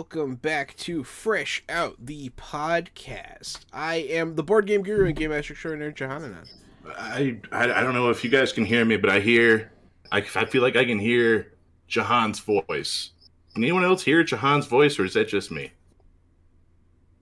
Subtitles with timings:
[0.00, 3.66] welcome back to Fresh Out the podcast.
[3.70, 6.50] I am the board game guru and game master extraordinaire Johananan.
[6.96, 9.70] I, I I don't know if you guys can hear me, but I hear
[10.10, 11.52] I, I feel like I can hear
[11.86, 13.10] Jahan's voice.
[13.52, 15.70] Can anyone else hear Jahan's voice, or is that just me?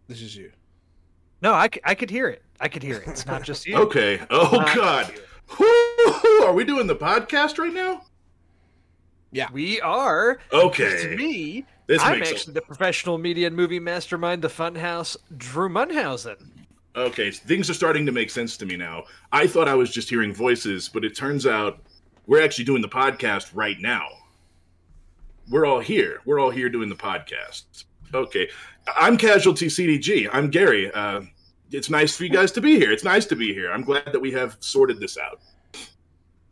[0.06, 0.52] This is you.
[1.42, 2.44] No, I, I could hear it.
[2.60, 3.08] I could hear it.
[3.08, 3.74] It's not just you.
[3.76, 4.20] Okay.
[4.30, 5.12] Oh God.
[5.58, 6.44] you.
[6.46, 8.02] Are we doing the podcast right now?
[9.52, 10.38] We are.
[10.52, 11.02] Okay.
[11.02, 15.68] To me, This I'm makes actually the professional media and movie mastermind, the Funhouse, Drew
[15.68, 16.50] Munhausen.
[16.96, 19.04] Okay, things are starting to make sense to me now.
[19.30, 21.78] I thought I was just hearing voices, but it turns out
[22.26, 24.06] we're actually doing the podcast right now.
[25.48, 26.20] We're all here.
[26.24, 27.84] We're all here doing the podcast.
[28.12, 28.48] Okay,
[28.96, 30.28] I'm Casualty CDG.
[30.32, 30.90] I'm Gary.
[30.92, 31.22] Uh,
[31.70, 32.90] it's nice for you guys to be here.
[32.90, 33.70] It's nice to be here.
[33.70, 35.40] I'm glad that we have sorted this out.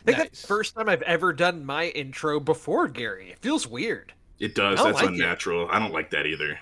[0.06, 3.30] I think that's the first time I've ever done my intro before Gary.
[3.30, 4.12] It feels weird.
[4.38, 4.78] It does.
[4.80, 5.12] I That's like it.
[5.14, 5.68] unnatural.
[5.70, 6.58] I don't like that either.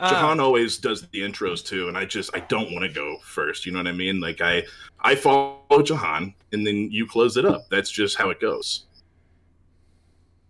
[0.00, 3.16] Uh, Jahan always does the intros too, and I just I don't want to go
[3.24, 3.66] first.
[3.66, 4.20] You know what I mean?
[4.20, 4.62] Like I
[5.00, 7.68] I follow Jahan, and then you close it up.
[7.70, 8.84] That's just how it goes.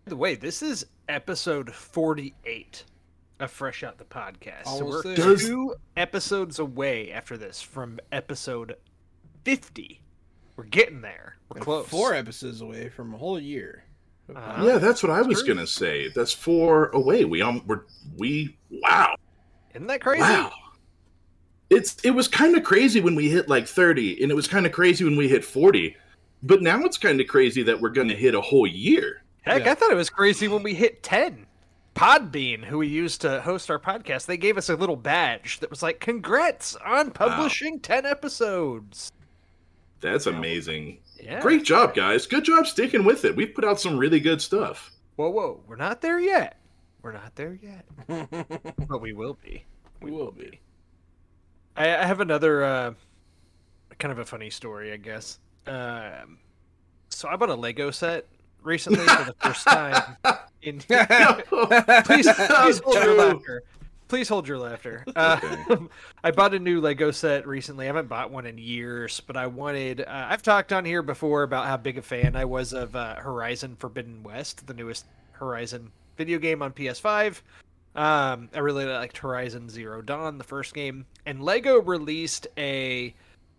[0.04, 2.84] by the way, this is episode 48
[3.40, 4.66] of Fresh Out the Podcast.
[4.66, 5.36] so we're there.
[5.36, 8.76] Two episodes away after this from episode
[9.44, 10.02] 50.
[10.58, 11.36] We're getting there.
[11.48, 11.86] We're And close.
[11.86, 13.84] Four episodes away from a whole year.
[14.34, 14.64] Uh-huh.
[14.66, 16.08] Yeah, that's what I was gonna say.
[16.08, 17.24] That's four away.
[17.24, 17.82] We um, we're
[18.18, 19.14] we wow,
[19.74, 20.22] Isn't that crazy?
[20.22, 20.50] wow.
[21.70, 24.66] It's it was kind of crazy when we hit like thirty, and it was kind
[24.66, 25.96] of crazy when we hit forty.
[26.42, 29.22] But now it's kind of crazy that we're gonna hit a whole year.
[29.42, 29.70] Heck, Yeah.
[29.70, 31.46] I thought it was crazy when we hit 10.
[31.94, 35.70] Podbean, who we used to host our podcast, they gave us a little badge that
[35.70, 39.10] was like, congrats on publishing 10 episodes.
[40.00, 40.98] That's amazing.
[41.20, 41.40] Yeah.
[41.40, 42.26] Great job, guys.
[42.26, 43.34] Good job sticking with it.
[43.34, 44.92] We've put out some really good stuff.
[45.16, 45.60] Whoa, whoa.
[45.66, 46.60] We're not there yet.
[47.02, 47.84] We're not there yet.
[48.88, 49.64] but we will be.
[50.00, 50.60] we will be.
[51.76, 52.94] I, I have another uh,
[53.98, 55.38] kind of a funny story, I guess.
[55.66, 56.38] Um,
[57.08, 58.26] so I bought a Lego set
[58.62, 60.16] recently for the first time.
[60.62, 60.78] In
[62.04, 63.62] please, please hold your laughter.
[64.08, 65.04] Please hold your laughter.
[65.16, 65.84] Uh, Okay.
[66.24, 67.84] I bought a new Lego set recently.
[67.84, 70.00] I haven't bought one in years, but I wanted.
[70.00, 73.16] Uh, I've talked on here before about how big a fan I was of uh,
[73.16, 77.40] Horizon Forbidden West, the newest Horizon video game on PS5.
[77.94, 83.14] Um, I really liked Horizon Zero Dawn, the first game, and Lego released a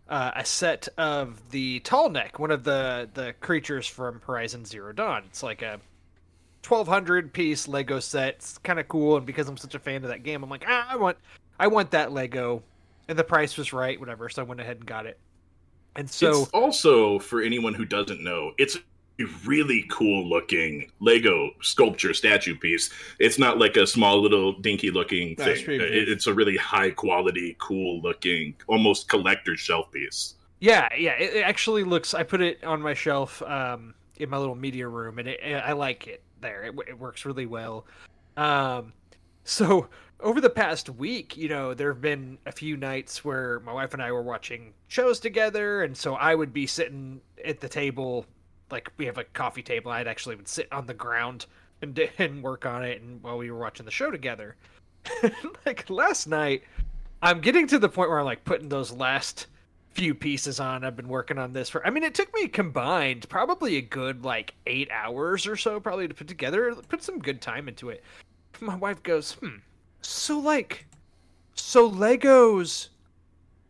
[0.07, 4.93] uh, a set of the Tall Neck, one of the the creatures from Horizon Zero
[4.93, 5.23] Dawn.
[5.27, 5.79] It's like a
[6.67, 8.35] 1200 piece Lego set.
[8.35, 10.65] It's kind of cool, and because I'm such a fan of that game, I'm like,
[10.67, 11.17] ah, I want,
[11.59, 12.63] I want that Lego,
[13.07, 14.29] and the price was right, whatever.
[14.29, 15.17] So I went ahead and got it.
[15.95, 21.49] And so, it's also for anyone who doesn't know, it's a really cool looking Lego
[21.61, 22.89] sculpture statue piece.
[23.19, 25.65] It's not like a small little dinky looking thing.
[25.67, 30.35] it's a really high quality, cool looking, almost collector's shelf piece.
[30.59, 32.13] yeah, yeah, it, it actually looks.
[32.13, 35.73] I put it on my shelf um, in my little media room, and it, I
[35.73, 36.63] like it there.
[36.63, 37.85] It, it works really well.
[38.37, 38.93] Um,
[39.43, 39.89] so
[40.19, 43.93] over the past week, you know, there have been a few nights where my wife
[43.93, 48.25] and I were watching shows together, and so I would be sitting at the table,
[48.71, 49.91] like we have a coffee table.
[49.91, 51.45] I'd actually would sit on the ground
[51.81, 54.55] and and work on it, and while we were watching the show together.
[55.65, 56.63] like last night,
[57.21, 59.47] I'm getting to the point where I'm like putting those last
[59.99, 60.83] few pieces on.
[60.83, 61.85] I've been working on this for.
[61.85, 66.07] I mean, it took me combined probably a good like eight hours or so, probably
[66.07, 66.73] to put together.
[66.87, 68.03] Put some good time into it.
[68.61, 69.57] My wife goes, "Hmm,
[70.01, 70.87] so like,
[71.53, 72.89] so Legos."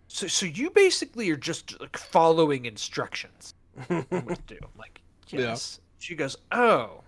[0.07, 3.53] So, so you basically are just like following instructions
[3.87, 4.57] what to do.
[4.61, 5.39] I'm like, Yeah.
[5.41, 5.79] yes.
[5.99, 7.03] She goes, oh,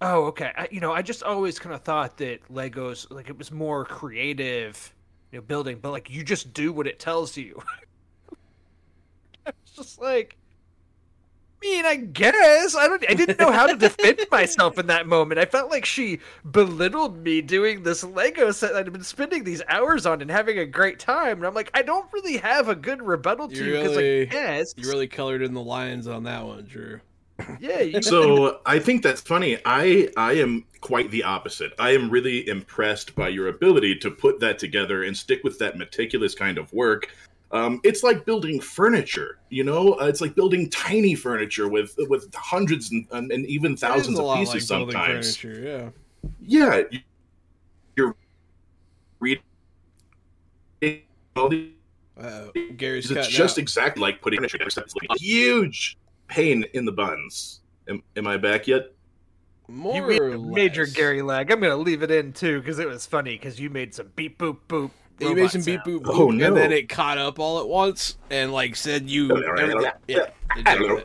[0.00, 0.52] oh, okay.
[0.56, 3.84] I, you know, I just always kind of thought that Legos like it was more
[3.84, 4.94] creative,
[5.32, 7.60] you know, building, but like you just do what it tells you.
[9.46, 10.36] I was just like,
[11.62, 13.04] I mean, I guess I don't.
[13.08, 15.38] I didn't know how to defend myself in that moment.
[15.38, 16.20] I felt like she
[16.50, 20.58] belittled me doing this Lego set that I'd been spending these hours on and having
[20.58, 21.38] a great time.
[21.38, 24.32] And I'm like, I don't really have a good rebuttal to You because, really- like,
[24.32, 27.00] yes, You really colored in the lines on that one, Drew.
[27.60, 27.80] Yeah.
[27.80, 29.58] You, So I think that's funny.
[29.64, 31.72] I I am quite the opposite.
[31.78, 35.76] I am really impressed by your ability to put that together and stick with that
[35.76, 37.08] meticulous kind of work.
[37.52, 39.94] Um, it's like building furniture, you know.
[40.00, 44.36] Uh, it's like building tiny furniture with with hundreds and, and, and even thousands of
[44.36, 45.36] pieces like sometimes.
[45.36, 45.92] furniture,
[46.40, 47.00] Yeah, you-
[47.96, 48.14] you're
[49.18, 49.42] reading
[51.36, 51.70] all these
[52.16, 52.26] yeah.
[52.26, 53.62] Uh, Gary's it's just out.
[53.62, 54.82] exactly like putting furniture together.
[54.84, 55.96] It's like huge
[56.30, 57.60] pain in the buns.
[57.88, 58.92] Am, am I back yet?
[59.68, 60.86] More you made or a major.
[60.86, 61.50] Gary lag.
[61.50, 64.38] I'm gonna leave it in too because it was funny because you made some beep
[64.38, 64.90] boop boop.
[65.20, 66.46] You made some beep boop boop, Oh, no.
[66.46, 69.28] and then it caught up all at once and like said you.
[70.08, 71.04] yeah, it did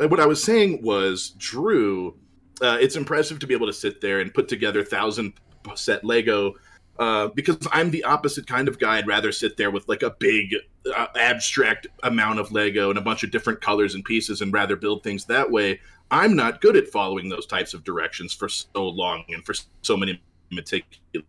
[0.00, 2.16] Uh, what I was saying was, Drew,
[2.62, 5.32] uh, it's impressive to be able to sit there and put together thousand
[5.74, 6.54] set Lego.
[6.98, 8.98] Uh, because I'm the opposite kind of guy.
[8.98, 10.54] I'd rather sit there with like a big
[10.94, 14.76] uh, abstract amount of Lego and a bunch of different colors and pieces and rather
[14.76, 15.80] build things that way.
[16.10, 19.96] I'm not good at following those types of directions for so long and for so
[19.96, 21.24] many meticulous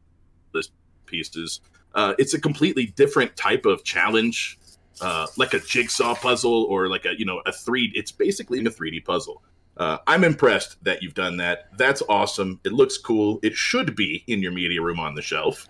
[1.06, 1.62] pieces.
[1.94, 4.60] Uh, it's a completely different type of challenge
[5.02, 7.92] uh, like a jigsaw puzzle or like a you know a three.
[7.94, 9.42] It's basically a 3D puzzle.
[9.78, 11.68] Uh, I'm impressed that you've done that.
[11.78, 12.62] That's awesome.
[12.64, 13.40] It looks cool.
[13.44, 15.68] It should be in your media room on the shelf.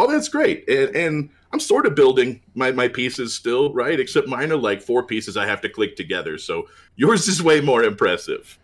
[0.00, 4.00] All that's great, and, and I'm sort of building my my pieces still, right?
[4.00, 6.38] Except mine are like four pieces I have to click together.
[6.38, 8.58] So yours is way more impressive.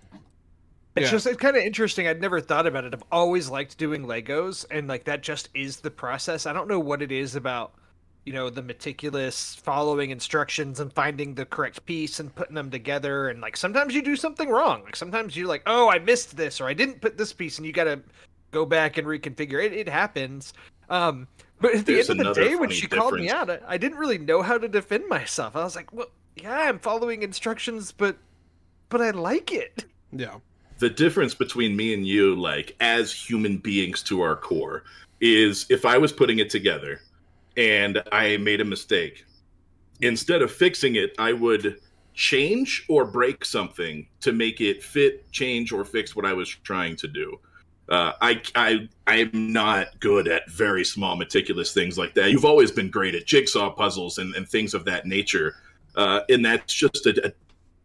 [0.97, 1.11] It's Yeah.
[1.11, 2.09] just it's kind of interesting.
[2.09, 2.95] I'd never thought about it.
[2.95, 6.47] I've always liked doing Legos, and like that just is the process.
[6.47, 7.75] I don't know what it is about,
[8.25, 13.29] you know, the meticulous following instructions and finding the correct piece and putting them together.
[13.29, 14.85] And like sometimes you do something wrong.
[14.85, 17.67] Like sometimes you're like, oh, I missed this or I didn't put this piece, and
[17.67, 18.01] you got to
[18.53, 19.75] go back and reconfigure it.
[19.75, 20.55] It happens.
[20.91, 21.29] Um,
[21.61, 23.61] but at the There's end of the day, when funny she called me out, I,
[23.67, 25.57] I didn't really know how to defend myself.
[25.57, 28.17] I was like, well, yeah, I'm following instructions, but
[28.89, 29.85] but I like it.
[30.13, 30.37] Yeah.
[30.79, 34.85] the difference between me and you, like as human beings to our core,
[35.21, 37.01] is if I was putting it together
[37.57, 39.25] and I made a mistake,
[40.01, 41.81] instead of fixing it, I would
[42.15, 46.97] change or break something to make it fit, change, or fix what I was trying
[46.97, 47.39] to do.
[47.89, 52.31] Uh, I, I, I'm not good at very small, meticulous things like that.
[52.31, 55.55] You've always been great at jigsaw puzzles and, and things of that nature.
[55.95, 57.33] Uh, and that's just a, a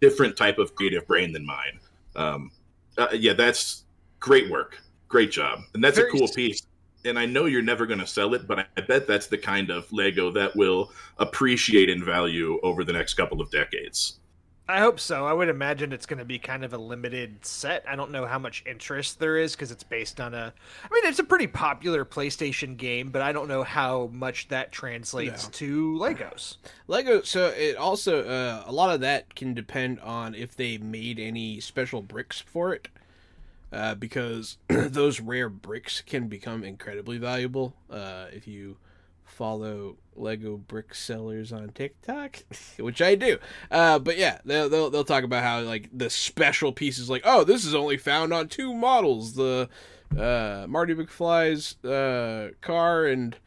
[0.02, 1.80] different type of creative brain than mine.
[2.16, 2.52] Um,
[2.98, 3.84] uh, yeah, that's
[4.20, 4.80] great work.
[5.08, 5.60] Great job.
[5.74, 6.64] And that's Very a cool piece.
[7.06, 9.38] And I know you're never going to sell it, but I I bet that's the
[9.38, 14.20] kind of Lego that will appreciate in value over the next couple of decades.
[14.70, 15.26] I hope so.
[15.26, 17.84] I would imagine it's going to be kind of a limited set.
[17.86, 20.54] I don't know how much interest there is because it's based on a.
[20.84, 24.72] I mean, it's a pretty popular PlayStation game, but I don't know how much that
[24.72, 25.52] translates No.
[25.52, 26.56] to Legos.
[26.88, 27.22] Lego.
[27.24, 31.60] So it also uh, a lot of that can depend on if they made any
[31.60, 32.88] special bricks for it,
[33.74, 38.78] uh, because those rare bricks can become incredibly valuable uh, if you
[39.26, 42.44] follow Lego brick sellers on TikTok,
[42.78, 43.38] which I do.
[43.70, 47.44] Uh, but yeah, they'll, they'll they'll talk about how like the special pieces, like oh,
[47.44, 49.70] this is only found on two models, the
[50.18, 53.38] uh, Marty McFly's uh, car and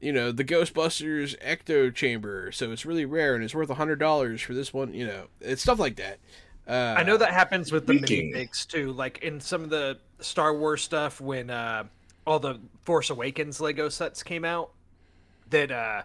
[0.00, 3.98] you know the Ghostbusters ecto chamber, so it's really rare and it's worth a hundred
[3.98, 4.94] dollars for this one.
[4.94, 6.18] You know, it's stuff like that.
[6.66, 8.92] Uh, I know that happens with the Speaking- minifigs too.
[8.92, 11.84] Like in some of the Star Wars stuff, when uh,
[12.26, 14.70] all the Force Awakens Lego sets came out,
[15.50, 16.02] that uh,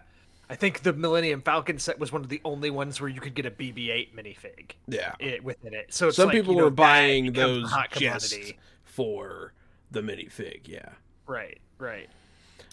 [0.48, 3.34] I think the Millennium Falcon set was one of the only ones where you could
[3.34, 5.92] get a BB-8 minifig Yeah, it, within it.
[5.92, 8.58] So it's some like, people you know, were buying those hot just commodity.
[8.84, 9.52] for
[9.90, 10.66] the minifig.
[10.68, 10.88] Yeah,
[11.26, 12.08] Right, right.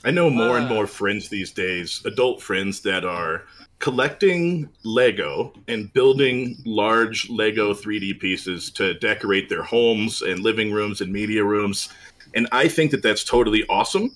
[0.05, 0.73] I know more and Uh.
[0.73, 3.43] more friends these days, adult friends that are
[3.79, 11.01] collecting Lego and building large Lego 3D pieces to decorate their homes and living rooms
[11.01, 11.89] and media rooms.
[12.33, 14.11] And I think that that's totally awesome.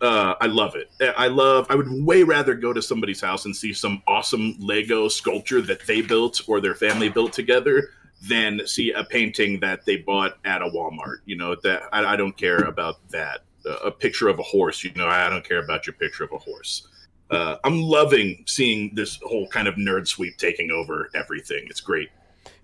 [0.00, 0.90] Uh, I love it.
[1.16, 1.66] I love.
[1.70, 5.86] I would way rather go to somebody's house and see some awesome Lego sculpture that
[5.86, 7.90] they built or their family built together
[8.28, 11.18] than see a painting that they bought at a Walmart.
[11.24, 13.40] You know that I, I don't care about that.
[13.64, 14.84] Uh, a picture of a horse.
[14.84, 16.88] You know I don't care about your picture of a horse.
[17.30, 21.66] Uh, I'm loving seeing this whole kind of nerd sweep taking over everything.
[21.68, 22.10] It's great.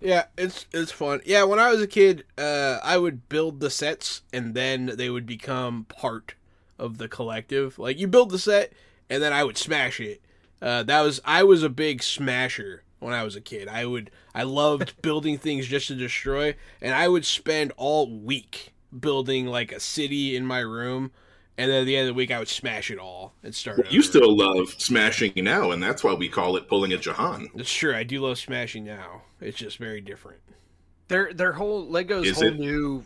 [0.01, 1.21] yeah, it's it's fun.
[1.25, 5.09] Yeah, when I was a kid, uh, I would build the sets and then they
[5.11, 6.35] would become part
[6.83, 7.79] of the collective.
[7.79, 8.73] Like you build the set
[9.09, 10.21] and then I would smash it.
[10.61, 13.69] Uh, that was I was a big smasher when I was a kid.
[13.69, 18.73] I would I loved building things just to destroy, and I would spend all week
[18.99, 21.11] building like a city in my room,
[21.59, 23.79] and then at the end of the week I would smash it all and start.
[23.91, 24.09] You over.
[24.09, 27.49] still love smashing now, and that's why we call it pulling a Jahan.
[27.55, 27.95] It's true.
[27.95, 29.23] I do love smashing now.
[29.41, 30.39] It's just very different.
[31.09, 32.59] Their their whole Lego's Is whole it?
[32.59, 33.05] new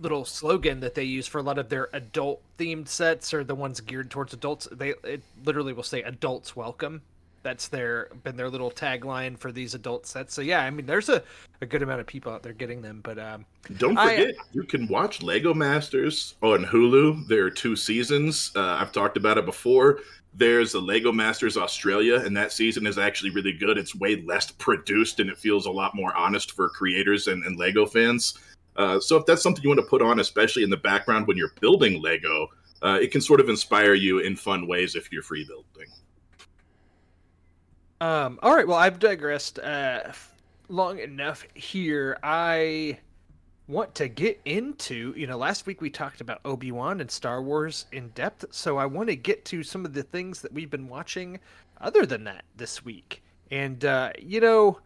[0.00, 3.54] little slogan that they use for a lot of their adult themed sets or the
[3.54, 4.68] ones geared towards adults.
[4.70, 7.02] They it literally will say "adults welcome."
[7.42, 10.34] That's their been their little tagline for these adult sets.
[10.34, 11.22] So yeah, I mean, there's a,
[11.60, 13.00] a good amount of people out there getting them.
[13.02, 13.44] But um,
[13.78, 17.28] don't forget, I, you can watch Lego Masters on Hulu.
[17.28, 18.50] There are two seasons.
[18.56, 20.00] Uh, I've talked about it before.
[20.34, 23.78] There's a Lego Masters Australia, and that season is actually really good.
[23.78, 27.56] It's way less produced, and it feels a lot more honest for creators and, and
[27.56, 28.34] Lego fans.
[28.76, 31.36] Uh, so if that's something you want to put on, especially in the background when
[31.36, 32.48] you're building Lego,
[32.82, 35.90] uh, it can sort of inspire you in fun ways if you're free building.
[38.00, 38.68] Um, all right.
[38.68, 40.12] Well, I've digressed uh,
[40.68, 42.18] long enough here.
[42.22, 42.98] I
[43.68, 47.42] want to get into, you know, last week we talked about Obi Wan and Star
[47.42, 50.70] Wars in depth, so I want to get to some of the things that we've
[50.70, 51.40] been watching
[51.80, 53.22] other than that this week.
[53.50, 54.80] And, uh, you know,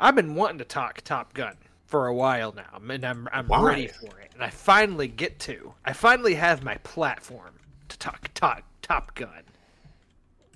[0.00, 1.56] I've been wanting to talk Top Gun
[1.88, 4.30] for a while now, and I'm, I'm ready for it.
[4.34, 5.72] And I finally get to.
[5.86, 7.54] I finally have my platform
[7.88, 9.42] to talk, talk Top Gun.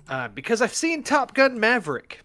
[0.07, 2.21] Uh, because I've seen Top Gun Maverick.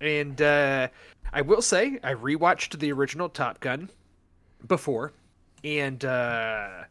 [0.00, 0.88] And uh,
[1.34, 3.90] I will say, I rewatched the original Top Gun
[4.66, 5.12] before,
[5.62, 6.84] and uh,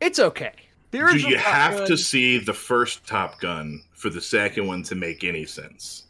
[0.00, 0.54] it's okay.
[0.92, 1.86] Do you Top have Gun...
[1.88, 6.04] to see the first Top Gun for the second one to make any sense?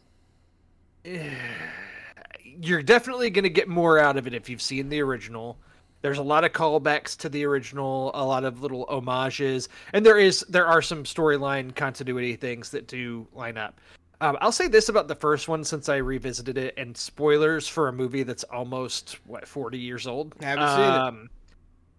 [2.61, 5.57] You're definitely going to get more out of it if you've seen the original.
[6.01, 10.19] There's a lot of callbacks to the original, a lot of little homages, and there
[10.19, 13.81] is there are some storyline continuity things that do line up.
[14.21, 17.87] Um, I'll say this about the first one since I revisited it, and spoilers for
[17.87, 20.35] a movie that's almost what forty years old.
[20.41, 21.31] I haven't seen um, it.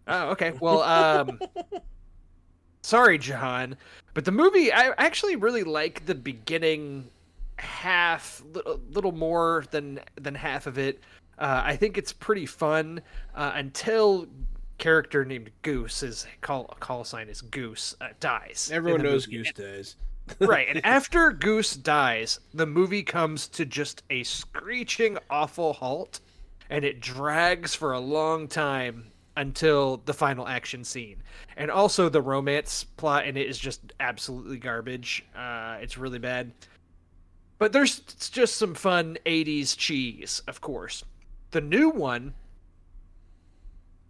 [0.09, 0.53] Oh, okay.
[0.61, 1.41] Well, um,
[2.83, 3.77] sorry, Jahan,
[4.15, 7.09] but the movie I actually really like the beginning
[7.57, 11.01] half, little, little more than than half of it.
[11.39, 13.03] Uh, I think it's pretty fun
[13.35, 14.27] uh, until
[14.79, 18.71] character named Goose, his call call sign is Goose, uh, dies.
[18.73, 19.39] Everyone knows movie.
[19.39, 19.97] Goose dies
[20.41, 20.67] right.
[20.69, 26.21] And after Goose dies, the movie comes to just a screeching, awful halt,
[26.71, 31.23] and it drags for a long time until the final action scene.
[31.57, 35.25] And also, the romance plot in it is just absolutely garbage.
[35.37, 36.53] Uh, it's really bad.
[37.59, 41.05] But there's just some fun 80s cheese, of course.
[41.53, 42.35] The new one.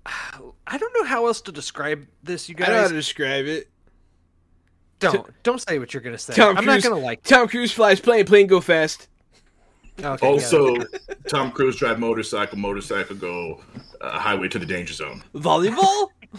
[0.06, 2.68] I don't know how else to describe this, you guys.
[2.68, 3.68] I don't know how to describe it.
[4.98, 6.32] Don't don't say what you're gonna say.
[6.32, 7.22] Tom I'm Cruise, not gonna like.
[7.22, 9.08] Tom Cruise flies plane, plane go fast.
[10.02, 10.84] Okay, also, yeah.
[11.28, 13.60] Tom Cruise drive motorcycle, motorcycle go
[14.00, 15.22] uh, highway to the danger zone.
[15.34, 16.08] Volleyball?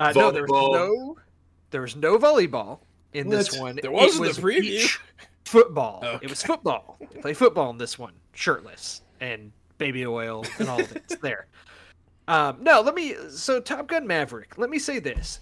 [0.00, 0.12] uh, volleyball.
[0.12, 1.16] No, there was no,
[1.70, 2.80] there was no volleyball
[3.12, 3.36] in what?
[3.36, 3.78] this one.
[3.80, 4.98] There wasn't was the preview.
[5.50, 6.00] Football.
[6.04, 6.26] Okay.
[6.26, 6.96] It was football.
[7.12, 11.20] They play football in this one, shirtless and baby oil and all of it.
[11.20, 11.46] there.
[12.28, 13.16] Um, no, let me.
[13.30, 14.58] So Top Gun Maverick.
[14.58, 15.40] Let me say this.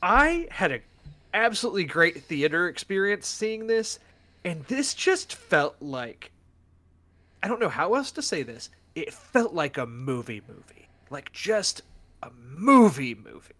[0.00, 0.80] I had a
[1.34, 3.98] absolutely great theater experience seeing this,
[4.44, 6.30] and this just felt like
[7.42, 8.70] I don't know how else to say this.
[8.94, 10.88] It felt like a movie movie.
[11.10, 11.82] Like just
[12.22, 13.54] a movie movie.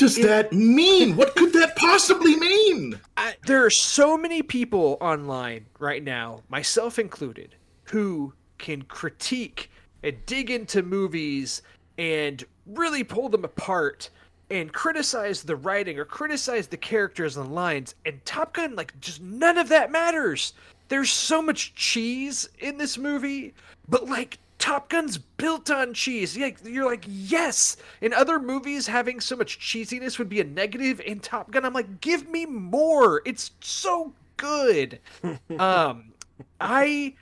[0.00, 1.14] Does it, that mean?
[1.14, 2.98] What could that possibly mean?
[3.16, 7.54] I, there are so many people online right now, myself included,
[7.84, 9.70] who can critique
[10.02, 11.62] and dig into movies
[11.98, 14.08] and really pull them apart
[14.50, 19.20] and criticize the writing or criticize the characters and lines and top gun like just
[19.22, 20.54] none of that matters
[20.88, 23.54] there's so much cheese in this movie
[23.88, 29.18] but like top gun's built on cheese Like you're like yes in other movies having
[29.18, 33.22] so much cheesiness would be a negative in top gun i'm like give me more
[33.24, 35.00] it's so good
[35.58, 36.12] um
[36.60, 37.14] i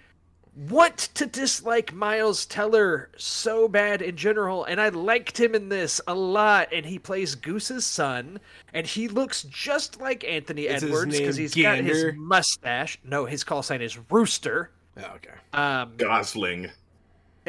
[0.69, 6.01] want to dislike Miles Teller so bad in general, and I liked him in this
[6.09, 6.69] a lot.
[6.73, 8.41] And he plays Goose's son,
[8.75, 11.83] and he looks just like Anthony is Edwards because he's Gander?
[11.83, 12.99] got his mustache.
[13.05, 14.71] No, his call sign is Rooster.
[14.97, 15.35] Oh, okay.
[15.53, 16.71] Um, Gosling.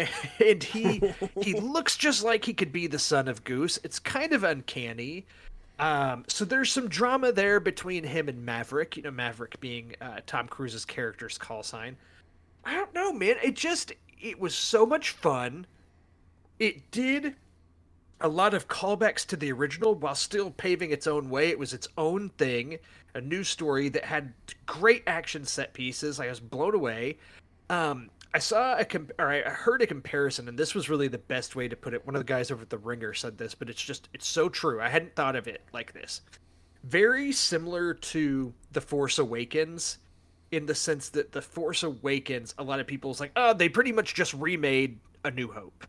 [0.45, 1.01] And he
[1.41, 3.79] he looks just like he could be the son of Goose.
[3.83, 5.25] It's kind of uncanny.
[5.79, 8.97] Um, so there's some drama there between him and Maverick.
[8.97, 11.95] You know, Maverick being uh, Tom Cruise's character's call sign.
[12.65, 13.35] I don't know, man.
[13.43, 15.65] It just it was so much fun.
[16.59, 17.35] It did
[18.21, 21.47] a lot of callbacks to the original while still paving its own way.
[21.49, 22.77] It was its own thing,
[23.13, 24.33] a new story that had
[24.65, 26.19] great action set pieces.
[26.19, 27.17] I was blown away.
[27.69, 31.17] Um, I saw a comp- or I heard a comparison, and this was really the
[31.17, 32.05] best way to put it.
[32.05, 34.49] One of the guys over at the Ringer said this, but it's just it's so
[34.49, 34.81] true.
[34.81, 36.21] I hadn't thought of it like this.
[36.83, 39.97] Very similar to The Force Awakens
[40.51, 43.91] in the sense that the Force Awakens, a lot of people's like, oh, they pretty
[43.91, 45.85] much just remade A New Hope.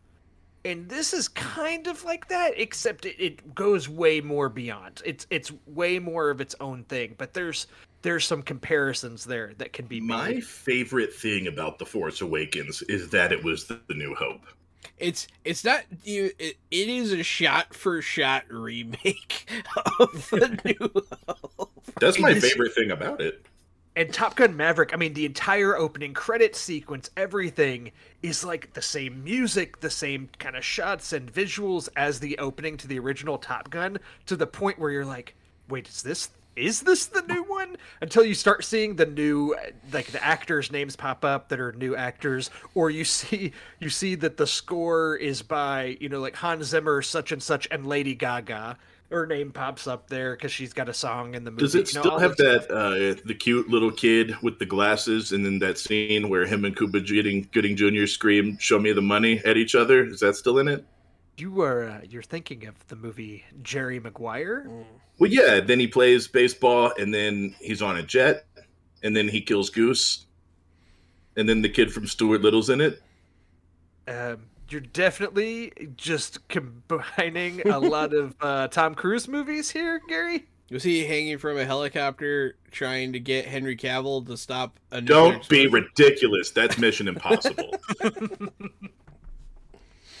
[0.63, 5.01] And this is kind of like that, except it, it goes way more beyond.
[5.05, 7.15] It's it's way more of its own thing.
[7.17, 7.67] But there's
[8.01, 10.07] there's some comparisons there that can be made.
[10.07, 14.45] My favorite thing about The Force Awakens is that it was the, the New Hope.
[14.97, 16.31] It's it's not you.
[16.39, 19.49] It, it is a shot for shot remake
[19.99, 21.71] of the New Hope.
[21.99, 23.45] That's my favorite thing about it.
[23.95, 27.91] And Top Gun Maverick, I mean, the entire opening credit sequence, everything
[28.23, 32.77] is like the same music, the same kind of shots and visuals as the opening
[32.77, 35.35] to the original Top Gun, to the point where you're like,
[35.67, 37.77] wait, is this is this the new one?
[38.01, 39.55] Until you start seeing the new
[39.91, 44.15] like the actors' names pop up that are new actors, or you see you see
[44.15, 48.15] that the score is by, you know, like Hans Zimmer, such and such, and Lady
[48.15, 48.77] Gaga.
[49.11, 51.61] Her name pops up there because she's got a song in the movie.
[51.61, 54.65] Does it you know, still all have that uh, the cute little kid with the
[54.65, 58.05] glasses, and then that scene where him and Cuba Gooding, Gooding Jr.
[58.05, 60.05] scream "Show me the money" at each other?
[60.05, 60.85] Is that still in it?
[61.37, 64.69] You are uh, you're thinking of the movie Jerry Maguire.
[65.19, 65.59] Well, yeah.
[65.59, 68.45] Then he plays baseball, and then he's on a jet,
[69.03, 70.25] and then he kills Goose,
[71.35, 73.01] and then the kid from Stuart Little's in it.
[74.07, 80.47] Um, you're definitely just combining a lot of uh, Tom Cruise movies here, Gary.
[80.69, 85.17] Was he hanging from a helicopter trying to get Henry Cavill to stop a nuclear
[85.17, 85.71] Don't be explosion?
[85.97, 86.51] ridiculous.
[86.51, 87.75] That's Mission Impossible.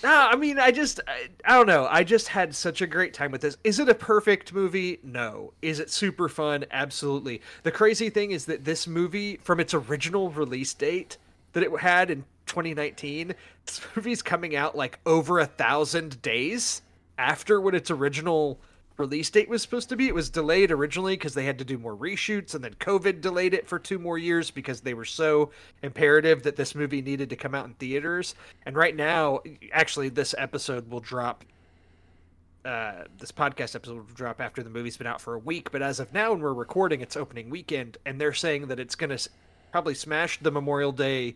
[0.03, 1.87] No, I mean, I just, I, I don't know.
[1.89, 3.57] I just had such a great time with this.
[3.63, 4.99] Is it a perfect movie?
[5.03, 5.53] No.
[5.61, 6.65] Is it super fun?
[6.71, 7.41] Absolutely.
[7.63, 11.17] The crazy thing is that this movie, from its original release date
[11.53, 16.81] that it had in 2019, this movie's coming out like over a thousand days
[17.17, 18.59] after what its original
[18.97, 20.07] release date was supposed to be.
[20.07, 23.53] It was delayed originally because they had to do more reshoots, and then COVID delayed
[23.53, 27.35] it for two more years because they were so imperative that this movie needed to
[27.35, 28.35] come out in theaters.
[28.65, 29.41] And right now,
[29.73, 31.43] actually, this episode will drop.
[32.63, 35.81] Uh, this podcast episode will drop after the movie's been out for a week, but
[35.81, 39.09] as of now, when we're recording, it's opening weekend, and they're saying that it's going
[39.09, 39.29] to
[39.71, 41.35] probably smash the Memorial Day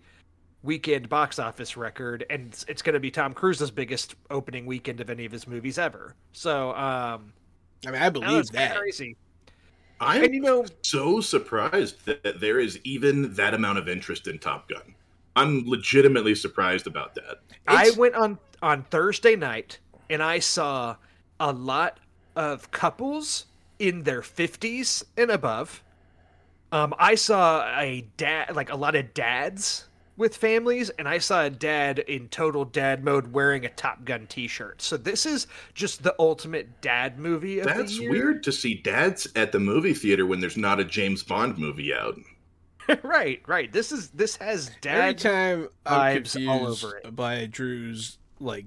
[0.66, 5.00] weekend box office record, and it's, it's going to be Tom Cruise's biggest opening weekend
[5.00, 6.16] of any of his movies ever.
[6.34, 7.32] So, um,
[7.86, 8.76] I mean, I I believe know, that.
[8.76, 9.16] crazy.
[10.00, 14.40] I'm And you know, so surprised that there is even that amount of interest in
[14.40, 14.96] Top Gun.
[15.36, 17.40] I'm legitimately surprised about that.
[17.68, 20.96] I went on on Thursday night and I saw
[21.40, 22.00] a lot
[22.36, 23.46] of couples
[23.80, 25.84] in their 50s and above.
[26.72, 29.86] Um, I saw a dad, like a lot of dads
[30.18, 34.28] with families, and I saw a dad in total dad mode wearing a Top Gun
[34.28, 34.82] T-shirt.
[34.82, 38.12] So this is just the ultimate dad movie of That's the year.
[38.12, 41.94] weird to see dads at the movie theater when there's not a James Bond movie
[41.94, 42.18] out.
[43.04, 43.72] right, right.
[43.72, 45.18] This is this has Every dad.
[45.18, 47.16] time I'm vibes all over it.
[47.16, 48.66] by Drew's like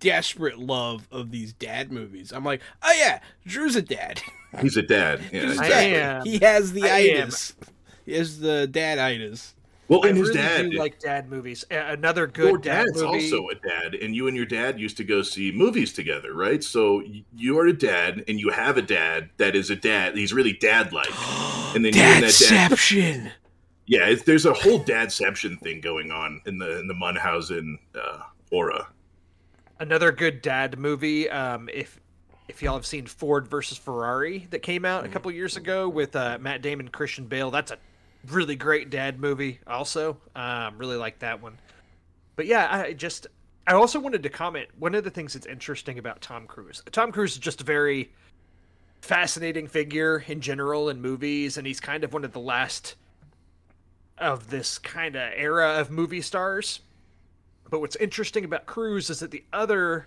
[0.00, 4.20] desperate love of these dad movies, I'm like, oh yeah, Drew's a dad.
[4.60, 5.20] He's a dad.
[5.32, 5.90] Yeah, Drew's a I exactly.
[5.92, 6.16] dad.
[6.20, 6.24] am.
[6.24, 7.24] He has the I am.
[7.24, 7.54] itis.
[8.06, 9.54] He has the dad itis.
[9.88, 10.70] Well, I and his really dad.
[10.70, 11.64] do like dad movies.
[11.70, 13.32] Another good your dad dad's movie.
[13.32, 16.62] also a dad, and you and your dad used to go see movies together, right?
[16.64, 17.02] So
[17.34, 20.16] you are a dad, and you have a dad that is a dad.
[20.16, 21.08] He's really dad-like,
[21.74, 22.70] and then you and that dad.
[22.72, 23.30] Dadception.
[23.88, 28.18] Yeah, it's, there's a whole dadception thing going on in the in the Munhausen uh,
[28.50, 28.88] aura.
[29.78, 31.30] another good dad movie.
[31.30, 32.00] Um, if
[32.48, 36.16] if y'all have seen Ford versus Ferrari that came out a couple years ago with
[36.16, 37.78] uh, Matt Damon, Christian Bale, that's a
[38.30, 39.60] really great dad movie.
[39.66, 41.58] Also, um, really like that one.
[42.36, 43.26] But yeah, I just
[43.66, 44.68] I also wanted to comment.
[44.78, 46.82] One of the things that's interesting about Tom Cruise.
[46.92, 48.12] Tom Cruise is just a very
[49.00, 52.94] fascinating figure in general in movies, and he's kind of one of the last
[54.18, 56.80] of this kind of era of movie stars.
[57.68, 60.06] But what's interesting about Cruise is that the other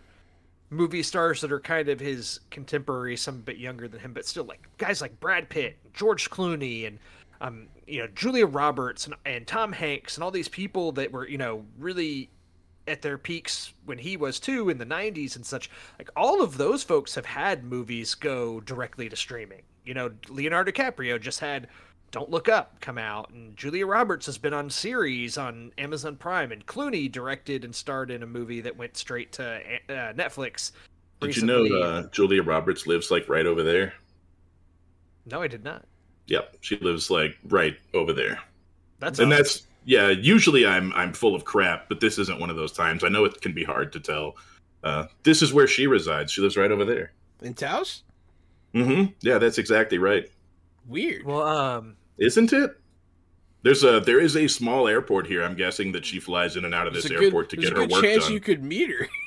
[0.70, 4.26] movie stars that are kind of his contemporaries, some a bit younger than him, but
[4.26, 7.00] still like guys like Brad Pitt, George Clooney, and
[7.42, 11.28] um, you know Julia Roberts and, and Tom Hanks, and all these people that were
[11.28, 12.30] you know really
[12.88, 16.58] at their peaks when he was too in the 90s and such like all of
[16.58, 19.62] those folks have had movies go directly to streaming.
[19.86, 21.68] You know leonardo dicaprio just had
[22.12, 26.52] don't look up come out and julia roberts has been on series on amazon prime
[26.52, 29.44] and clooney directed and starred in a movie that went straight to
[29.90, 30.72] uh, netflix
[31.22, 33.94] Did you know uh, Julia Roberts lives like right over there?
[35.26, 35.86] no i did not
[36.30, 38.40] Yep, she lives like right over there.
[39.00, 39.44] that's and awesome.
[39.44, 43.04] that's yeah usually i'm i'm full of crap but this isn't one of those times
[43.04, 44.36] i know it can be hard to tell
[44.84, 48.04] uh this is where she resides she lives right over there In Taos?
[48.76, 50.30] mm-hmm yeah that's exactly right
[50.86, 51.26] Weird.
[51.26, 52.72] well um isn't it
[53.64, 56.76] there's a there is a small airport here i'm guessing that she flies in and
[56.76, 58.40] out of this a good, airport to get a her good work chance done you
[58.42, 59.08] could meet her.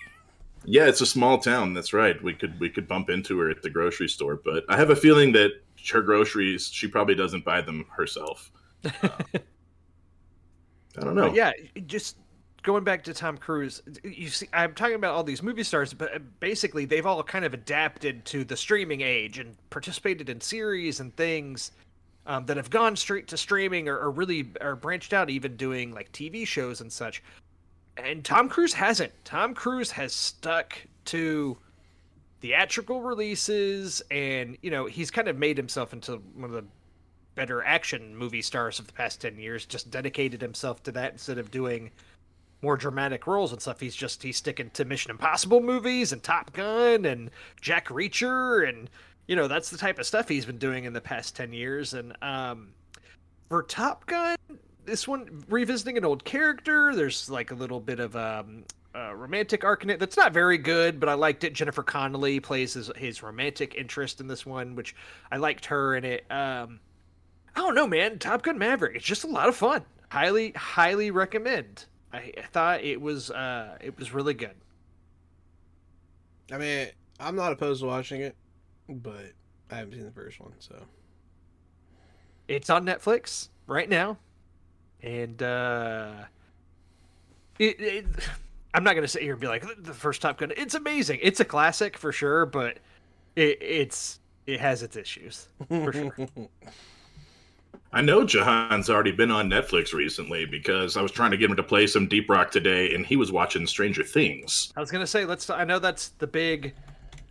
[0.65, 1.75] Yeah, it's a small town.
[1.75, 2.23] That's right.
[2.23, 4.95] We could we could bump into her at the grocery store, but I have a
[4.95, 5.51] feeling that
[5.91, 8.51] her groceries she probably doesn't buy them herself.
[8.85, 8.91] Uh,
[10.99, 11.29] I don't know.
[11.29, 11.53] But yeah,
[11.87, 12.17] just
[12.63, 16.15] going back to Tom Cruise, you see, I'm talking about all these movie stars, but
[16.15, 21.01] uh, basically they've all kind of adapted to the streaming age and participated in series
[21.01, 21.73] and things
[22.27, 25.93] um, that have gone straight to streaming or, or really are branched out, even doing
[25.93, 27.23] like TV shows and such.
[27.97, 29.13] And Tom Cruise hasn't.
[29.25, 31.59] Tom Cruise has stuck to
[32.43, 36.65] theatrical releases, and you know he's kind of made himself into one of the
[37.35, 41.39] better action movie stars of the past 10 years just dedicated himself to that instead
[41.39, 41.91] of doing
[42.61, 43.81] more dramatic roles and stuff.
[43.81, 48.91] He's just he's sticking to Mission Impossible movies and Top Gun and Jack Reacher and
[49.27, 51.95] you know that's the type of stuff he's been doing in the past 10 years
[51.95, 52.69] and um
[53.49, 54.37] for Top Gun
[54.85, 59.65] this one revisiting an old character there's like a little bit of um a romantic
[59.65, 61.53] arc in it that's not very good, but I liked it.
[61.53, 64.95] Jennifer Connelly plays his, his romantic interest in this one, which
[65.31, 66.25] I liked her in it.
[66.31, 66.81] Um,
[67.55, 68.19] I don't know, man.
[68.19, 68.97] Top Gun Maverick.
[68.97, 69.85] It's just a lot of fun.
[70.11, 71.87] Highly, highly recommend.
[72.13, 74.55] I, I thought it was uh it was really good.
[76.51, 78.37] I mean, I'm not opposed to watching it,
[78.89, 79.33] but
[79.71, 80.77] I haven't seen the first one, so
[82.49, 84.19] It's on Netflix right now,
[85.03, 86.13] and uh,
[87.59, 88.07] it, it
[88.75, 90.53] I'm not gonna sit here and be like the first Top Gun.
[90.57, 91.21] It's amazing.
[91.23, 92.79] It's a classic for sure, but
[93.37, 96.15] it, it's it has its issues for sure.
[97.95, 101.57] I know Jahan's already been on Netflix recently because I was trying to get him
[101.57, 104.73] to play some Deep Rock today, and he was watching Stranger Things.
[104.75, 105.51] I was gonna say let's.
[105.51, 106.75] I know that's the big,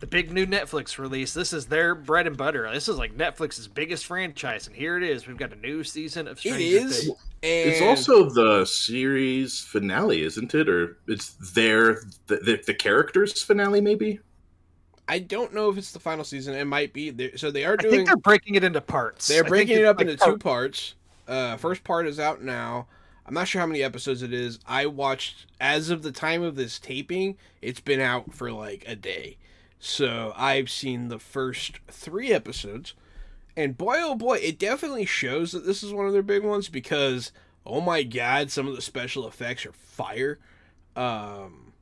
[0.02, 1.32] the big new Netflix release.
[1.32, 2.68] This is their bread and butter.
[2.72, 5.28] This is like Netflix's biggest franchise, and here it is.
[5.28, 7.04] We've got a new season of Stranger it is.
[7.04, 7.18] Things.
[7.44, 10.68] And It's also the series finale, isn't it?
[10.68, 14.18] Or it's their the, the, the characters finale, maybe?
[15.08, 16.54] I don't know if it's the final season.
[16.54, 17.10] It might be.
[17.10, 17.94] They're- So they are I doing.
[17.94, 19.28] think they're breaking it into parts.
[19.28, 20.94] They're breaking it up like into part- two parts.
[21.28, 22.88] Uh, first part is out now.
[23.24, 24.58] I'm not sure how many episodes it is.
[24.66, 27.36] I watched as of the time of this taping.
[27.60, 29.36] It's been out for like a day,
[29.84, 32.94] so I've seen the first three episodes,
[33.56, 36.68] and boy oh boy, it definitely shows that this is one of their big ones
[36.68, 37.32] because
[37.66, 40.38] oh my god, some of the special effects are fire.
[40.94, 41.72] Um,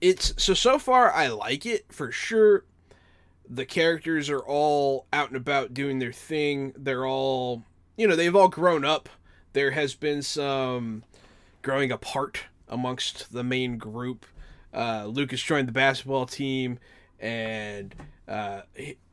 [0.00, 2.64] it's so so far I like it for sure
[3.48, 6.72] the characters are all out and about doing their thing.
[6.76, 7.62] They're all,
[7.96, 9.08] you know, they've all grown up.
[9.52, 11.04] There has been some
[11.62, 14.26] growing apart amongst the main group.
[14.76, 16.78] Uh, Lucas joined the basketball team,
[17.18, 17.94] and
[18.28, 18.60] uh,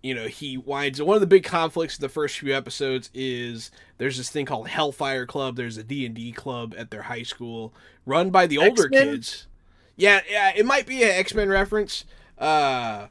[0.02, 1.02] you know he winds.
[1.02, 4.68] One of the big conflicts in the first few episodes is there's this thing called
[4.68, 5.56] Hellfire Club.
[5.56, 7.74] There's a D and D club at their high school,
[8.06, 9.04] run by the older X-Men?
[9.04, 9.48] kids.
[9.96, 12.04] Yeah, yeah, it might be an X Men reference.
[12.38, 13.08] Uh,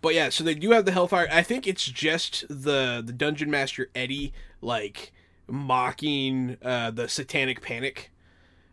[0.00, 1.26] but yeah, so they do have the Hellfire.
[1.32, 5.12] I think it's just the the Dungeon Master Eddie like
[5.48, 8.11] mocking uh, the Satanic Panic,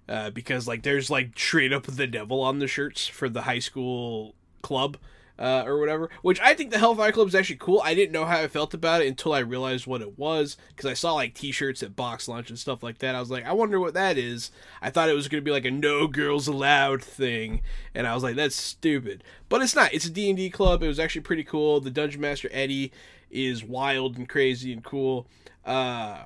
[0.10, 3.60] uh, because like there's like straight up the devil on the shirts for the high
[3.60, 4.98] school club.
[5.38, 7.82] Uh, or whatever, which I think the Hellfire Club is actually cool.
[7.82, 10.86] I didn't know how I felt about it until I realized what it was because
[10.86, 13.16] I saw like T-shirts at BoxLunch and stuff like that.
[13.16, 14.52] I was like, I wonder what that is.
[14.82, 17.62] I thought it was to be like a no girls allowed thing,
[17.96, 19.24] and I was like, that's stupid.
[19.48, 19.94] But it's not.
[19.94, 20.84] It's a D&D club.
[20.84, 21.80] It was actually pretty cool.
[21.80, 22.92] The Dungeon Master Eddie
[23.32, 25.26] is wild and crazy and cool.
[25.64, 26.24] Uh,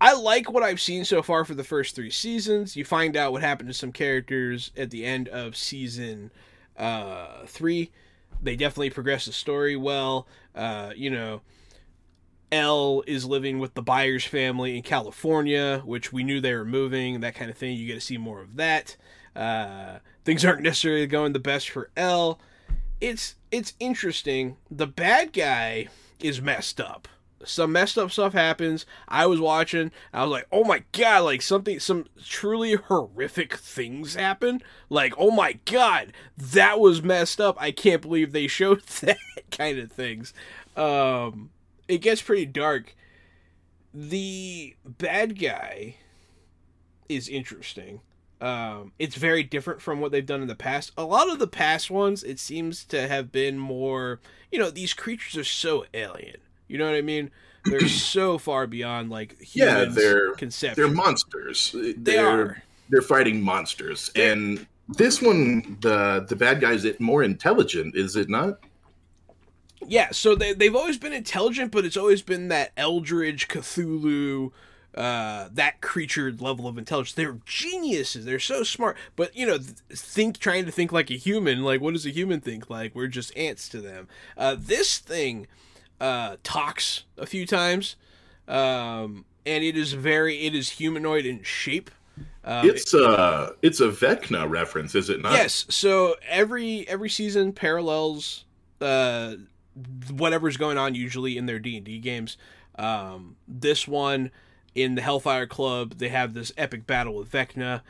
[0.00, 2.74] I like what I've seen so far for the first three seasons.
[2.74, 6.30] You find out what happened to some characters at the end of season
[6.76, 7.90] uh, three.
[8.42, 10.26] They definitely progress the story well.
[10.54, 11.42] Uh, you know,
[12.50, 17.20] El is living with the Byers family in California, which we knew they were moving,
[17.20, 17.76] that kind of thing.
[17.76, 18.96] You get to see more of that.
[19.36, 22.40] Uh, things aren't necessarily going the best for El.
[23.00, 24.56] It's it's interesting.
[24.70, 27.06] The bad guy is messed up.
[27.44, 28.84] Some messed up stuff happens.
[29.08, 29.92] I was watching.
[30.12, 34.62] I was like, "Oh my god!" Like something, some truly horrific things happen.
[34.88, 39.18] Like, "Oh my god, that was messed up." I can't believe they showed that
[39.50, 40.34] kind of things.
[40.76, 41.50] Um,
[41.88, 42.94] it gets pretty dark.
[43.92, 45.96] The bad guy
[47.08, 48.00] is interesting.
[48.40, 50.92] Um, it's very different from what they've done in the past.
[50.96, 54.94] A lot of the past ones, it seems to have been more, you know, these
[54.94, 56.38] creatures are so alien.
[56.70, 57.30] You know what I mean?
[57.64, 60.82] They're so far beyond like Yeah, they're- conception.
[60.82, 61.74] They're monsters.
[61.74, 62.62] They they're, are.
[62.88, 67.94] They're fighting monsters, They're- and this one, the the bad guy is it more intelligent,
[67.94, 68.58] is it not?
[69.86, 74.50] Yeah, so they they've always been intelligent, but it's always been that Eldritch Cthulhu
[74.94, 77.14] uh, that creature level of intelligence.
[77.14, 78.24] They're geniuses.
[78.24, 78.96] They're so smart.
[79.16, 81.62] But you know, th- think trying to think like a human.
[81.62, 82.94] Like, what does a human think like?
[82.94, 84.08] We're just ants to them.
[84.36, 85.46] Uh, this thing
[86.00, 87.96] uh, talks a few times,
[88.48, 91.90] um, and it is very it is humanoid in shape.
[92.44, 95.32] Um, it's uh it's a Vecna reference, is it not?
[95.32, 95.66] Yes.
[95.68, 98.44] So every every season parallels
[98.80, 99.34] uh
[100.10, 102.36] whatever's going on usually in their D and D games.
[102.76, 104.30] Um, this one
[104.74, 107.82] in the Hellfire Club, they have this epic battle with Vecna.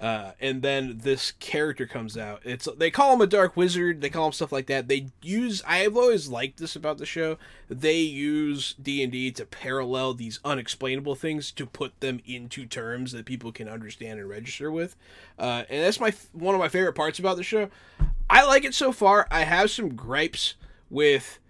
[0.00, 2.40] Uh, and then this character comes out.
[2.44, 4.00] It's they call him a dark wizard.
[4.00, 4.86] They call him stuff like that.
[4.86, 5.60] They use.
[5.66, 7.36] I've always liked this about the show.
[7.68, 13.10] They use D and D to parallel these unexplainable things to put them into terms
[13.10, 14.94] that people can understand and register with.
[15.36, 17.68] Uh, and that's my one of my favorite parts about the show.
[18.30, 19.26] I like it so far.
[19.32, 20.54] I have some gripes
[20.90, 21.40] with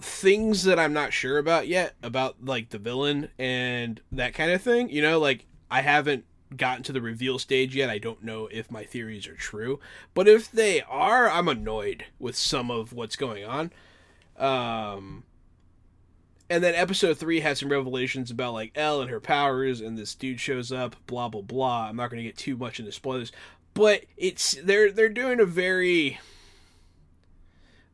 [0.00, 4.60] things that I'm not sure about yet about like the villain and that kind of
[4.60, 4.90] thing.
[4.90, 6.24] You know, like I haven't
[6.56, 7.90] gotten to the reveal stage yet.
[7.90, 9.80] I don't know if my theories are true,
[10.14, 13.72] but if they are, I'm annoyed with some of what's going on.
[14.36, 15.24] Um
[16.50, 20.14] and then episode 3 had some revelations about like El and her powers and this
[20.14, 21.88] dude shows up, blah blah blah.
[21.88, 23.32] I'm not going to get too much into spoilers,
[23.74, 26.18] but it's they're they're doing a very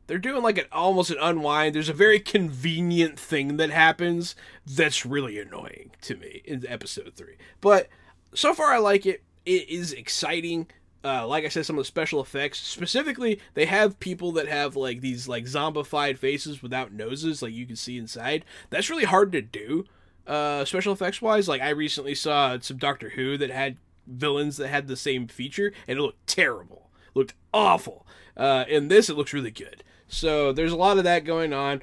[0.07, 1.75] they're doing like an almost an unwind.
[1.75, 7.35] There's a very convenient thing that happens that's really annoying to me in episode three.
[7.59, 7.89] But
[8.35, 9.23] so far, I like it.
[9.45, 10.67] It is exciting.
[11.03, 14.75] Uh, like I said, some of the special effects, specifically, they have people that have
[14.75, 18.43] like these like zombified faces without noses, like you can see inside.
[18.71, 19.85] That's really hard to do,
[20.25, 21.47] uh, special effects wise.
[21.47, 25.73] Like I recently saw some Doctor Who that had villains that had the same feature,
[25.87, 28.07] and it looked terrible, it looked awful.
[28.35, 29.83] Uh, in this, it looks really good.
[30.07, 31.81] So there's a lot of that going on.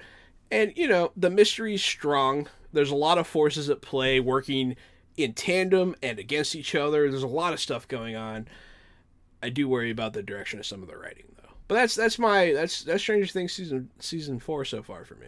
[0.51, 2.49] And, you know, the mystery is strong.
[2.73, 4.77] There's a lot of forces at play working
[5.17, 7.11] in tandem and against each other.
[7.11, 8.49] There's a lot of stuff going on.
[9.43, 11.51] I do worry about the direction of some of the writing though.
[11.69, 15.27] But that's that's my that's that's Stranger Things season season four so far for me.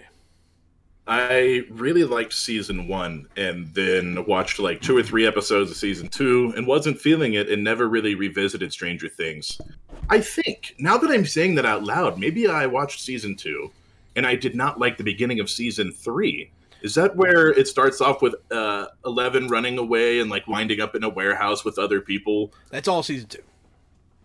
[1.06, 6.08] I really liked season one and then watched like two or three episodes of season
[6.08, 9.60] two and wasn't feeling it and never really revisited Stranger Things.
[10.08, 13.70] I think now that I'm saying that out loud, maybe I watched season two
[14.16, 16.50] and I did not like the beginning of season three.
[16.84, 20.94] Is that where it starts off with uh, Eleven running away and like winding up
[20.94, 22.52] in a warehouse with other people?
[22.70, 23.42] That's all season two.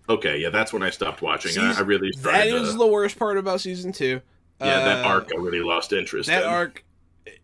[0.10, 1.52] Okay, yeah, that's when I stopped watching.
[1.52, 2.78] Season, I, I really that is to...
[2.78, 4.20] the worst part about season two.
[4.60, 6.28] Yeah, that uh, arc I really lost interest.
[6.28, 6.50] That in.
[6.50, 6.84] arc,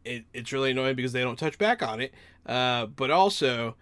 [0.04, 2.14] it, it's really annoying because they don't touch back on it.
[2.46, 3.78] Uh, but also,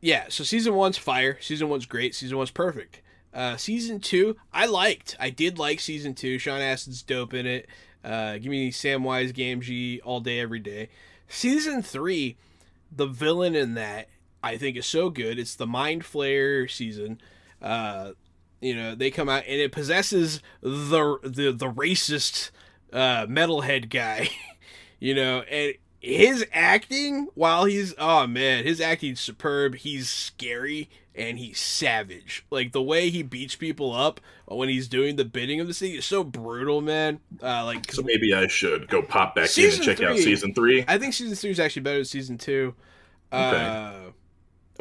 [0.00, 0.24] yeah.
[0.30, 1.38] So season one's fire.
[1.42, 2.12] Season one's great.
[2.12, 3.02] Season one's perfect.
[3.32, 5.16] Uh, season two, I liked.
[5.20, 6.38] I did like season two.
[6.38, 7.68] Sean Astin's dope in it.
[8.04, 10.90] Uh, give me Samwise Gamgee all day, every day.
[11.26, 12.36] Season three,
[12.92, 14.08] the villain in that
[14.42, 15.38] I think is so good.
[15.38, 17.20] It's the Mind Flayer season.
[17.62, 18.12] Uh,
[18.60, 22.50] you know they come out and it possesses the the the racist
[22.92, 24.30] uh, metalhead guy,
[24.98, 29.76] you know, and his acting while he's oh man, his acting's superb.
[29.76, 32.44] He's scary and he's savage.
[32.50, 35.96] Like the way he beats people up when he's doing the bidding of the city
[35.96, 37.20] is so brutal, man.
[37.42, 40.54] Uh, like so maybe I should go pop back in and check three, out season
[40.54, 40.84] three.
[40.88, 42.74] I think season three is actually better than season two.
[43.32, 43.64] Okay.
[43.64, 44.10] Uh,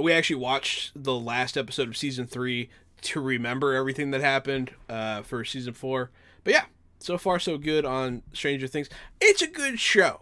[0.02, 2.69] we actually watched the last episode of season three
[3.02, 6.10] to remember everything that happened uh, for season four.
[6.43, 6.65] But yeah,
[7.00, 8.89] so far so good on Stranger Things.
[9.22, 10.22] It's a good show.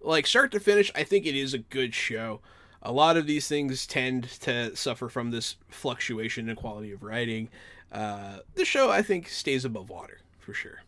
[0.00, 2.40] Like start to finish, I think it is a good show.
[2.82, 7.48] A lot of these things tend to suffer from this fluctuation in quality of writing.
[7.92, 10.82] Uh, the show, I think, stays above water for sure.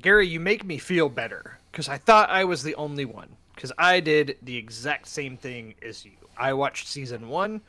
[0.00, 3.72] Gary, you make me feel better because I thought I was the only one because
[3.76, 6.12] I did the exact same thing as you.
[6.38, 7.60] I watched season one,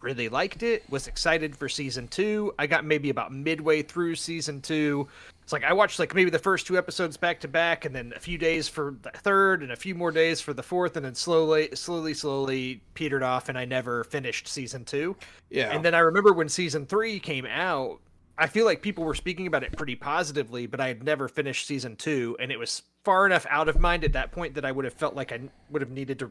[0.00, 2.54] really liked it, was excited for season two.
[2.58, 5.08] I got maybe about midway through season two.
[5.44, 8.14] It's like I watched like maybe the first two episodes back to back, and then
[8.16, 11.04] a few days for the third, and a few more days for the fourth, and
[11.04, 15.16] then slowly, slowly, slowly petered off, and I never finished season two.
[15.50, 15.70] Yeah.
[15.70, 18.00] And then I remember when season three came out,
[18.38, 21.66] I feel like people were speaking about it pretty positively, but I had never finished
[21.66, 24.72] season two, and it was far enough out of mind at that point that I
[24.72, 26.30] would have felt like I would have needed to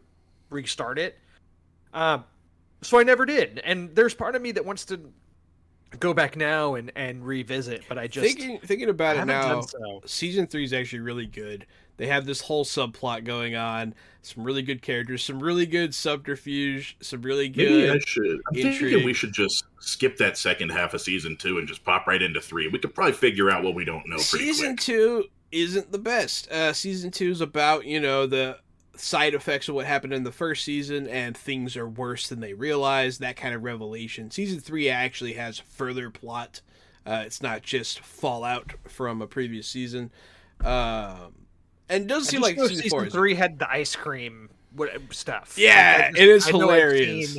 [0.49, 1.19] restart it.
[1.93, 2.23] Um,
[2.81, 3.59] so I never did.
[3.59, 4.99] And there's part of me that wants to
[5.99, 9.61] go back now and and revisit, but I just thinking thinking about it now.
[9.61, 10.01] So.
[10.05, 11.65] Season three is actually really good.
[11.97, 13.93] They have this whole subplot going on.
[14.23, 17.69] Some really good characters, some really good subterfuge, some really good.
[17.69, 18.41] Maybe I should.
[18.47, 18.79] I'm intrigue.
[18.79, 22.21] thinking we should just skip that second half of season two and just pop right
[22.21, 22.67] into three.
[22.67, 24.17] We could probably figure out what we don't know.
[24.17, 24.79] season quick.
[24.79, 26.49] two isn't the best.
[26.49, 28.57] Uh, season two is about you know the
[28.95, 32.53] side effects of what happened in the first season and things are worse than they
[32.53, 36.61] realize that kind of revelation season three actually has further plot
[37.05, 40.11] uh, it's not just fallout from a previous season
[40.63, 41.33] um,
[41.89, 44.49] and it does seem like season, season four three had the ice cream
[45.11, 45.55] stuff.
[45.57, 47.37] Yeah, I just- it is I hilarious.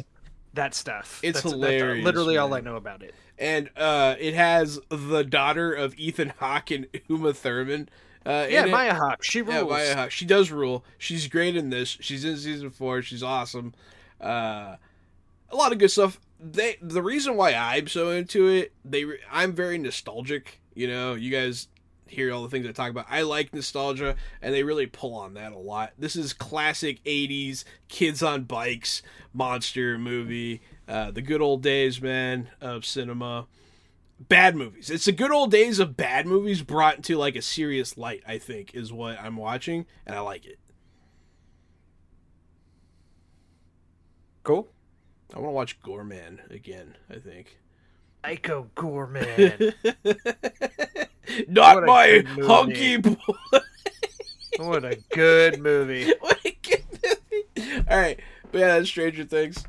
[0.52, 1.18] That stuff.
[1.22, 3.14] It's That's- that's hilarious, literally all I know about it.
[3.38, 7.88] and uh, it has the daughter of Ethan Hawke and Uma Thurman.
[8.26, 8.70] Uh, Yeah, it.
[8.70, 9.22] Maya Hawke.
[9.22, 9.54] She rules.
[9.54, 10.10] Yeah, Maya Hawke.
[10.10, 10.84] She does rule.
[10.98, 11.96] She's great in this.
[12.00, 13.02] She's in season four.
[13.02, 13.74] She's awesome.
[14.20, 14.76] Uh,
[15.50, 16.18] a lot of good stuff.
[16.40, 18.72] They the reason why I'm so into it.
[18.84, 20.60] They I'm very nostalgic.
[20.74, 21.68] You know, you guys
[22.06, 23.06] hear all the things I talk about.
[23.08, 25.92] I like nostalgia, and they really pull on that a lot.
[25.98, 30.60] This is classic '80s kids on bikes monster movie.
[30.86, 33.46] Uh, the good old days, man, of cinema
[34.18, 34.90] bad movies.
[34.90, 38.38] It's the good old days of bad movies brought into like a serious light, I
[38.38, 40.58] think, is what I'm watching, and I like it.
[44.42, 44.68] Cool.
[45.34, 47.58] I want to watch Goreman again, I think.
[48.24, 49.74] Psycho Goreman.
[51.48, 53.14] Not What my good hunky boy.
[54.58, 56.12] what a good movie.
[56.20, 56.84] What a good
[57.56, 57.84] movie.
[57.90, 58.20] All right,
[58.52, 59.64] but yeah, that's Stranger Things.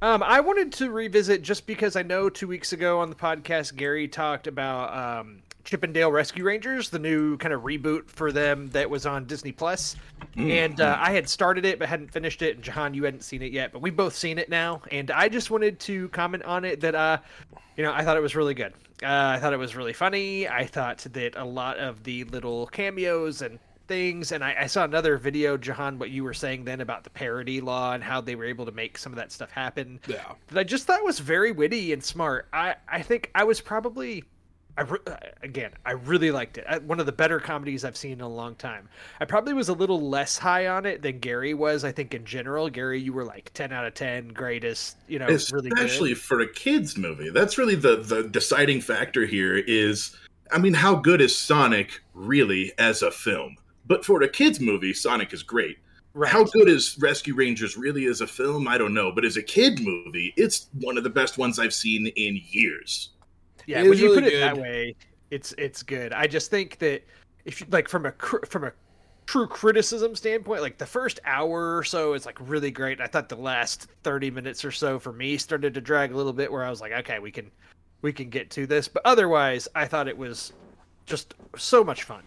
[0.00, 3.74] Um, I wanted to revisit just because I know two weeks ago on the podcast
[3.74, 8.30] Gary talked about um, Chip 'n Dale Rescue Rangers, the new kind of reboot for
[8.30, 9.96] them that was on Disney Plus,
[10.36, 12.54] and uh, I had started it but hadn't finished it.
[12.54, 15.28] And Jahan, you hadn't seen it yet, but we've both seen it now, and I
[15.28, 17.18] just wanted to comment on it that uh,
[17.76, 18.74] you know, I thought it was really good.
[19.02, 20.48] Uh, I thought it was really funny.
[20.48, 24.84] I thought that a lot of the little cameos and things, and I, I saw
[24.84, 28.36] another video, Jahan, what you were saying then about the parody law and how they
[28.36, 29.98] were able to make some of that stuff happen.
[30.06, 30.32] Yeah.
[30.48, 32.46] That I just thought was very witty and smart.
[32.52, 34.24] I, I think I was probably.
[34.76, 36.64] I re- uh, again, I really liked it.
[36.68, 38.88] I, one of the better comedies I've seen in a long time.
[39.20, 41.82] I probably was a little less high on it than Gary was.
[41.82, 44.96] I think in general, Gary, you were like ten out of ten, greatest.
[45.08, 49.56] You know, really especially for a kids movie that's really the the deciding factor here
[49.56, 50.16] is
[50.52, 53.56] i mean how good is sonic really as a film
[53.88, 55.78] but for a kids movie sonic is great
[56.14, 56.30] Right.
[56.32, 59.42] how good is rescue rangers really as a film i don't know but as a
[59.42, 63.10] kid movie it's one of the best ones i've seen in years
[63.66, 64.94] Yeah, It when is you really put it that way,
[65.30, 66.14] it's it's good.
[66.14, 67.04] I just think that
[67.44, 68.12] if you like from a
[68.46, 68.72] from a
[69.26, 72.98] true criticism standpoint, like the first hour or so is like really great.
[72.98, 76.32] I thought the last thirty minutes or so for me started to drag a little
[76.32, 77.50] bit, where I was like, okay, we can
[78.00, 78.88] we can get to this.
[78.88, 80.54] But otherwise, I thought it was
[81.04, 82.22] just so much fun.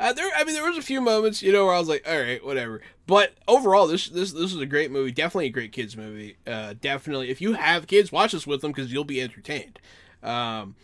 [0.00, 2.08] Uh, there, I mean, there was a few moments, you know, where I was like,
[2.08, 5.12] "All right, whatever." But overall, this this this is a great movie.
[5.12, 6.38] Definitely a great kids movie.
[6.46, 9.78] Uh, definitely, if you have kids, watch this with them because you'll be entertained.
[10.22, 10.74] Um,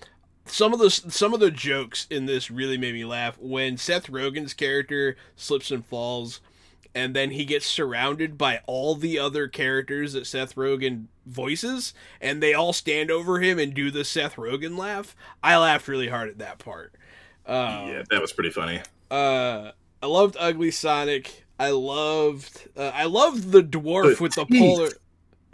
[0.44, 4.08] some of the some of the jokes in this really made me laugh when Seth
[4.08, 6.42] Rogen's character slips and falls,
[6.94, 12.42] and then he gets surrounded by all the other characters that Seth Rogen voices, and
[12.42, 15.16] they all stand over him and do the Seth Rogen laugh.
[15.42, 16.92] I laughed really hard at that part.
[17.46, 19.70] Um, yeah that was pretty funny uh
[20.02, 21.44] I loved Ugly Sonic.
[21.58, 24.90] I loved uh, I loved the dwarf The with the polar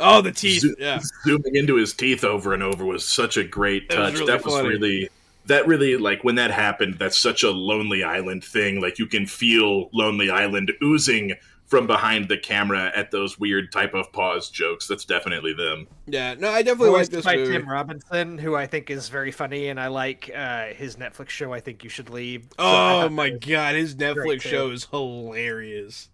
[0.01, 0.63] Oh, the teeth.
[0.63, 1.01] Zo- Yeah.
[1.25, 4.15] zooming into his teeth over and over was such a great It was touch.
[4.15, 4.69] really that was funny.
[4.69, 5.09] really
[5.47, 6.99] that really like when that happened.
[6.99, 8.81] That's such a Lonely Island thing.
[8.81, 11.35] Like you can feel Lonely Island oozing
[11.73, 14.87] from behind the camera at those weird type of pause jokes.
[14.87, 15.89] That's definitely them.
[16.07, 16.35] Yeah.
[16.35, 17.53] No, I definitely like this by movie.
[17.53, 21.55] Tim Robinson, who I think is very funny, and I like uh, his Netflix show.
[21.55, 22.43] I think you should leave.
[22.43, 24.49] So Oh my god, his Netflix great, too.
[24.51, 26.11] show is hilarious.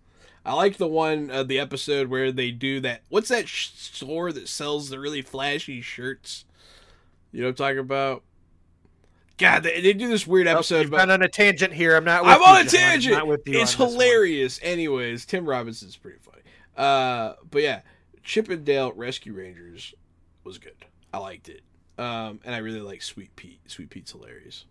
[0.46, 3.02] I like the one uh, the episode where they do that.
[3.08, 6.44] What's that sh- store that sells the really flashy shirts?
[7.32, 8.22] You know what I'm talking about?
[9.38, 11.96] God, they, they do this weird episode you've about gone on a tangent here.
[11.96, 12.24] I'm not.
[12.24, 12.80] With I'm you, on a John.
[12.82, 13.14] I'm tangent.
[13.14, 13.92] not with you It's on one.
[13.94, 14.58] hilarious.
[14.62, 16.42] Anyways, Tim Robinson's pretty funny.
[16.76, 17.80] Uh, but yeah,
[18.24, 19.94] Chip 'n Dale Rescue Rangers
[20.44, 20.74] was good.
[21.12, 21.62] I liked it.
[21.98, 23.60] Um, and I really like Sweet Pete.
[23.66, 24.64] Sweet Pete's hilarious.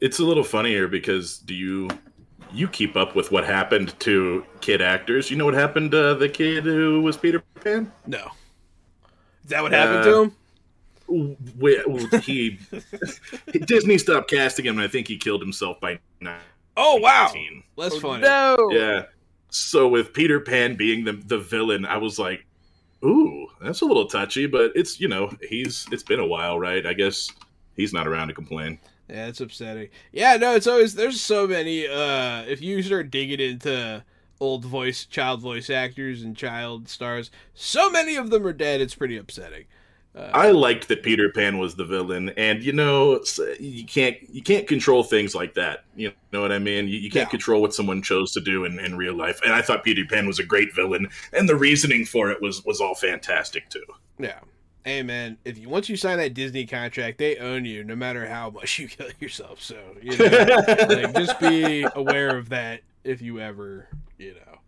[0.00, 1.88] It's a little funnier because do you
[2.52, 5.30] you keep up with what happened to kid actors?
[5.30, 7.90] You know what happened to the kid who was Peter Pan?
[8.06, 8.30] No,
[9.44, 10.36] is that what happened Uh, to him?
[11.08, 12.58] We- he
[13.66, 16.40] Disney stopped casting him, and I think he killed himself by nine.
[16.76, 17.62] Oh wow, 19.
[17.78, 18.22] that's Oh, funny.
[18.22, 18.70] No.
[18.72, 19.04] Yeah.
[19.50, 22.44] So with Peter Pan being the the villain, I was like,
[23.04, 26.84] "Ooh, that's a little touchy," but it's you know he's it's been a while, right?
[26.84, 27.30] I guess
[27.76, 28.78] he's not around to complain.
[29.08, 29.88] Yeah, it's upsetting.
[30.12, 31.86] Yeah, no, it's always there's so many.
[31.86, 34.04] Uh, if you start digging into
[34.40, 38.80] old voice, child voice actors and child stars, so many of them are dead.
[38.82, 39.64] It's pretty upsetting.
[40.16, 43.20] Uh, I liked that Peter Pan was the villain, and you know
[43.60, 45.84] you can't you can't control things like that.
[45.94, 46.88] You know what I mean?
[46.88, 47.30] You, you can't Yeah.
[47.30, 49.40] control what someone chose to do in, in real life.
[49.44, 52.64] And I thought Peter Pan was a great villain, and the reasoning for it was
[52.64, 53.84] was all fantastic too.
[54.18, 54.38] yeah.
[54.84, 58.26] Hey man, if you once you sign that Disney contract, they own you no matter
[58.26, 59.60] how much you kill yourself.
[59.60, 60.24] So you know,
[60.88, 64.58] like, just be aware of that if you ever, you know.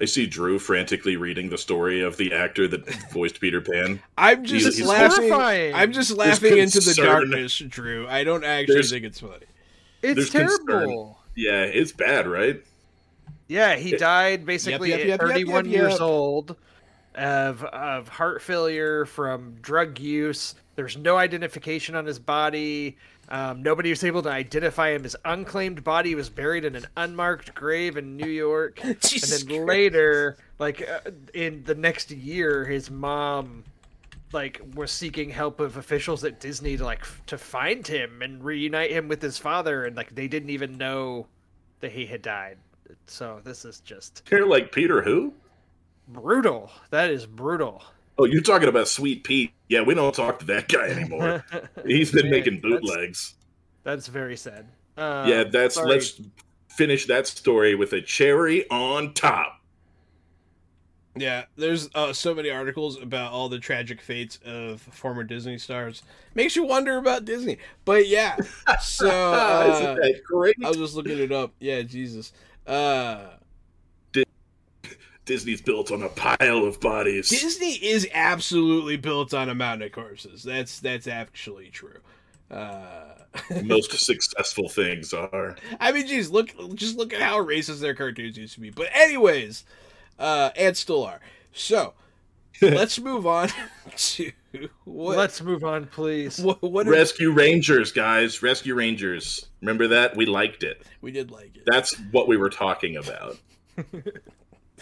[0.00, 4.00] I see Drew frantically reading the story of the actor that voiced Peter Pan.
[4.16, 5.28] I'm just He's- he's laughing.
[5.30, 5.74] horrifying.
[5.74, 8.06] I'm just laughing into the darkness, Drew.
[8.08, 9.46] I don't actually There's- think it's funny.
[10.02, 10.66] It's There's concern.
[10.66, 11.18] terrible.
[11.34, 12.62] Yeah, it's bad, right?
[13.48, 16.00] Yeah, he It- died basically yep, yep, at yep, 31 yep, years yep.
[16.00, 16.56] old
[17.14, 20.54] of of heart failure from drug use.
[20.76, 22.96] There's no identification on his body.
[23.30, 25.02] Um, nobody was able to identify him.
[25.02, 28.80] His unclaimed body was buried in an unmarked grave in New York.
[29.02, 29.68] Jesus and then Christ.
[29.68, 33.64] later, like uh, in the next year, his mom
[34.32, 38.42] like was seeking help of officials at Disney to like f- to find him and
[38.44, 41.26] reunite him with his father, and like they didn't even know
[41.80, 42.56] that he had died.
[43.06, 45.34] So this is just You're like Peter who?
[46.08, 46.70] brutal.
[46.90, 47.82] That is brutal.
[48.18, 49.52] Oh, you're talking about Sweet Pete.
[49.68, 51.44] Yeah, we don't talk to that guy anymore.
[51.86, 53.34] He's been Man, making that's- bootlegs.
[53.84, 54.66] That's very sad.
[54.96, 55.88] Uh, yeah, that's sorry.
[55.90, 56.20] let's
[56.68, 59.60] finish that story with a cherry on top.
[61.16, 66.02] Yeah, there's uh, so many articles about all the tragic fates of former Disney stars.
[66.34, 67.58] Makes you wonder about Disney.
[67.84, 68.36] But yeah,
[68.80, 70.56] so uh, Isn't that great?
[70.64, 71.52] I was just looking it up.
[71.60, 72.32] Yeah, Jesus.
[72.66, 73.30] Uh,
[75.28, 77.28] Disney's built on a pile of bodies.
[77.28, 80.42] Disney is absolutely built on a mountain of corpses.
[80.42, 82.00] That's that's actually true.
[82.50, 83.12] Uh,
[83.62, 85.54] Most successful things are.
[85.78, 88.70] I mean, geez, look, just look at how racist their cartoons used to be.
[88.70, 89.64] But anyways,
[90.18, 91.20] uh, and still are.
[91.52, 91.92] So
[92.62, 93.50] let's move on
[93.96, 94.32] to
[94.84, 95.18] what.
[95.18, 96.40] Let's move on, please.
[96.40, 98.42] what, what are- Rescue Rangers, guys.
[98.42, 99.46] Rescue Rangers.
[99.60, 100.16] Remember that?
[100.16, 100.82] We liked it.
[101.02, 101.64] we did like it.
[101.66, 103.36] That's what we were talking about.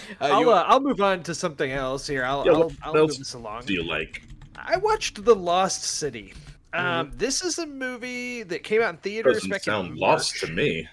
[0.21, 2.25] Uh, I'll you- uh, I'll move on to something else here.
[2.25, 3.65] I'll Yeah, I'll, I'll move this along.
[3.67, 4.23] Do you like?
[4.57, 6.33] I watched The Lost City.
[6.73, 7.19] Um, Mm-hmm.
[7.19, 10.51] this is a movie that came out in theaters Doesn't back sound in lost to
[10.51, 10.89] me.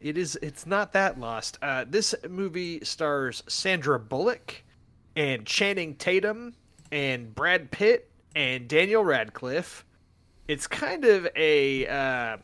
[0.00, 0.36] It is.
[0.42, 1.58] It's not that lost.
[1.62, 4.62] Uh, this movie stars Sandra Bullock
[5.16, 6.54] and Channing Tatum
[6.92, 9.84] and Brad Pitt and Daniel Radcliffe.
[10.46, 11.86] It's kind of a.
[11.86, 12.36] Uh,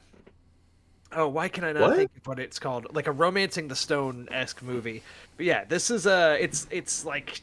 [1.13, 1.97] oh, why can I not What?
[1.97, 2.95] think of what it's called?
[2.95, 5.03] Like a romancing the stone esque movie.
[5.41, 6.37] But yeah, this is a.
[6.39, 7.41] It's it's like.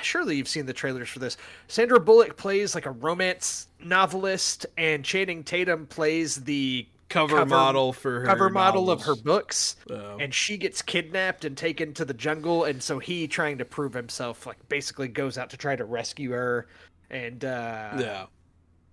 [0.00, 1.36] Surely you've seen the trailers for this.
[1.68, 7.92] Sandra Bullock plays like a romance novelist, and Channing Tatum plays the cover, cover- model
[7.92, 10.16] for her cover model of her books Oh.
[10.18, 13.92] and she gets kidnapped and taken to the jungle and so he trying to prove
[13.92, 16.66] himself like basically goes out to try to rescue her
[17.10, 18.26] and uh yeah,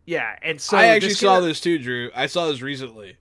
[0.05, 2.11] yeah and so I actually saw this too, Drew.
[2.13, 3.15] I saw this recently.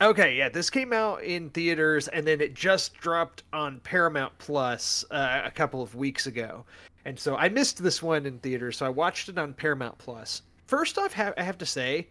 [0.00, 5.04] Okay yeah this came out in theaters and then it just dropped on paramount plus
[5.10, 6.64] uh, a couple of weeks ago
[7.04, 10.42] and so i missed this one in theaters so i watched it on paramount Plus.
[10.66, 12.06] first off ha- i have to say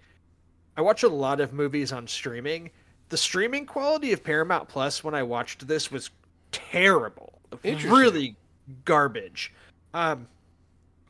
[0.79, 2.69] I watch a lot of movies on streaming.
[3.09, 6.09] The streaming quality of Paramount Plus when I watched this was
[6.53, 7.41] terrible.
[7.91, 8.37] Really
[8.85, 9.53] garbage.
[9.93, 10.25] Um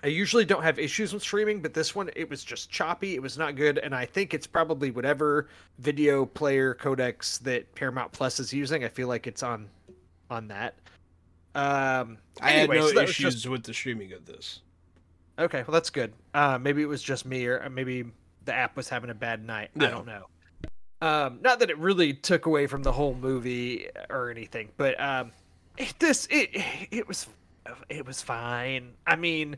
[0.03, 3.21] I usually don't have issues with streaming, but this one it was just choppy, it
[3.21, 8.39] was not good, and I think it's probably whatever video player codecs that Paramount Plus
[8.39, 8.83] is using.
[8.85, 9.67] I feel like it's on
[10.29, 10.75] on that.
[11.55, 14.61] Um I anyway, had no so issues just- with the streaming of this.
[15.37, 16.11] Okay, well that's good.
[16.33, 18.03] Uh, maybe it was just me, or uh, maybe
[18.43, 19.69] the app was having a bad night.
[19.79, 20.25] I don't know.
[21.01, 25.31] Um, not that it really took away from the whole movie or anything, but um,
[25.77, 26.49] it, this it
[26.91, 27.27] it was
[27.87, 28.91] it was fine.
[29.07, 29.55] I mean,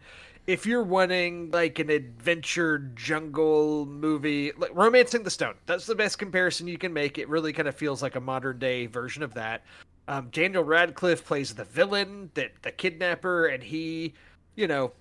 [0.47, 6.17] if you're wanting like an adventure jungle movie, like Romancing the Stone, that's the best
[6.17, 7.17] comparison you can make.
[7.17, 9.63] It really kind of feels like a modern day version of that.
[10.07, 14.13] Um, Daniel Radcliffe plays the villain, that the kidnapper, and he,
[14.55, 14.91] you know,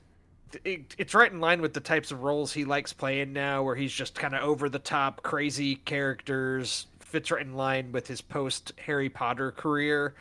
[0.64, 3.74] it, it's right in line with the types of roles he likes playing now, where
[3.74, 6.86] he's just kind of over the top, crazy characters.
[7.00, 10.14] Fits right in line with his post Harry Potter career.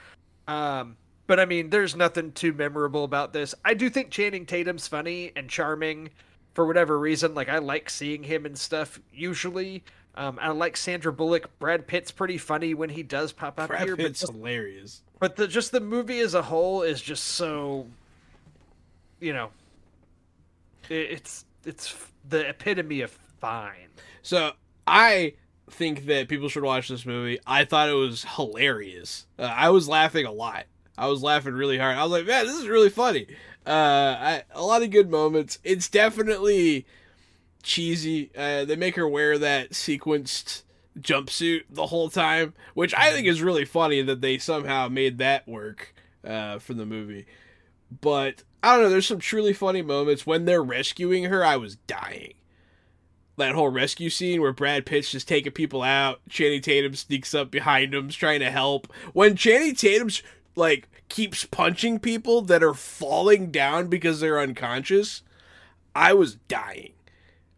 [0.48, 0.96] Um,
[1.30, 3.54] but I mean, there's nothing too memorable about this.
[3.64, 6.10] I do think Channing Tatum's funny and charming
[6.56, 7.36] for whatever reason.
[7.36, 9.84] Like I like seeing him and stuff usually.
[10.16, 11.60] Um, I like Sandra Bullock.
[11.60, 15.04] Brad Pitt's pretty funny when he does pop up Brad here, but Pitt's just, hilarious.
[15.20, 17.86] but the just the movie as a whole is just so,
[19.20, 19.52] you know,
[20.90, 21.96] it, it's it's
[22.28, 23.90] the epitome of fine.
[24.24, 24.54] So
[24.88, 25.34] I
[25.70, 27.38] think that people should watch this movie.
[27.46, 29.28] I thought it was hilarious.
[29.38, 30.66] Uh, I was laughing a lot.
[31.00, 31.98] I was laughing really hard.
[31.98, 33.26] I was like, man, this is really funny.
[33.66, 33.70] Uh,
[34.20, 35.58] I, a lot of good moments.
[35.64, 36.86] It's definitely
[37.64, 38.32] cheesy.
[38.38, 40.64] Uh, they make her wear that sequenced
[41.00, 45.48] jumpsuit the whole time, which I think is really funny that they somehow made that
[45.48, 45.94] work
[46.26, 47.26] uh, for the movie.
[48.02, 48.90] But I don't know.
[48.90, 51.46] There's some truly funny moments when they're rescuing her.
[51.46, 52.34] I was dying.
[53.38, 57.50] That whole rescue scene where Brad Pitt's just taking people out, Channing Tatum sneaks up
[57.50, 58.92] behind him, trying to help.
[59.14, 60.22] When Channing Tatum's
[60.56, 65.24] like keeps punching people that are falling down because they're unconscious,
[65.96, 66.94] I was dying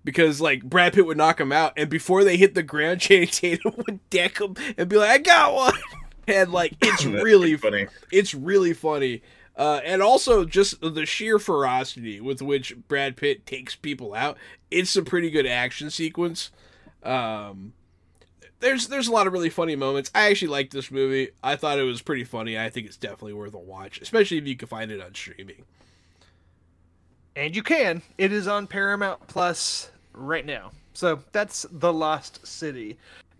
[0.04, 3.28] because like Brad Pitt would knock him out, and before they hit the ground, Channing
[3.28, 5.74] Tatum would deck him and be like, "I got one,"
[6.28, 7.88] and like it's really funny.
[8.12, 9.22] It's really funny,
[9.56, 14.38] uh, and also just the sheer ferocity with which Brad Pitt takes people out.
[14.70, 16.52] It's a pretty good action sequence.
[17.04, 17.74] Um,
[18.62, 20.10] there's there's a lot of really funny moments.
[20.16, 21.30] I actually liked this movie.
[21.44, 22.58] I thought it was pretty funny.
[22.58, 25.66] I think it's definitely worth a watch, especially if you can find it on streaming.
[27.36, 28.02] And you can.
[28.18, 30.72] It is on Paramount Plus right now.
[30.94, 32.98] So that's The Lost City.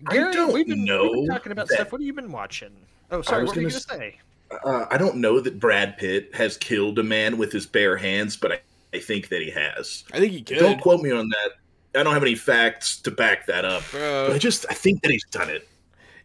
[0.10, 1.04] Gary, I don't we've been, know.
[1.04, 1.76] We've been talking about that...
[1.76, 1.92] stuff.
[1.92, 2.72] What have you been watching?
[3.12, 3.44] Oh, sorry.
[3.44, 4.18] What were you going to say?
[4.64, 8.36] Uh, I don't know that Brad Pitt has killed a man with his bare hands,
[8.36, 8.60] but I,
[8.94, 10.04] I think that he has.
[10.14, 10.60] I think he could.
[10.60, 11.52] Don't quote me on that.
[11.96, 13.84] I don't have any facts to back that up.
[13.92, 14.28] Bro.
[14.28, 15.68] But I just I think that he's done it.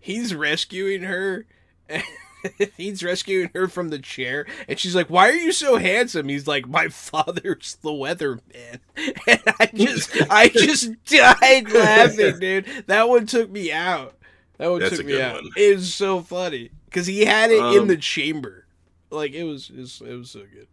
[0.00, 1.46] He's rescuing her.
[2.76, 6.46] he's rescuing her from the chair, and she's like, "Why are you so handsome?" He's
[6.46, 8.78] like, "My father's the weatherman,"
[9.26, 12.66] and I just, I just died laughing, dude.
[12.86, 14.16] That one took me out.
[14.58, 15.42] That one That's took me out.
[15.42, 15.50] one.
[15.56, 18.66] It was so funny because he had it in Um, the chamber,
[19.10, 20.68] like it was, it was, it was so good.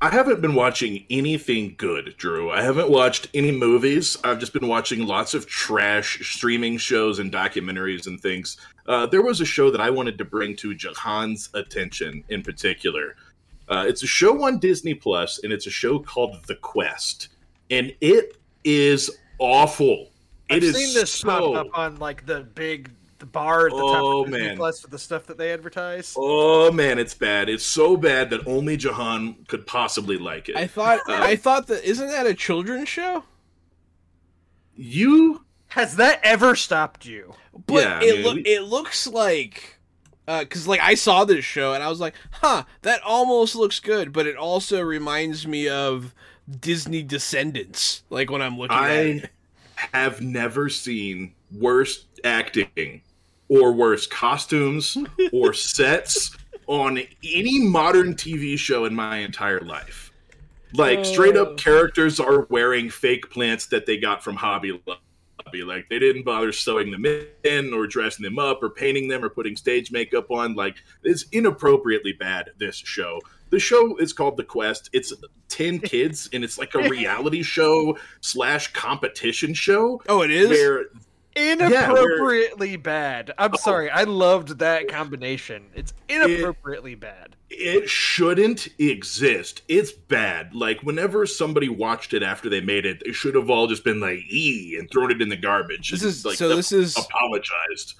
[0.00, 2.52] I haven't been watching anything good, Drew.
[2.52, 4.16] I haven't watched any movies.
[4.22, 8.58] I've just been watching lots of trash streaming shows and documentaries and things.
[8.86, 13.16] Uh, there was a show that I wanted to bring to Jahan's attention in particular.
[13.68, 17.28] Uh, it's a show on Disney Plus, and it's a show called The Quest,
[17.70, 20.10] and it is awful.
[20.48, 23.72] I've It is seen this so pop up on like the big the bar at
[23.72, 24.56] the Oh, top of Disney man.
[24.56, 26.14] Plus for the stuff that they advertise.
[26.16, 27.48] Oh man, it's bad.
[27.48, 30.56] It's so bad that only Jahan could possibly like it.
[30.56, 33.24] I thought, Uh, I thought that isn't that a children's show?
[34.74, 37.34] you Has that ever stopped you?
[37.66, 39.78] But Yeah, it mean, look it looks like
[40.26, 44.12] because like I saw this show and I was like, huh, that almost looks good,
[44.12, 46.14] but it also reminds me of
[46.48, 48.02] Disney Descendants.
[48.10, 49.30] Like when I'm looking at I it.
[49.92, 53.02] have never seen worse acting
[53.48, 54.96] or worse costumes
[55.32, 56.36] or sets
[56.66, 60.12] on any modern TV show in my entire life.
[60.74, 61.44] Like straight Oh.
[61.44, 65.62] up characters are wearing fake plants that they got from Hobby Lobby.
[65.64, 67.06] Like they didn't bother sewing them
[67.44, 70.54] in or dressing them up or painting them or putting stage makeup on.
[70.54, 73.18] Like it's inappropriately bad, this show.
[73.48, 74.90] The show is called The Quest.
[74.92, 75.10] It's
[75.48, 80.50] 10 kids and it's like a reality show slash competition show Oh, it is.
[80.50, 80.84] where
[81.38, 83.32] Inappropriately bad.
[83.38, 83.56] I'm oh.
[83.58, 83.90] sorry.
[83.90, 85.66] I loved that combination.
[85.74, 87.36] It's inappropriately bad.
[87.50, 89.62] it shouldn't exist.
[89.68, 90.54] It's bad.
[90.54, 94.00] Like whenever somebody watched it after they made it, they should have all just been
[94.00, 95.90] like e and thrown it in the garbage.
[95.90, 96.54] This is like so.
[96.54, 97.94] This is apologized.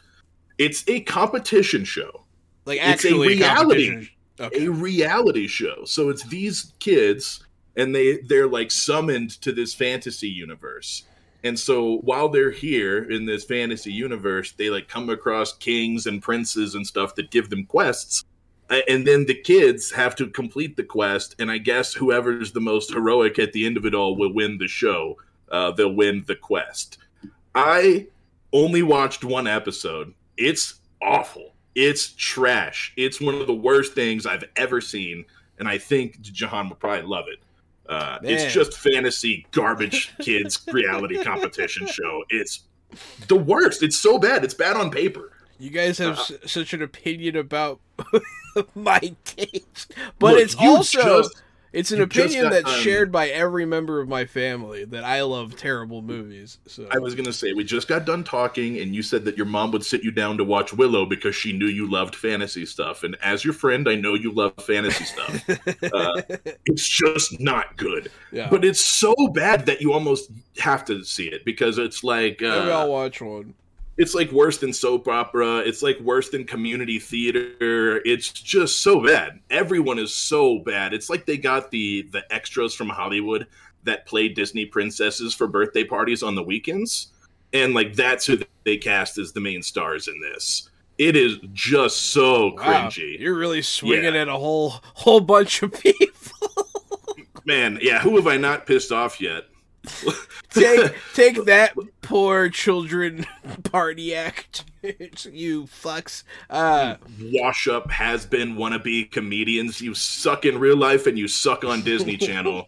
[0.59, 2.24] It's a competition show,
[2.64, 3.89] like it's a reality.
[3.89, 4.09] competition.
[4.41, 4.66] Okay.
[4.66, 5.84] a reality show.
[5.84, 7.45] So it's these kids,
[7.76, 11.05] and they they're like summoned to this fantasy universe.
[11.45, 16.22] And so while they're here in this fantasy universe, they like come across kings and
[16.22, 18.24] princes and stuff that give them quests.
[18.70, 22.93] And then the kids have to complete the quest, and I guess whoever's the most
[22.93, 25.16] heroic at the end of it all will win the show.
[25.51, 26.99] Uh, they'll win the quest.
[27.55, 28.09] I
[28.53, 30.12] only watched one episode.
[30.36, 31.55] It's awful.
[31.74, 32.93] It's trash.
[32.97, 35.24] It's one of the worst things I've ever seen,
[35.59, 37.39] and I think Jahan would probably love it.
[37.89, 42.22] Uh, it's just fantasy garbage kids reality competition show.
[42.28, 42.64] It's
[43.28, 43.82] the worst.
[43.82, 44.45] It's so bad.
[44.45, 45.32] It's bad on paper.
[45.59, 47.80] You guys Uh, have s- such an opinion about
[48.74, 51.43] my taste, but Look, it's also just-
[51.73, 55.05] it's an you opinion got that's done- shared by every member of my family that
[55.05, 56.59] I love terrible movies.
[56.66, 59.47] So I was gonna say we just got done talking, and you said that your
[59.47, 63.03] mom would sit you down to watch Willow because she knew you loved fantasy stuff.
[63.05, 65.49] And as your friend, I know you love fantasy stuff.
[65.93, 66.23] uh,
[66.66, 68.11] it's just not good.
[68.33, 72.41] yeah, But it's so bad that you almost have to see it because it's like
[72.41, 73.55] maybe uh, I'll watch one.
[73.99, 75.59] It's like worse than soap opera.
[75.59, 78.01] It's like worse than community theater.
[78.05, 79.41] It's just so bad.
[79.51, 80.95] Everyone is so bad.
[80.95, 83.47] It's like they got the the extras from Hollywood
[83.85, 87.09] that play Disney princesses for birthday parties on the weekends,
[87.53, 90.71] and like that's who they cast as the main stars in this.
[90.99, 93.19] It is just so Wow, cringy.
[93.21, 94.23] you're really swinging Yeah.
[94.23, 96.67] at a whole whole bunch of people.
[97.45, 99.45] Man, yeah, who have I not pissed off yet?
[100.51, 103.24] take take that poor children
[103.64, 106.24] party act, you fucks.
[106.51, 109.81] Uh, Wash up has been wannabe comedians.
[109.81, 112.66] You suck in real life and you suck on Disney Channel.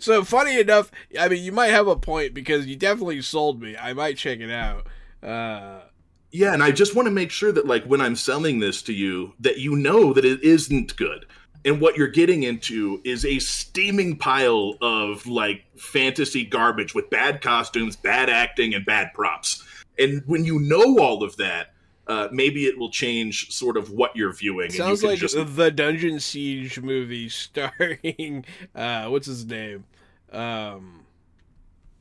[0.00, 3.76] so funny enough, I mean, you might have a point because you definitely sold me.
[3.76, 4.86] I might check it out.
[5.22, 5.82] Uh,
[6.30, 8.92] Yeah, and I just want to make sure that like when I'm selling this to
[8.92, 11.26] you that you know that it isn't good.
[11.66, 17.42] And what you're getting into is a steaming pile of like fantasy garbage with bad
[17.42, 19.64] costumes, bad acting, and bad props.
[19.98, 21.74] And when you know all of that,
[22.06, 24.70] uh, maybe it will change sort of what you're viewing.
[24.70, 28.44] sounds and you like just the Dungeon Siege movie starring
[28.74, 29.84] uh, what's his name,
[30.30, 31.04] um,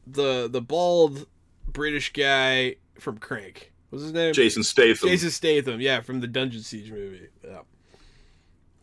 [0.05, 1.25] the the bald
[1.67, 3.71] British guy from Crank.
[3.89, 4.33] What's his name?
[4.33, 5.09] Jason Statham.
[5.09, 5.81] Jason Statham.
[5.81, 7.29] Yeah, from the Dungeon Siege movie.
[7.43, 7.61] Yeah.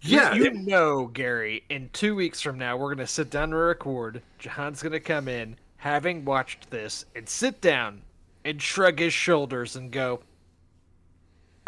[0.02, 1.64] Yeah, you it- know, Gary.
[1.68, 4.22] In two weeks from now, we're gonna sit down and record.
[4.38, 8.02] Jahan's gonna come in, having watched this, and sit down
[8.44, 10.22] and shrug his shoulders and go,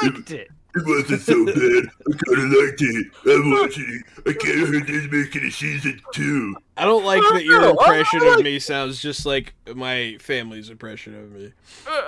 [0.03, 1.55] "Liked it." It wasn't so bad.
[1.55, 3.07] I kind of liked it.
[3.27, 4.29] I'm watching it.
[4.29, 6.57] I can't heard this making a season two.
[6.77, 11.15] I don't like Oh, that your impression of me sounds just like my family's impression
[11.15, 11.53] of me.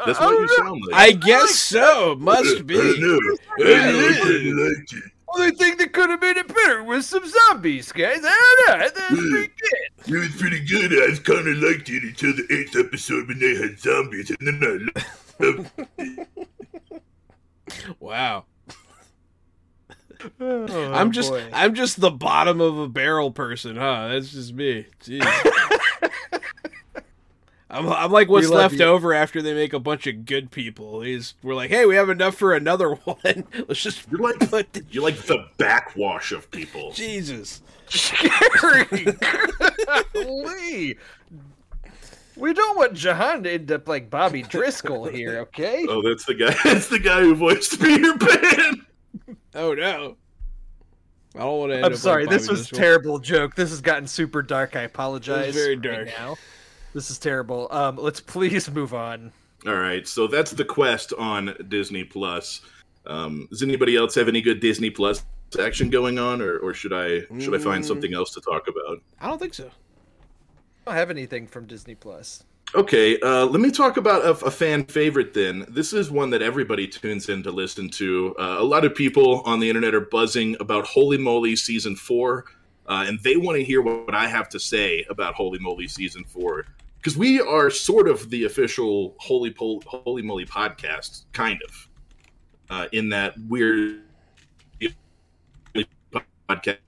[0.05, 0.95] That's Uh, what oh, you sound like.
[1.01, 2.17] I guess so.
[2.17, 2.75] Must I be.
[2.77, 2.85] know.
[2.85, 4.09] I know.
[4.09, 5.03] I kind of liked it.
[5.37, 8.21] Only thing that could have made it better was some zombies, guys.
[8.25, 8.89] I don't know.
[8.89, 10.07] That's pretty hmm.
[10.07, 10.15] good.
[10.15, 10.93] It was pretty good.
[10.93, 14.61] I kind of liked it until the eighth episode when they had zombies, and then
[14.63, 15.71] I loved
[18.01, 18.45] Wow.
[20.41, 21.45] Oh, I'm just boy.
[21.53, 24.09] I'm just the bottom of a barrel person, huh?
[24.09, 24.87] That's just me.
[25.03, 25.23] Jeez.
[27.77, 28.85] I'm, I'm like what's left you.
[28.85, 31.03] over after they make a bunch of good people.
[31.03, 33.45] He's, we're like, hey, we have enough for another one.
[33.69, 36.93] Let's just You're like put the, you're like the backwash of people.
[36.93, 37.63] Jesus.
[38.21, 39.07] Gary.
[40.15, 40.97] Lee.
[42.37, 45.87] We don't want Jahan to end up like Bobby Driscoll here, okay?
[45.89, 46.55] Oh, that's the guy.
[46.65, 48.87] That's the guy who voiced Peter Pan.
[49.55, 50.17] Oh no.
[51.35, 51.77] I don't want to.
[51.77, 52.79] End I'm up sorry, like this was Driscoll.
[52.79, 53.55] terrible joke.
[53.55, 54.77] This has gotten super dark.
[54.77, 55.55] I apologize.
[55.55, 56.07] very right dark.
[56.19, 56.37] now.
[56.97, 57.69] This is terrible.
[57.71, 59.31] Um, let's please move on.
[59.67, 62.63] All right, so that's the quest on Disney Plus.
[63.05, 65.23] Um, does anybody else have any good Disney Plus
[65.61, 69.03] action going on, or, or should I should I find something else to talk about?
[69.21, 69.67] I don't think so.
[69.67, 69.71] I
[70.87, 72.45] don't have anything from Disney Plus.
[72.75, 75.67] Okay, uh, let me talk about a, a fan favorite then.
[75.69, 78.35] This is one that everybody tunes in to listen to.
[78.39, 82.45] Uh, a lot of people on the internet are buzzing about Holy Moly Season 4,
[82.87, 86.25] uh, and they want to hear what, I have to say about Holy Moly Season
[86.25, 86.65] 4.
[87.07, 91.89] Because we are sort of the official Holy, Pol- Holy Moly podcast, kind of,
[92.69, 94.01] uh, in that we're
[94.81, 94.93] the
[95.77, 95.87] only
[96.49, 96.79] podcast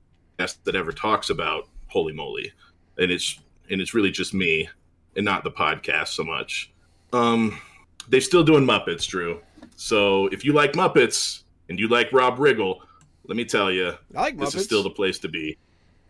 [0.64, 2.52] that ever talks about Holy Moly.
[2.98, 3.38] And it's
[3.70, 4.68] and it's really just me
[5.14, 6.72] and not the podcast so much.
[7.12, 7.60] Um,
[8.08, 9.40] they're still doing Muppets, Drew.
[9.76, 12.80] So if you like Muppets and you like Rob Riggle,
[13.28, 14.40] let me tell you, I like Muppets.
[14.46, 15.56] this is still the place to be.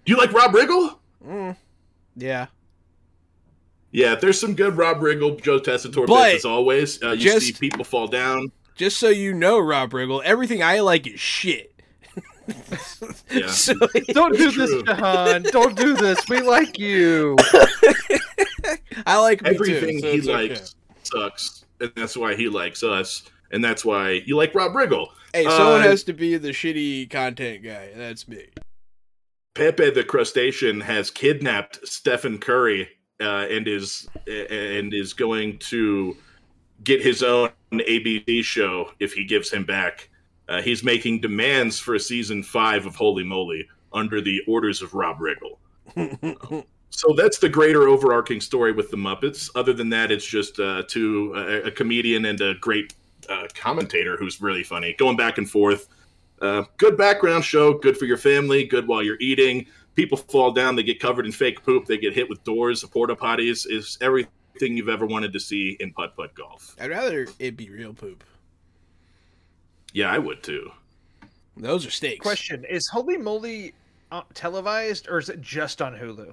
[0.07, 0.97] Do you like Rob Riggle?
[1.23, 1.57] Mm.
[2.17, 2.47] Yeah.
[3.91, 7.03] Yeah, there's some good Rob Riggle, Joe Tessitore But bits as always.
[7.03, 8.53] Uh, you just- see people fall down.
[8.75, 11.75] Just so you know, Rob Riggle, everything I like is shit.
[13.31, 13.47] Yeah.
[13.49, 13.75] So,
[14.09, 14.83] Don't do It's this, true.
[14.85, 15.43] Jahan.
[15.51, 16.19] Don't do this.
[16.29, 17.37] We like you.
[19.07, 20.49] I like Everything too, so he it's okay.
[20.49, 23.23] likes sucks, and that's why he likes us,
[23.53, 25.09] and that's why you like Rob Riggle.
[25.33, 27.91] Hey, someone Uh, has to be the shitty content guy.
[27.93, 28.47] and That's me.
[29.55, 32.89] Pepe the crustacean has kidnapped Stephen Curry
[33.21, 36.17] uh, and is and is going to
[36.85, 40.09] get his own ABC show if he gives him back.
[40.49, 44.95] Uh, he's making demands for a season five of Holy Moly under the orders of
[44.95, 46.65] Rob Riggle.
[46.91, 49.51] So that's the greater overarching story with the Muppets.
[49.55, 52.95] Other than that, it's just uh, two a, a comedian and a great
[53.29, 55.89] uh, commentator who's really funny, going back and forth.
[56.41, 59.67] Uh, good background show, good for your family, good while you're eating.
[59.99, 63.17] People fall down, they get covered in fake poop, they get hit with doors, porta
[63.17, 63.67] potties.
[63.69, 66.77] Is everything you've ever wanted to see in putt putt golf.
[66.81, 68.23] I'd rather it be real poop.
[69.93, 70.71] Yeah, I would too.
[71.57, 72.23] Those are stakes.
[72.23, 73.75] Question: Is Holy Moly
[74.13, 76.33] uh, televised, or is it just on Hulu?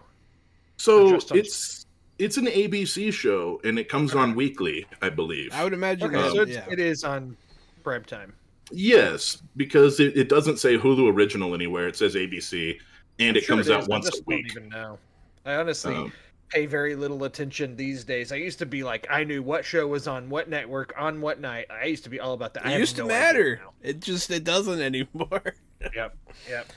[0.78, 1.88] So on- it's
[2.20, 5.52] it's an ABC show and it comes on weekly, I believe.
[5.56, 6.10] I would imagine.
[6.14, 6.66] Okay, that, so it's, yeah.
[6.70, 7.36] it is on
[7.84, 8.36] prime time.
[8.70, 11.88] Yes, because it, it doesn't say Hulu original anywhere.
[11.88, 12.78] It says ABC,
[13.20, 14.48] and it Sure comes is, out I once just a week.
[14.54, 14.98] Don't even know.
[15.46, 16.12] I honestly, Um,
[16.50, 18.32] pay very little attention these days.
[18.32, 21.40] I used to be like, I knew what show was on what network on what
[21.40, 21.66] night.
[21.72, 22.66] I used to be all about that.
[22.66, 23.62] I It have used to no idea matter.
[23.82, 25.56] It just it doesn't anymore.
[25.94, 26.18] Yep.
[26.50, 26.72] Yep.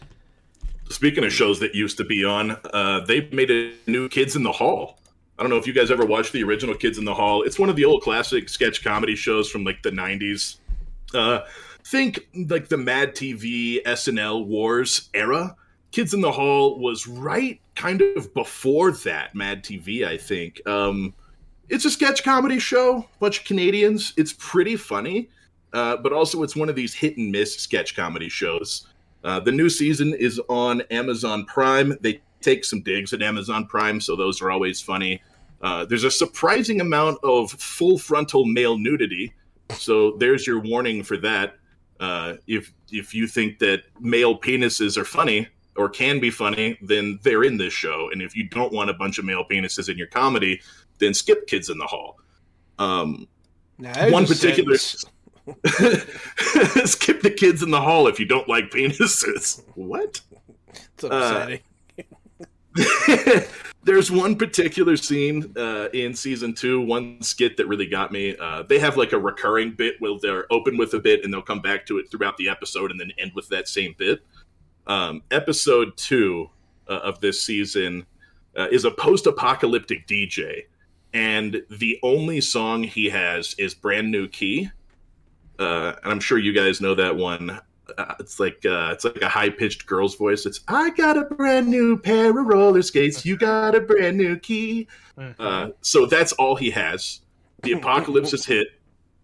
[0.91, 4.43] Speaking of shows that used to be on, uh, they made a new Kids in
[4.43, 4.99] the Hall.
[5.39, 7.43] I don't know if you guys ever watched the original Kids in the Hall.
[7.43, 10.57] It's one of the old classic sketch comedy shows from like the '90s.
[11.15, 11.41] Uh,
[11.85, 15.57] think like the Mad TV SNL Wars era.
[15.91, 20.61] Kids in the Hall was right kind of before that Mad TV, I think.
[20.67, 21.15] Um,
[21.69, 24.13] it's a sketch comedy show, bunch of Canadians.
[24.17, 25.29] It's pretty funny,
[25.73, 28.87] uh, but also it's one of these hit and miss sketch comedy shows.
[29.25, 31.97] Uh, the new season is on Amazon Prime.
[32.01, 35.23] They take some digs at Amazon Prime, so those are always funny.
[35.61, 39.35] Uh, there's a surprising amount of full frontal male nudity,
[39.73, 41.57] so there's your warning for that.
[41.99, 45.49] Uh, if if you think that male penises are funny
[45.79, 48.11] or can be funny, then they're in this show.
[48.13, 50.61] And if you don't want a bunch of male penises in your comedy,
[50.99, 52.19] then skip Kids in the Hall.
[52.79, 53.27] Um,
[53.79, 54.77] one particular
[56.85, 59.63] skip the kids in the hall if you don't like penises.
[59.75, 60.21] What?
[60.95, 61.61] It's upsetting.
[63.85, 68.37] There's one particular scene uh, in season two, one skit that really got me.
[68.37, 71.41] Uh, they have like a recurring bit where they're open with a bit and they'll
[71.41, 74.21] come back to it throughout the episode and then end with that same bit.
[74.89, 76.51] Um, episode two
[76.89, 78.07] uh, of this season
[78.57, 80.65] uh, is a post apocalyptic DJ,
[81.13, 84.71] and the only song he has is Brand New Key.
[85.59, 87.61] Uh, and I'm sure you guys know that one
[87.97, 90.45] uh, it's like uh, it's like a high pitched girl's voice.
[90.47, 93.25] It's I got a brand new pair of roller skates.
[93.25, 94.89] You got a brand new key.
[95.39, 97.21] Uh, so that's all he has.
[97.63, 98.69] The apocalypse has hit.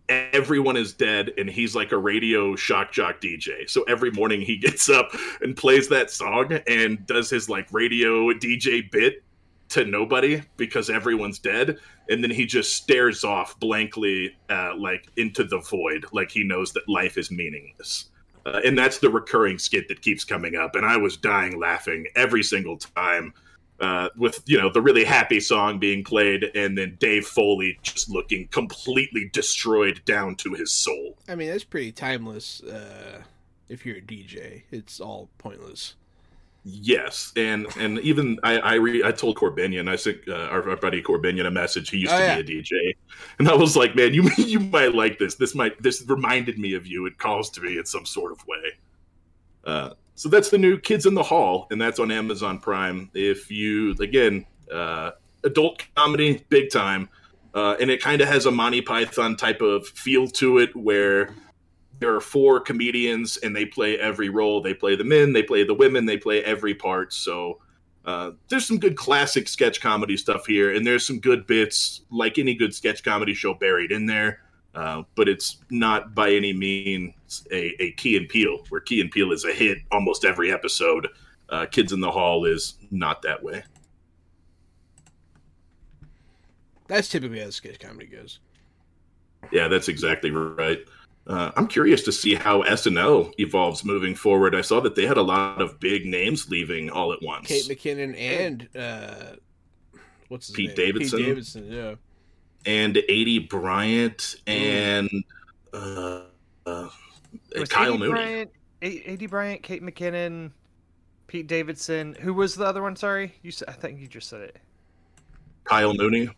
[0.09, 3.69] Everyone is dead, and he's like a radio shock jock DJ.
[3.69, 8.33] So every morning he gets up and plays that song and does his like radio
[8.33, 9.23] DJ bit
[9.71, 11.79] to nobody because everyone's dead.
[12.09, 16.73] And then he just stares off blankly uh, like into the void like he knows
[16.75, 18.11] that life is meaningless.
[18.47, 20.77] Uh, and that's the recurring skit that keeps coming up.
[20.77, 23.33] And i was dying laughing every single time
[23.81, 28.09] uh, with you know the really happy song being played and then dave foley just
[28.09, 32.63] looking completely destroyed down to his soul I mean, that's pretty timeless.
[32.63, 33.23] Uh,
[33.69, 35.95] if you're a DJ, it's all pointless.
[36.65, 40.77] yes and and even i i, re, I told corbinian i sent uh, our, our
[40.77, 42.41] buddy corbinian a message he used Oh, to yeah.
[42.43, 42.95] be a dj
[43.39, 46.73] and i was like man you you might like this this might this reminded me
[46.75, 48.65] of you it calls to me in some sort of way
[49.67, 53.51] uh so that's the new kids in the hall and that's on amazon prime if
[53.51, 55.11] you again uh
[55.45, 57.09] adult comedy big time
[57.55, 61.33] uh, and it kind of has a Monty Python type of feel to it, where
[62.01, 64.61] there are four comedians and they play every role.
[64.61, 67.13] They play the men, they play the women, they play every part.
[67.13, 67.61] So
[68.05, 72.39] uh, there's some good classic sketch comedy stuff here, and there's some good bits, like
[72.39, 74.41] any good sketch comedy show, buried in there.
[74.75, 79.11] Uh, but it's not by any means a, a Key and Peele, where Key and
[79.11, 81.09] Peele is a hit almost every episode.
[81.49, 83.63] Uh, Kids in the Hall is not that way.
[86.89, 88.41] That's typically how sketch comedy goes.
[89.53, 90.81] Yeah, that's exactly right.
[91.27, 94.55] Uh, I'm curious to see how SNL evolves moving forward.
[94.55, 97.49] I saw that they had a lot of big names leaving all at once.
[97.49, 99.37] Kate McKinnon and uh,
[100.29, 100.77] what's his Pete name?
[100.77, 101.19] Davidson.
[101.19, 101.73] Pete Davidson.
[101.73, 101.95] Yeah.
[102.67, 105.11] And Aidy Bryant and
[105.73, 106.23] uh,
[106.67, 106.89] uh,
[107.69, 108.11] Kyle Mooney.
[108.13, 108.51] Bryant,
[108.83, 110.51] A- Aidy Bryant, Kate McKinnon,
[111.27, 112.17] Pete Davidson.
[112.21, 112.97] Who was the other one?
[112.97, 113.51] Sorry, you.
[113.51, 114.57] Said, I think you just said it.
[115.65, 116.31] Kyle Mooney.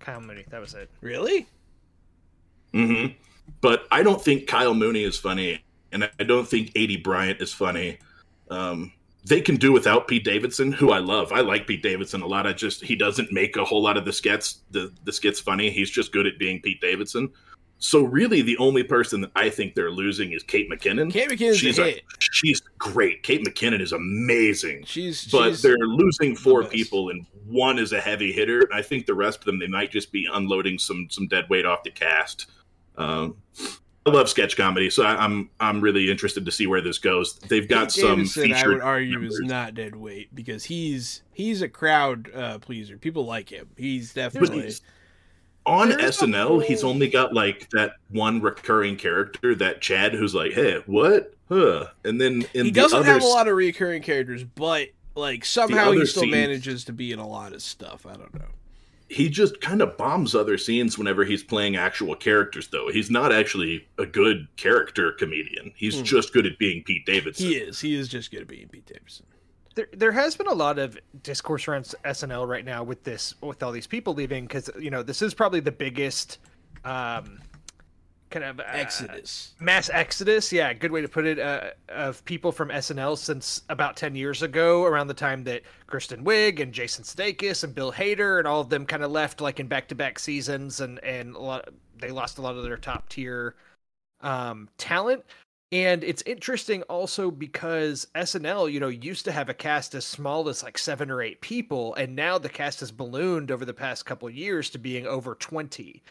[0.00, 0.44] Kyle Mooney.
[0.50, 0.90] That was it.
[1.00, 1.46] Really?
[2.72, 3.06] hmm
[3.60, 5.62] But I don't think Kyle Mooney is funny,
[5.92, 7.98] and I don't think Aidy Bryant is funny.
[8.50, 8.92] Um,
[9.24, 11.32] they can do without Pete Davidson, who I love.
[11.32, 12.46] I like Pete Davidson a lot.
[12.46, 15.70] I just he doesn't make a whole lot of the skits the the skits funny.
[15.70, 17.30] He's just good at being Pete Davidson.
[17.82, 21.10] So really, the only person that I think they're losing is Kate McKinnon.
[21.10, 22.02] Kate McKinnon, she's a hit.
[22.18, 23.22] she's great.
[23.22, 24.84] Kate McKinnon is amazing.
[24.84, 26.74] She's but she's, they're losing four best.
[26.74, 29.90] people and one is a heavy hitter i think the rest of them they might
[29.90, 32.46] just be unloading some some dead weight off the cast
[32.96, 33.36] um
[34.10, 37.34] i love sketch comedy so I, i'm i'm really interested to see where this goes
[37.48, 39.34] they've got Pete some Davidson, I would argue members.
[39.34, 42.98] is not dead weight because he's he's a crowd uh, pleaser.
[42.98, 43.68] People like him.
[43.76, 44.80] He's definitely he's-
[45.66, 50.52] on There's snl he's only got like that one recurring character that chad who's like
[50.52, 54.00] hey what huh and then in the he the doesn't have a lot of recurring
[54.02, 58.06] characters, but like somehow he still scenes- manages to be in a lot of stuff.
[58.06, 58.46] I don't know.
[59.10, 63.32] He just kind of bombs other scenes whenever he's playing actual characters though he's not
[63.32, 66.04] actually a good character comedian he's Hmm.
[66.04, 67.80] just good at being pete davidson He is.
[67.80, 69.26] He is just good at being Pete Davidson.
[69.74, 73.62] there, there has been a lot of discourse around SNL right now with this, with
[73.62, 76.38] all these people leaving, because you know this is probably the biggest,
[76.84, 77.38] um,
[78.30, 79.54] kind of uh, Exodus.
[79.60, 80.52] mass exodus.
[80.52, 81.38] Yeah, good way to put it.
[81.38, 86.24] Uh, of people from SNL since about ten years ago, around the time that Kristen
[86.24, 89.60] Wiig and Jason Sudeikis and Bill Hader and all of them kind of left, like
[89.60, 91.68] in back-to-back seasons, and and a lot
[91.98, 93.54] they lost a lot of their top tier
[94.20, 95.24] um, talent.
[95.72, 100.48] And it's interesting also because SNL, you know, used to have a cast as small
[100.48, 104.04] as like seven or eight people, and now the cast has ballooned over the past
[104.04, 106.02] couple of years to being over 20.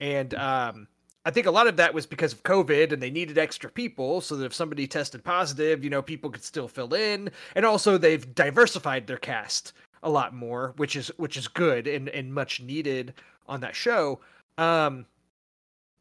[0.00, 0.88] And um,
[1.24, 4.20] I think a lot of that was because of COVID and they needed extra people
[4.20, 7.30] so that if somebody tested positive, you know, people could still fill in.
[7.54, 9.72] And also they've diversified their cast
[10.02, 13.14] a lot more, which is which is good and, and much needed
[13.48, 14.20] on that show.
[14.58, 15.06] Um,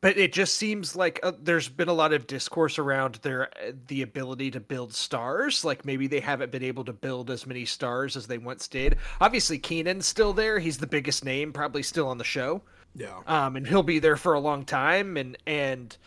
[0.04, 3.72] but it just seems like uh, there's been a lot of discourse around their uh,
[3.88, 7.66] the ability to build stars like maybe they haven't been able to build as many
[7.66, 12.08] stars as they once did obviously Kenan's still there he's the biggest name probably still
[12.08, 12.62] on the show
[12.96, 13.20] Yeah.
[13.28, 15.98] um and he'll be there for a long time and and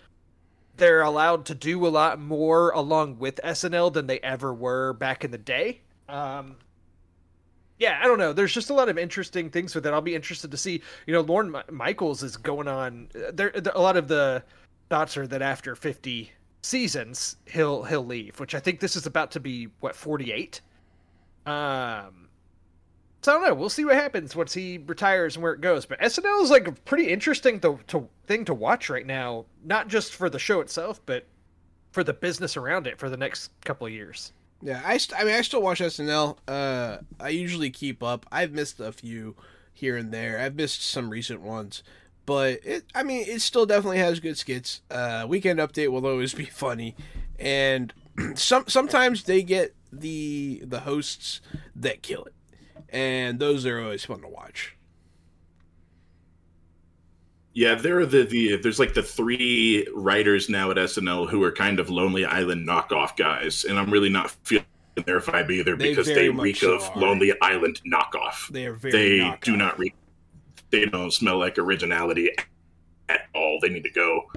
[0.76, 5.24] they're allowed to do a lot more along with snl than they ever were back
[5.24, 6.56] in the day um
[7.78, 8.32] yeah, I don't know.
[8.32, 9.92] There's just a lot of interesting things with it.
[9.92, 10.80] I'll be interested to see.
[11.06, 13.08] You know, Lorne Mi- Michaels is going on.
[13.14, 14.42] uh, There, there, a lot of the
[14.88, 16.32] thoughts are that after 50
[16.62, 18.40] seasons, he'll he'll leave.
[18.40, 20.62] Which I think this is about to be what 48.
[21.44, 22.25] Um,
[23.26, 23.54] so I don't know.
[23.54, 25.84] We'll see what happens once he retires and where it goes.
[25.84, 29.46] But SNL is like a pretty interesting to, to thing to watch right now.
[29.64, 31.26] Not just for the show itself, but
[31.90, 34.30] for the business around it for the next couple of years.
[34.62, 36.36] Yeah, I, st- I mean, I still watch SNL.
[36.46, 38.26] Uh, I usually keep up.
[38.30, 39.34] I've missed a few
[39.74, 40.38] here and there.
[40.38, 41.82] I've missed some recent ones,
[42.26, 44.82] but it, I mean, it still definitely has good skits.
[44.88, 46.94] Uh, Weekend Update will always be funny,
[47.40, 47.92] and
[48.36, 51.40] some sometimes they get the the hosts
[51.74, 52.34] that kill it,
[52.88, 54.76] and those are always fun to watch.
[57.52, 61.50] Yeah, there are the, the there's like the three writers now at SNL who are
[61.52, 64.66] kind of Lonely Island knockoff guys, and I'm really not feeling
[65.06, 67.00] their vibe either They because they reek so of are.
[67.00, 68.48] Lonely Island knockoff.
[68.50, 69.40] They are very They knockoff.
[69.40, 69.94] do not reek.
[70.70, 72.30] They don't smell like originality
[73.08, 73.58] at all.
[73.62, 74.30] They need to go.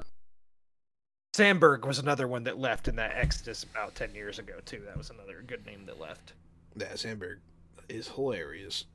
[1.36, 4.82] Samberg was another one that left in that Exodus about 10 years ago, too.
[4.86, 6.34] That was another good name that left.
[6.76, 7.38] Yeah, Samberg
[7.90, 8.86] is hilarious.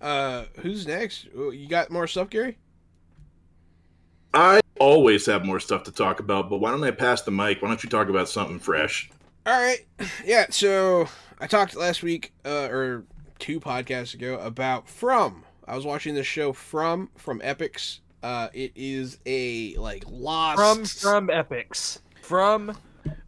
[0.00, 1.28] Uh, who's next?
[1.36, 2.58] Oh, You got more stuff, Gary?
[4.34, 7.62] I always have more stuff to talk about, but why don't I pass the mic?
[7.62, 9.10] Why don't you talk about something fresh?
[9.46, 9.86] All right.
[10.24, 11.08] Yeah, so
[11.40, 13.04] I talked last week, uh, or
[13.38, 15.44] two podcasts ago, about From.
[15.66, 18.00] I was watching the show From from Epix.
[18.22, 22.00] Uh, it is a like lost From from Epix.
[22.22, 22.76] From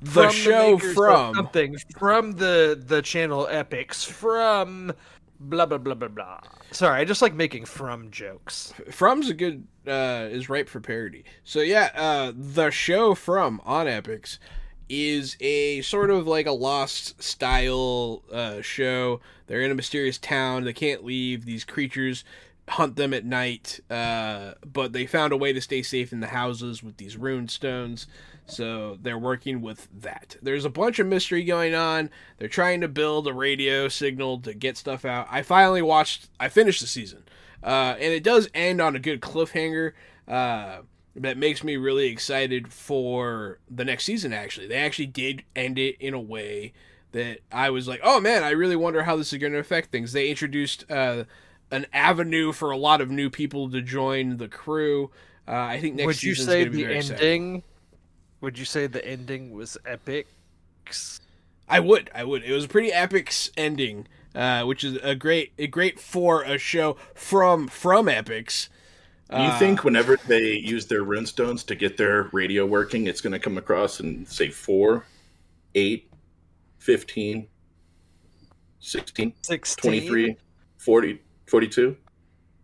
[0.01, 4.93] the show of from something from the the channel Epix from
[5.39, 6.41] blah blah blah blah blah.
[6.71, 8.73] Sorry, I just like making from jokes.
[8.91, 11.25] From's a good uh is ripe for parody.
[11.45, 14.39] So yeah, uh the show from on Epix
[14.89, 19.21] is a sort of like a lost style uh show.
[19.47, 21.45] They're in a mysterious town, they can't leave.
[21.45, 22.25] These creatures
[22.71, 26.29] hunt them at night, uh but they found a way to stay safe in the
[26.29, 28.07] houses with these rune stones.
[28.51, 30.37] So they're working with that.
[30.43, 32.11] There's a bunch of mystery going on.
[32.39, 35.29] They're trying to build a radio signal to get stuff out.
[35.31, 36.29] I finally watched.
[36.39, 37.25] I finished the season,
[37.63, 39.93] uh, and it does end on a good cliffhanger.
[40.27, 40.79] Uh,
[41.17, 44.33] that makes me really excited for the next season.
[44.33, 46.73] Actually, they actually did end it in a way
[47.13, 49.91] that I was like, "Oh man, I really wonder how this is going to affect
[49.91, 51.25] things." They introduced uh,
[51.71, 55.11] an avenue for a lot of new people to join the crew.
[55.47, 57.13] Uh, I think next would you say gonna be the very ending?
[57.13, 57.63] exciting.
[58.41, 60.27] Would you say the ending was epic?
[61.69, 62.43] I would, I would.
[62.43, 66.59] It was a pretty epic ending, uh, which is a great, a great for a
[66.59, 68.69] show from from Epix.
[69.31, 73.21] Do you Uh, think whenever they use their runestones to get their radio working, it's
[73.21, 75.07] going to come across and say 4,
[75.77, 76.11] 8,
[76.79, 77.47] 15,
[78.81, 79.83] 16, 16?
[79.83, 80.37] 23,
[80.79, 81.97] 40, 42?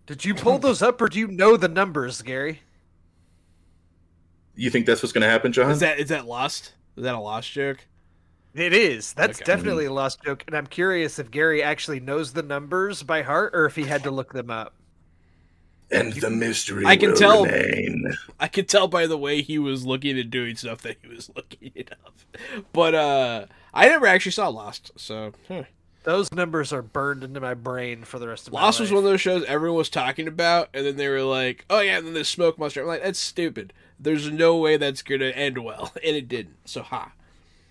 [0.07, 2.61] Did you pull those up or do you know the numbers, Gary?
[4.55, 5.71] You think that's what's going to happen, John?
[5.71, 6.73] Is that is that lost?
[6.97, 7.79] Is that a lost joke?
[8.55, 9.13] It is.
[9.13, 9.45] That's Okay.
[9.45, 13.55] definitely a lost joke, and I'm curious if Gary actually knows the numbers by heart
[13.55, 14.73] or if he had to look them up.
[15.91, 18.17] and the mystery I can will tell- remain.
[18.41, 21.31] I could tell by the way he was looking and doing stuff that he was
[21.37, 22.15] looking it up.
[22.73, 25.65] But uh, I never actually saw Lost, so huh.
[26.07, 28.65] Those numbers are burned into my brain for the rest of my life.
[28.67, 31.65] Lost was one of those shows everyone was talking about, and then they were like,
[31.69, 32.81] "Oh yeah," and then the smoke monster.
[32.83, 33.73] I'm like, "That's stupid.
[33.99, 36.57] There's no way that's gonna end well," and it didn't.
[36.65, 37.11] So ha.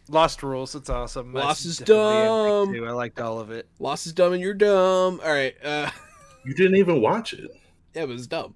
[0.10, 0.76] Lost Rules.
[0.76, 1.34] It's awesome.
[1.34, 2.70] Lost That's is dumb.
[2.76, 3.68] I liked all of it.
[3.80, 5.20] Lost is dumb and you're dumb.
[5.24, 5.56] All right.
[5.64, 5.90] Uh,
[6.46, 7.50] You didn't even watch it.
[7.96, 8.54] yeah, it was dumb.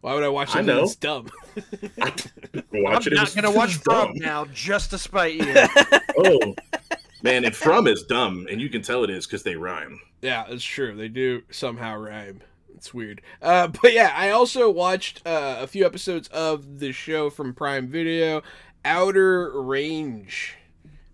[0.00, 0.58] Why would I watch it?
[0.58, 0.78] I know.
[0.80, 1.28] that's dumb?
[2.00, 2.10] I
[2.52, 3.12] didn't watch I'm it.
[3.12, 4.12] It not gonna watch From dumb.
[4.14, 5.54] now just to spite you.
[6.16, 6.54] Oh,
[7.22, 10.00] man, and From is dumb, and you can tell it is because they rhyme.
[10.22, 10.96] Yeah, it's true.
[10.96, 12.42] They do somehow rhyme.
[12.74, 13.20] It's weird.
[13.42, 17.88] Uh, but yeah, I also watched uh, a few episodes of the show from Prime
[17.88, 18.42] Video,
[18.84, 20.56] Outer Range,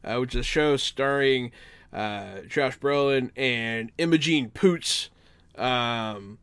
[0.05, 1.51] uh, which is a show starring
[1.93, 5.11] uh, Josh Brolin and Imogen Poots.
[5.57, 6.39] Um,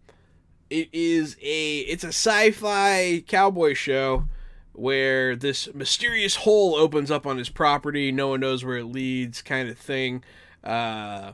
[0.70, 4.28] it is a it's a sci-fi cowboy show
[4.74, 8.12] where this mysterious hole opens up on his property.
[8.12, 10.24] No one knows where it leads, kind of thing.
[10.64, 11.34] Uh,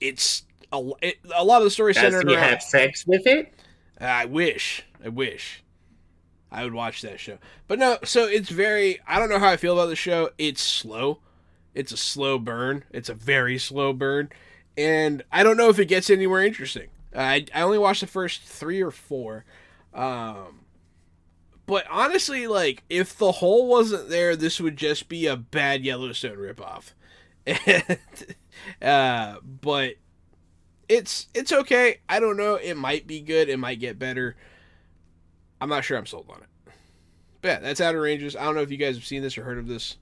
[0.00, 0.42] it's
[0.72, 2.42] a, it, a lot of the story centered around.
[2.42, 3.54] have sex with it?
[4.00, 4.84] I wish.
[5.04, 5.62] I wish.
[6.50, 7.38] I would watch that show.
[7.66, 10.30] But no, so it's very I don't know how I feel about the show.
[10.38, 11.18] It's slow.
[11.74, 12.84] It's a slow burn.
[12.90, 14.30] It's a very slow burn.
[14.76, 16.88] And I don't know if it gets anywhere interesting.
[17.14, 19.44] I I only watched the first 3 or 4.
[19.94, 20.60] Um
[21.66, 26.36] but honestly, like if the hole wasn't there, this would just be a bad Yellowstone
[26.38, 26.92] ripoff.
[27.66, 27.98] And,
[28.82, 29.94] uh, but
[30.88, 31.98] it's it's okay.
[32.08, 32.54] I don't know.
[32.56, 33.48] It might be good.
[33.48, 34.34] It might get better.
[35.60, 36.72] I'm not sure I'm sold on it.
[37.42, 38.34] But yeah, that's Outer Ranges.
[38.34, 39.96] I don't know if you guys have seen this or heard of this.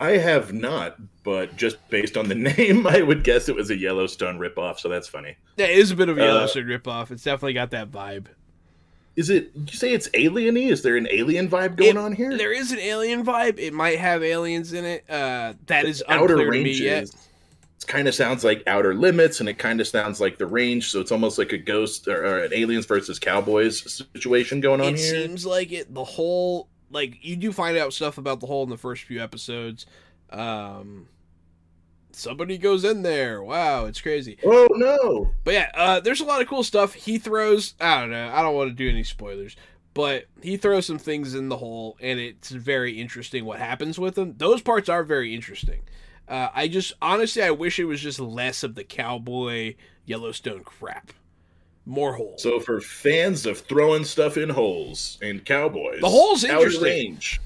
[0.00, 3.76] I have not, but just based on the name, I would guess it was a
[3.76, 5.36] Yellowstone ripoff, so that's funny.
[5.56, 7.10] Yeah, it is a bit of a Uh, Yellowstone ripoff.
[7.10, 8.26] It's definitely got that vibe.
[9.16, 12.36] Is it, you say it's alien Is there an alien vibe going It- on here?
[12.36, 13.58] There is an alien vibe.
[13.58, 15.04] It might have aliens in it.
[15.08, 16.80] Uh, that is Outer unclear to me Ranges.
[16.80, 17.02] yet.
[17.04, 20.86] It kind of sounds like Outer Limits, and it kind of sounds like The Range,
[20.86, 23.80] so it's almost like a ghost or, or an aliens versus cowboys
[24.12, 25.22] situation going on It here.
[25.26, 25.92] seems like it.
[25.94, 29.22] The whole like you do find out stuff about the whole in the first few
[29.22, 29.86] episodes.
[30.30, 31.08] Um,
[32.16, 33.42] somebody goes in there.
[33.42, 34.38] Wow, it's crazy.
[34.44, 35.32] oh no!
[35.44, 36.94] But yeah, uh, there's a lot of cool stuff.
[36.94, 37.74] He throws.
[37.80, 38.30] I don't know.
[38.32, 39.56] I don't want to do any spoilers,
[39.94, 44.14] but he throws some things in the hole, and it's very interesting what happens with
[44.14, 44.34] them.
[44.36, 45.80] Those parts are very interesting.
[46.28, 49.74] Uh, I just honestly, I wish it was just less of the cowboy
[50.06, 51.12] Yellowstone crap,
[51.84, 52.42] more holes.
[52.42, 56.82] So for fans of throwing stuff in holes and cowboys, The hole's interesting.
[56.82, 57.40] Range.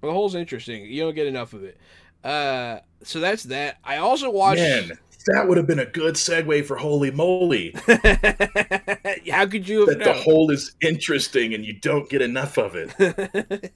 [0.00, 0.84] the hole's interesting.
[0.86, 1.76] You don't get enough of it.
[2.24, 3.78] Uh, so that's that.
[3.84, 4.60] I also watched.
[4.60, 7.74] Man, that would have been a good segue for Holy Moly.
[9.30, 10.22] How could you have that the known?
[10.22, 12.90] hole is interesting and you don't get enough of it.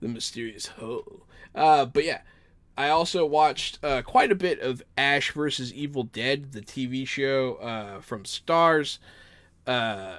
[0.00, 1.26] the mysterious hole.
[1.54, 2.20] Uh, but yeah,
[2.76, 7.56] I also watched uh, quite a bit of Ash versus Evil Dead, the TV show
[7.56, 8.98] uh, from Starz.
[9.66, 10.18] Uh,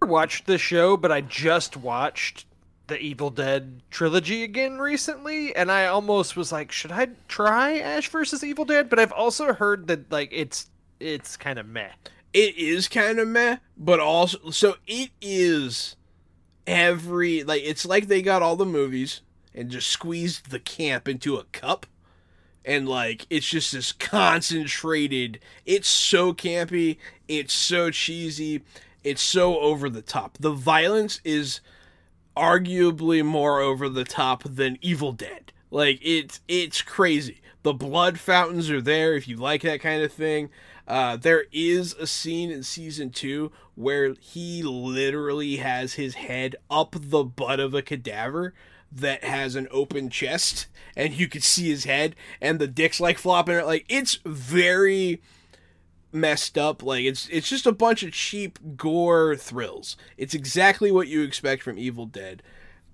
[0.00, 2.46] never watched the show, but I just watched
[2.90, 8.08] the Evil Dead trilogy again recently, and I almost was like, should I try Ash
[8.10, 8.90] versus Evil Dead?
[8.90, 10.68] But I've also heard that like it's
[10.98, 11.88] it's kind of meh.
[12.32, 15.96] it is kind of meh, but also so it is
[16.66, 19.22] every like it's like they got all the movies
[19.54, 21.86] and just squeezed the camp into a cup.
[22.64, 25.40] And like it's just this concentrated.
[25.64, 26.98] It's so campy.
[27.26, 28.62] It's so cheesy.
[29.02, 30.36] It's so over the top.
[30.38, 31.60] The violence is
[32.40, 35.52] arguably more over the top than Evil Dead.
[35.70, 37.40] Like it's it's crazy.
[37.62, 40.48] The blood fountains are there if you like that kind of thing.
[40.88, 46.96] Uh, there is a scene in season two where he literally has his head up
[46.98, 48.54] the butt of a cadaver
[48.90, 50.66] that has an open chest,
[50.96, 53.64] and you can see his head, and the dick's like flopping.
[53.64, 55.20] Like it's very
[56.12, 56.82] messed up.
[56.82, 59.96] Like it's it's just a bunch of cheap gore thrills.
[60.16, 62.42] It's exactly what you expect from Evil Dead.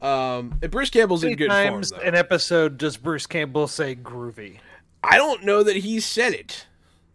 [0.00, 1.72] Um, and Bruce Campbell's in good form.
[1.72, 1.98] times Though.
[1.98, 4.58] an episode does Bruce Campbell say groovy?
[5.02, 6.66] I don't know that he said it.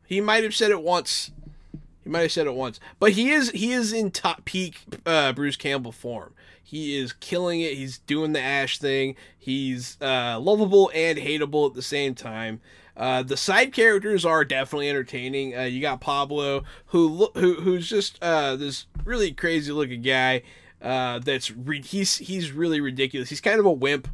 [0.06, 1.32] He might have said it once.
[2.04, 5.34] He might have said it once, but he is he is in top peak uh,
[5.34, 6.34] Bruce Campbell form.
[6.64, 7.74] He is killing it.
[7.74, 9.16] He's doing the Ash thing.
[9.38, 12.62] He's uh, lovable and hateable at the same time.
[12.98, 15.58] Uh, the side characters are definitely entertaining.
[15.58, 20.44] Uh, you got Pablo, who who who's just uh, this really crazy looking guy.
[20.82, 23.30] Uh, that's re- he's he's really ridiculous.
[23.30, 24.08] He's kind of a wimp.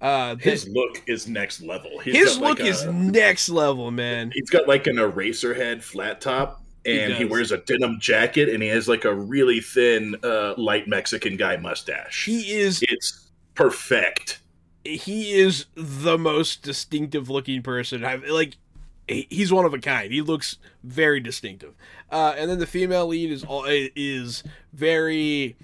[0.00, 1.98] Uh, that- His look is next level.
[1.98, 4.30] He's his got like look is next level, man.
[4.32, 7.30] He's got like an eraser head flat top, and he, does.
[7.30, 11.56] wears a denim jacket, and he has like a really thin, uh, light Mexican guy
[11.56, 12.24] mustache.
[12.24, 14.40] He is it's perfect.
[14.84, 18.04] He is the most distinctive looking person.
[18.04, 18.56] I've like
[19.06, 20.12] he's one of a kind.
[20.12, 21.74] He looks very distinctive.
[22.10, 25.56] Uh, and then the female lead is all is very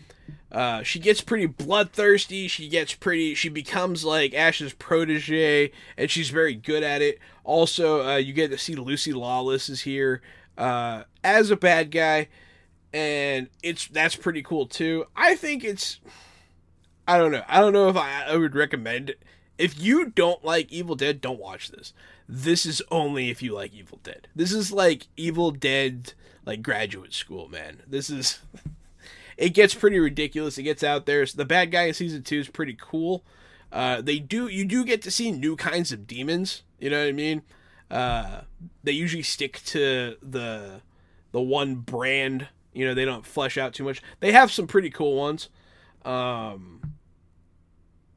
[0.51, 2.49] Uh, she gets pretty bloodthirsty.
[2.49, 3.35] She gets pretty.
[3.35, 7.19] She becomes like Ash's protege, and she's very good at it.
[7.45, 10.23] Also, uh, you get to see Lucy Lawless is here
[10.57, 12.29] uh, as a bad guy,
[12.93, 15.07] and it's that's pretty cool too.
[15.15, 16.01] I think it's.
[17.07, 17.45] I don't know.
[17.49, 19.23] I don't know if I, I would recommend it.
[19.59, 21.93] If you don't like Evil Dead, don't watch this.
[22.29, 24.29] This is only if you like Evil Dead.
[24.35, 26.13] This is like Evil Dead,
[26.45, 27.83] like graduate school, man.
[27.87, 28.41] This is.
[29.37, 30.59] it gets pretty ridiculous.
[30.59, 31.25] It gets out there.
[31.25, 33.25] So the bad guy in season two is pretty cool.
[33.73, 36.63] Uh, they do you do get to see new kinds of demons.
[36.79, 37.43] You know what I mean?
[37.91, 38.41] Uh,
[38.83, 40.81] they usually stick to the
[41.33, 42.49] the one brand.
[42.73, 44.03] You know, they don't flesh out too much.
[44.21, 45.49] They have some pretty cool ones.
[46.05, 46.96] Um,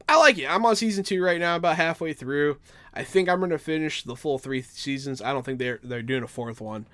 [0.10, 0.50] I like it.
[0.50, 2.58] I'm on season two right now, about halfway through.
[2.96, 5.22] I think I'm gonna finish the full three seasons.
[5.22, 6.88] I don't think they're they're doing a fourth one.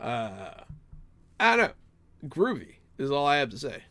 [0.00, 0.52] Uh,
[1.38, 2.28] I don't know.
[2.28, 3.82] Groovy is all I have to say.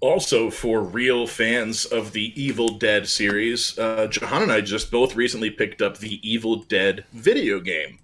[0.00, 5.14] Also, for real fans of the Evil Dead series, uh, Jahan and I just both
[5.14, 7.98] recently picked up the Evil Dead video game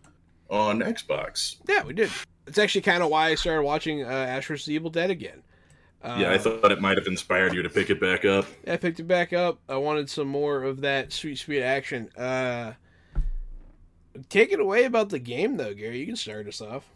[0.51, 1.57] on Xbox.
[1.67, 2.11] Yeah, we did.
[2.47, 4.69] It's actually kind of why I started watching uh, Ash vs.
[4.69, 5.43] Evil Dead again.
[6.03, 8.47] Yeah, I thought it might have inspired you to pick it back up.
[8.67, 9.59] I picked it back up.
[9.69, 12.11] I wanted some more of that sweet, sweet action.
[12.17, 12.73] Uh,
[14.29, 15.99] take it away about the game, though, Gary.
[15.99, 16.89] You can start us off.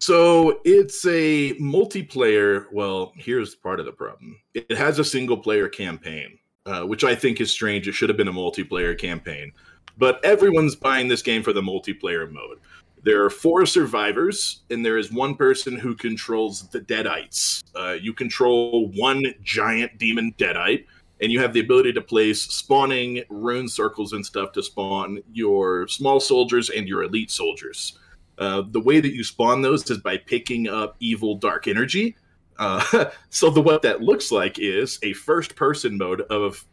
[0.00, 2.66] So it's a multiplayer.
[2.72, 7.14] Well, here's part of the problem it has a single player campaign, uh, which I
[7.14, 7.88] think is strange.
[7.88, 9.52] It should have been a multiplayer campaign.
[9.96, 12.58] But everyone's buying this game for the multiplayer mode.
[13.04, 17.62] There are four survivors, and there is one person who controls the Deadites.
[17.76, 20.86] Uh, you control one giant demon Deadite,
[21.20, 25.86] and you have the ability to place spawning rune circles and stuff to spawn your
[25.86, 27.98] small soldiers and your elite soldiers.
[28.38, 32.16] Uh, the way that you spawn those is by picking up evil dark energy.
[32.58, 36.64] Uh, so the what that looks like is a first person mode of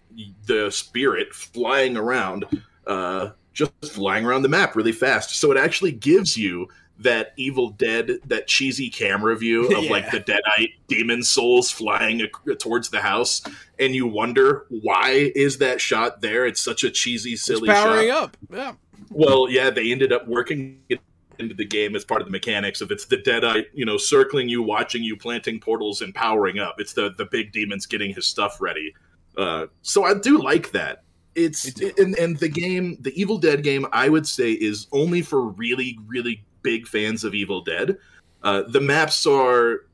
[0.46, 2.46] the spirit flying around,
[2.88, 5.32] uh, just flying around the map really fast.
[5.32, 6.68] So it actually gives you
[7.00, 9.92] that Evil Dead, that cheesy camera view of yeah.
[9.92, 12.22] like the Deadite demon souls flying
[12.60, 13.42] towards the house,
[13.80, 16.46] and you wonder why is that shot there?
[16.46, 18.24] It's such a cheesy, silly it's powering shot.
[18.24, 18.38] up.
[18.52, 18.74] Yeah.
[19.10, 21.02] Well, yeah, they ended up working it
[21.40, 24.48] into the game as part of the mechanics of it's the Deadite, you know, circling
[24.48, 26.76] you, watching you, planting portals, and powering up.
[26.80, 28.94] It's the the big demons getting his stuff ready.
[29.36, 31.04] Uh, so I do like that.
[31.36, 35.22] It's it, and and the game, the Evil Dead game, I would say is only
[35.22, 37.98] for really really big fans of Evil Dead.
[38.44, 39.86] Uh, the maps are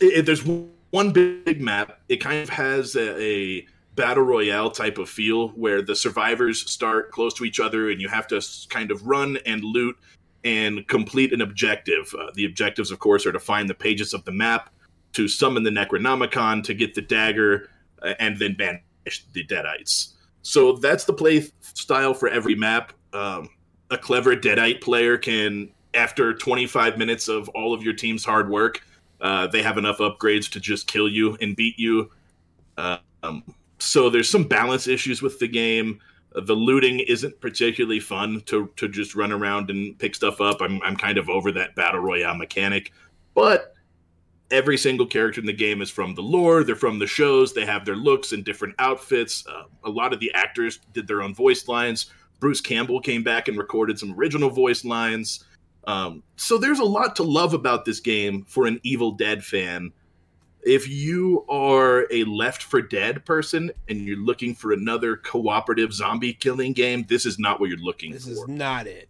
[0.00, 0.44] it, there's
[0.90, 2.00] one big map.
[2.08, 7.10] It kind of has a, a battle royale type of feel where the survivors start
[7.10, 9.96] close to each other and you have to kind of run and loot
[10.44, 12.12] and complete an objective.
[12.18, 14.70] Uh, the objectives, of course, are to find the pages of the map,
[15.12, 17.70] to summon the Necronomicon, to get the dagger,
[18.02, 20.11] uh, and then banish the Deadites.
[20.42, 22.92] So that's the play style for every map.
[23.12, 23.48] Um,
[23.90, 28.82] a clever Deadite player can, after 25 minutes of all of your team's hard work,
[29.20, 32.10] uh, they have enough upgrades to just kill you and beat you.
[32.76, 33.42] Um,
[33.78, 36.00] so there's some balance issues with the game.
[36.34, 40.62] The looting isn't particularly fun to to just run around and pick stuff up.
[40.62, 42.92] I'm I'm kind of over that battle royale mechanic,
[43.34, 43.74] but
[44.52, 46.62] every single character in the game is from the lore.
[46.62, 47.52] They're from the shows.
[47.52, 49.44] They have their looks and different outfits.
[49.46, 52.10] Uh, a lot of the actors did their own voice lines.
[52.38, 55.44] Bruce Campbell came back and recorded some original voice lines.
[55.84, 59.92] Um, so there's a lot to love about this game for an Evil Dead fan
[60.62, 66.32] if you are a Left 4 Dead person and you're looking for another cooperative zombie
[66.32, 68.30] killing game, this is not what you're looking this for.
[68.30, 69.08] This is not it.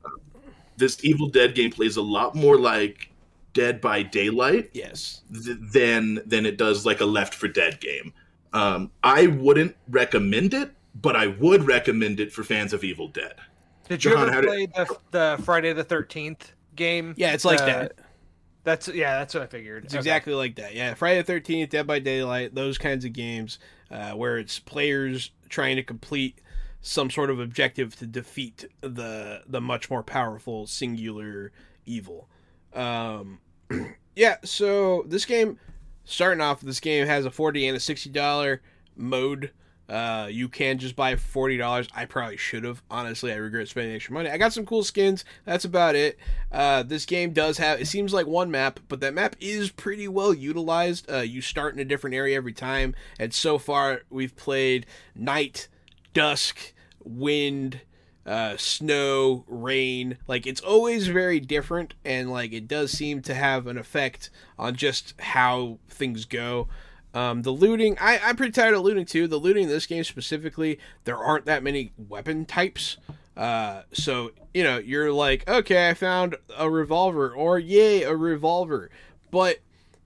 [0.77, 3.11] This Evil Dead game plays a lot more like
[3.53, 8.13] Dead by Daylight, yes, th- than than it does like a Left 4 Dead game.
[8.53, 13.35] Um, I wouldn't recommend it, but I would recommend it for fans of Evil Dead.
[13.89, 14.75] Did you John, ever play did...
[14.75, 17.15] the, the Friday the Thirteenth game?
[17.17, 17.93] Yeah, it's like uh, that.
[18.65, 19.85] That's yeah, that's what I figured.
[19.85, 20.01] It's okay.
[20.01, 20.75] exactly like that.
[20.75, 23.59] Yeah, Friday the Thirteenth, Dead by Daylight, those kinds of games
[23.91, 26.39] uh, where it's players trying to complete
[26.81, 31.53] some sort of objective to defeat the the much more powerful singular
[31.87, 32.29] evil.
[32.75, 33.39] Um,
[34.17, 35.59] yeah, so this game,
[36.05, 38.63] starting off, this game has a forty and a sixty dollar
[38.97, 39.51] mode
[39.93, 41.87] uh, you can just buy forty dollars.
[41.95, 42.83] I probably should have.
[42.91, 44.31] Honestly, I regret spending extra money.
[44.31, 45.23] I got some cool skins.
[45.45, 46.19] That's about it.
[46.51, 47.79] Uh, this game does have.
[47.79, 51.11] It seems like one map, but that map is pretty well utilized.
[51.11, 55.69] Uh, you start in a different area every time, and so far we've played night,
[56.15, 56.73] dusk,
[57.05, 57.81] wind,
[58.27, 60.19] uh, snow, rain.
[60.27, 64.77] Like it's always very different, and like it does seem to have an effect on
[64.77, 66.69] just how things go.
[67.15, 69.27] Um, the looting, I, I'm pretty tired of looting too.
[69.27, 72.97] The looting in this game specifically, there aren't that many weapon types.
[73.37, 78.91] Uh, so you know, you're like, okay, I found a revolver, or yay, a revolver.
[79.31, 79.59] But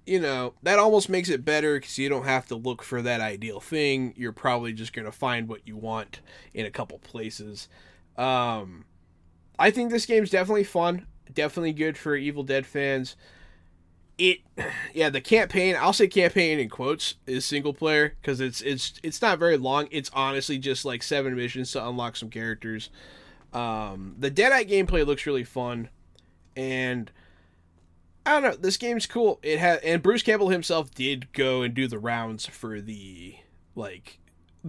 [0.06, 3.20] you know, that almost makes it better because you don't have to look for that
[3.20, 4.14] ideal thing.
[4.16, 6.20] You're probably just gonna find what you want
[6.54, 7.68] in a couple places.
[8.16, 8.84] Um,
[9.58, 13.16] I think this game's definitely fun, definitely good for Evil Dead fans.
[14.18, 14.40] It,
[14.94, 15.76] yeah, the campaign.
[15.78, 19.88] I'll say campaign in quotes is single player because it's it's it's not very long.
[19.90, 22.90] It's honestly just like seven missions to unlock some characters.
[23.52, 25.88] Um, the Deadite gameplay looks really fun,
[26.56, 27.10] and
[28.24, 28.56] I don't know.
[28.56, 29.38] This game's cool.
[29.42, 33.36] It had and Bruce Campbell himself did go and do the rounds for the
[33.74, 34.18] like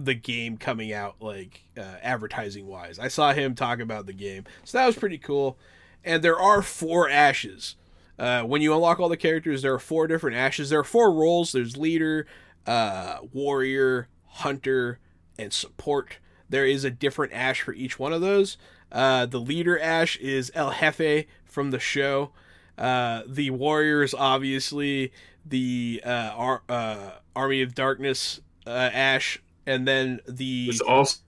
[0.04, 2.98] the game coming out like uh, advertising wise.
[2.98, 5.58] I saw him talk about the game, so that was pretty cool.
[6.04, 7.74] And there are four ashes.
[8.18, 10.70] Uh, when you unlock all the characters, there are four different ashes.
[10.70, 11.52] There are four roles.
[11.52, 12.26] There's leader,
[12.66, 14.98] uh, warrior, hunter,
[15.38, 16.18] and support.
[16.48, 18.56] There is a different ash for each one of those.
[18.90, 22.30] Uh, the leader ash is El Jefe from the show.
[22.76, 25.12] Uh, the Warriors, obviously,
[25.44, 30.68] the uh, Ar- Army of Darkness Ash, and then the.
[30.68, 31.20] It's also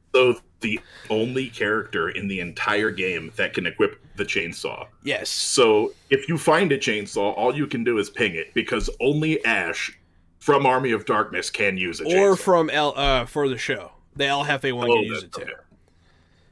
[0.60, 4.86] the only character in the entire game that can equip the chainsaw.
[5.02, 5.28] Yes.
[5.30, 9.44] So if you find a chainsaw, all you can do is ping it because only
[9.44, 9.96] Ash
[10.38, 12.20] from Army of Darkness can use a chainsaw.
[12.20, 15.22] Or from El uh, for the show, They the El Jefe one Oh, can use
[15.22, 15.46] it too.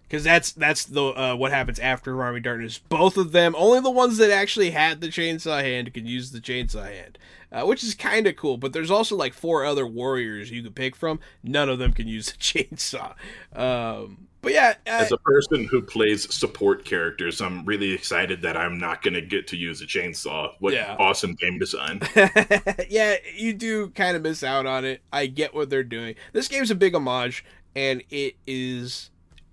[0.09, 2.79] Because that's that's the uh, what happens after Army Darkness.
[2.79, 6.41] Both of them, only the ones that actually had the chainsaw hand could use the
[6.41, 7.19] chainsaw hand,
[7.53, 8.57] uh, which is kind of cool.
[8.57, 11.21] But there's also like four other warriors you could pick from.
[11.43, 13.15] None of them can use the chainsaw.
[13.55, 18.57] Um, but yeah, uh, As a person who plays support characters, I'm really excited that
[18.57, 20.53] I'm not going to get to use a chainsaw.
[20.61, 20.95] What Yeah.
[20.99, 22.01] awesome game design!
[22.89, 25.03] yeah, you do kind of miss out on it.
[25.13, 26.15] I get what they're doing.
[26.33, 27.45] This game's a big homage,
[27.75, 29.11] and it is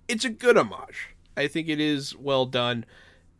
[0.08, 1.10] it's a good homage.
[1.36, 2.84] I think it is well done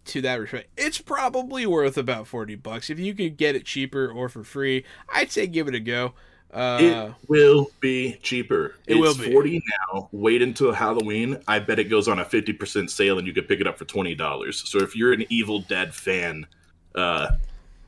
[0.07, 0.69] to that respect.
[0.77, 4.85] It's probably worth about forty bucks if you could get it cheaper or for free.
[5.13, 6.15] I'd say give it a go.
[6.53, 8.77] Uh, it will be cheaper.
[8.87, 9.31] It will be.
[9.31, 9.63] 40
[9.93, 10.09] now.
[10.13, 11.39] Wait until Halloween.
[11.47, 13.85] I bet it goes on a 50% sale and you could pick it up for
[13.85, 14.55] $20.
[14.55, 16.47] So if you're an Evil Dead fan,
[16.95, 17.33] uh,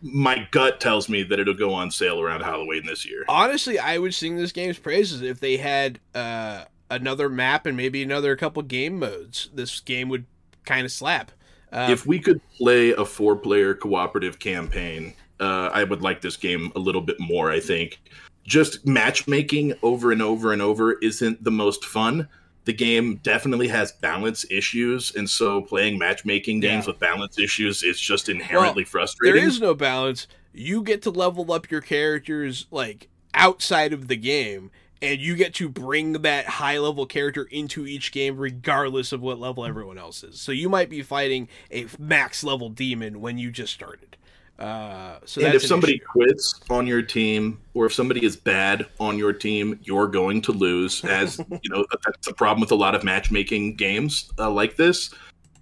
[0.02, 3.24] my gut tells me that it'll go on sale around Halloween this year.
[3.28, 8.02] honestly, I would sing this game's praises if they had uh, another map and maybe
[8.02, 9.50] another couple game modes.
[9.52, 10.26] This game would
[10.64, 11.30] kind of slap.
[11.72, 16.36] Uh, if we could play a four player cooperative campaign, uh, I would like this
[16.36, 18.00] game a little bit more, I think.
[18.44, 22.26] Just matchmaking over and over and over isn't the most fun.
[22.64, 26.92] The game definitely has balance issues, and so playing matchmaking games Yeah.
[26.92, 29.40] with balance issues is just inherently there frustrating.
[29.40, 30.26] There is no balance.
[30.52, 34.70] You get to level up your characters like outside of the game,
[35.00, 39.38] and you get to bring that high level character into each game, regardless of what
[39.38, 40.40] level everyone else is.
[40.40, 44.16] So you might be fighting a max level demon when you just started.
[44.58, 46.04] Uh, so and if an somebody issue.
[46.10, 50.52] quits on your team, or if somebody is bad on your team, you're going to
[50.52, 51.04] lose.
[51.04, 55.14] As you know, that's a problem with a lot of matchmaking games uh, like this.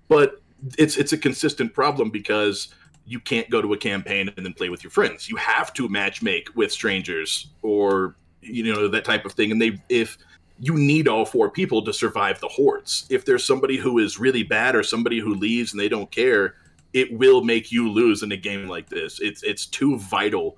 [0.08, 0.40] But
[0.78, 2.68] it's it's a consistent problem because
[3.04, 5.28] you can't go to a campaign and then play with your friends.
[5.28, 9.50] You have to matchmake with strangers or you know that type of thing.
[9.50, 10.18] And they if
[10.58, 13.06] you need all four people to survive the hordes.
[13.10, 16.54] If there's somebody who is really bad or somebody who leaves and they don't care,
[16.94, 19.20] it will make you lose in a game like this.
[19.20, 20.56] It's it's too vital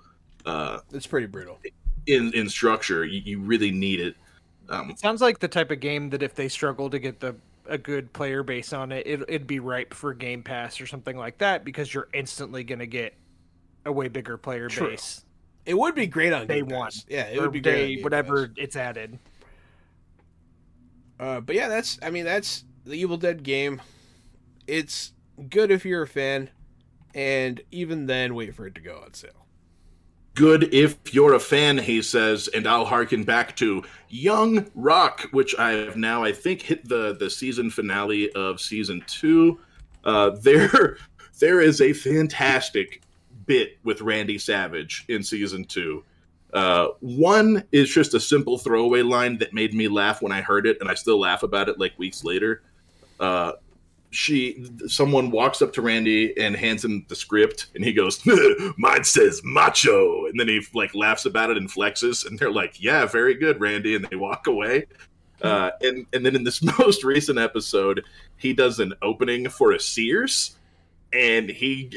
[0.48, 1.58] uh, it's pretty brutal.
[2.06, 3.04] in in structure.
[3.04, 4.16] You, you really need it.
[4.70, 7.34] Um, It sounds like the type of game that if they struggle to get the
[7.66, 11.16] a good player base on it, it it'd be ripe for Game Pass or something
[11.16, 13.14] like that because you're instantly going to get
[13.84, 14.90] a way bigger player True.
[14.90, 15.24] base.
[15.68, 16.86] It would be great on Day Game one.
[16.86, 17.04] Pass.
[17.08, 17.72] Yeah, it or would be great.
[17.74, 18.56] on day- Game whatever Pass.
[18.56, 19.18] it's added.
[21.20, 23.80] Uh, but yeah, that's I mean that's the Evil Dead game.
[24.66, 25.12] It's
[25.50, 26.50] good if you're a fan,
[27.14, 29.46] and even then, wait for it to go on sale.
[30.34, 35.54] good if you're a fan, he says, and I'll harken back to Young Rock, which
[35.58, 39.58] I have now I think hit the the season finale of season two.
[40.04, 40.96] Uh, there,
[41.40, 43.02] there is a fantastic
[43.48, 46.04] bit with Randy Savage in season two.
[46.52, 50.66] Uh, one is just a simple throwaway line that made me laugh when I heard
[50.66, 52.62] it, and I still laugh about it like weeks later.
[53.18, 53.52] Uh,
[54.10, 58.22] she, someone walks up to Randy and hands him the script, and he goes,
[58.78, 62.82] "Mine says macho," and then he like laughs about it and flexes, and they're like,
[62.82, 64.86] "Yeah, very good, Randy," and they walk away.
[65.42, 68.04] Uh, and and then in this most recent episode,
[68.36, 70.56] he does an opening for a Sears,
[71.12, 71.90] and he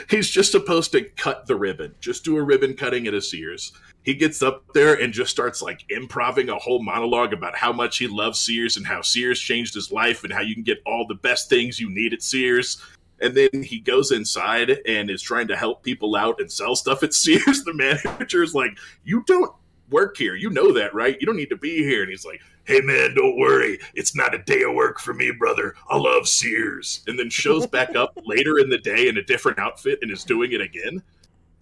[0.10, 3.72] he's just supposed to cut the ribbon, just do a ribbon cutting at a Sears.
[4.02, 7.98] He gets up there and just starts like improvising a whole monologue about how much
[7.98, 11.06] he loves Sears and how Sears changed his life and how you can get all
[11.06, 12.80] the best things you need at Sears.
[13.20, 17.02] And then he goes inside and is trying to help people out and sell stuff
[17.02, 17.64] at Sears.
[17.64, 19.52] The manager is like, "You don't
[19.90, 20.34] work here.
[20.34, 21.16] You know that, right?
[21.18, 23.78] You don't need to be here." And he's like, hey man, don't worry.
[23.94, 25.74] It's not a day of work for me, brother.
[25.88, 27.02] I love Sears.
[27.06, 30.24] And then shows back up later in the day in a different outfit and is
[30.24, 31.02] doing it again.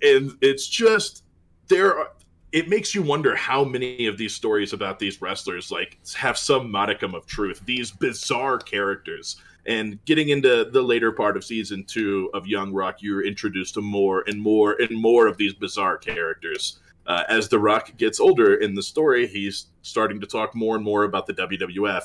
[0.03, 1.25] And it's just
[1.69, 2.13] there are,
[2.53, 6.71] it makes you wonder how many of these stories about these wrestlers like have some
[6.71, 7.63] modicum of truth.
[7.65, 9.37] These bizarre characters.
[9.65, 13.81] And getting into the later part of season two of Young Rock, you're introduced to
[13.81, 18.55] more and more and more of these bizarre characters uh, as The Rock gets older
[18.55, 22.03] in the story, he's starting to talk more and more about the WWF.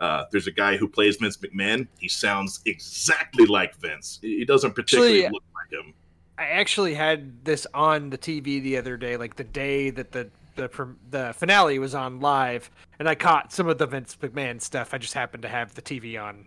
[0.00, 1.86] Uh, there's a guy who plays Vince McMahon.
[1.98, 4.18] He sounds exactly like Vince.
[4.22, 5.94] He doesn't particularly actually, look like him.
[6.38, 10.30] I actually had this on the TV the other day, like the day that the
[10.56, 14.94] the the finale was on live, and I caught some of the Vince McMahon stuff.
[14.94, 16.46] I just happened to have the TV on.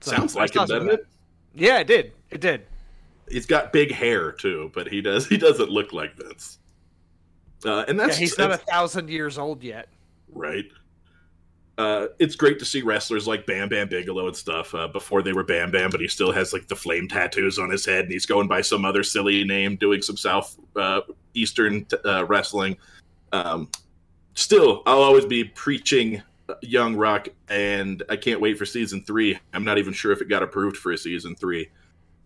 [0.00, 1.06] So Sounds like him, doesn't it?
[1.54, 2.12] Yeah, it did.
[2.30, 2.66] It did.
[3.30, 6.58] He's got big hair too, but he does he doesn't look like Vince.
[7.64, 9.88] Uh, and that's yeah, he's not a thousand years old yet.
[10.32, 10.66] Right.
[11.76, 15.32] Uh, it's great to see wrestlers like Bam Bam Bigelow and stuff uh, before they
[15.32, 18.12] were Bam Bam, but he still has like the flame tattoos on his head, and
[18.12, 21.02] he's going by some other silly name, doing some South uh,
[21.34, 22.76] Eastern uh, wrestling.
[23.32, 23.70] Um,
[24.34, 26.20] still, I'll always be preaching
[26.62, 29.38] Young Rock, and I can't wait for season three.
[29.52, 31.70] I'm not even sure if it got approved for a season three,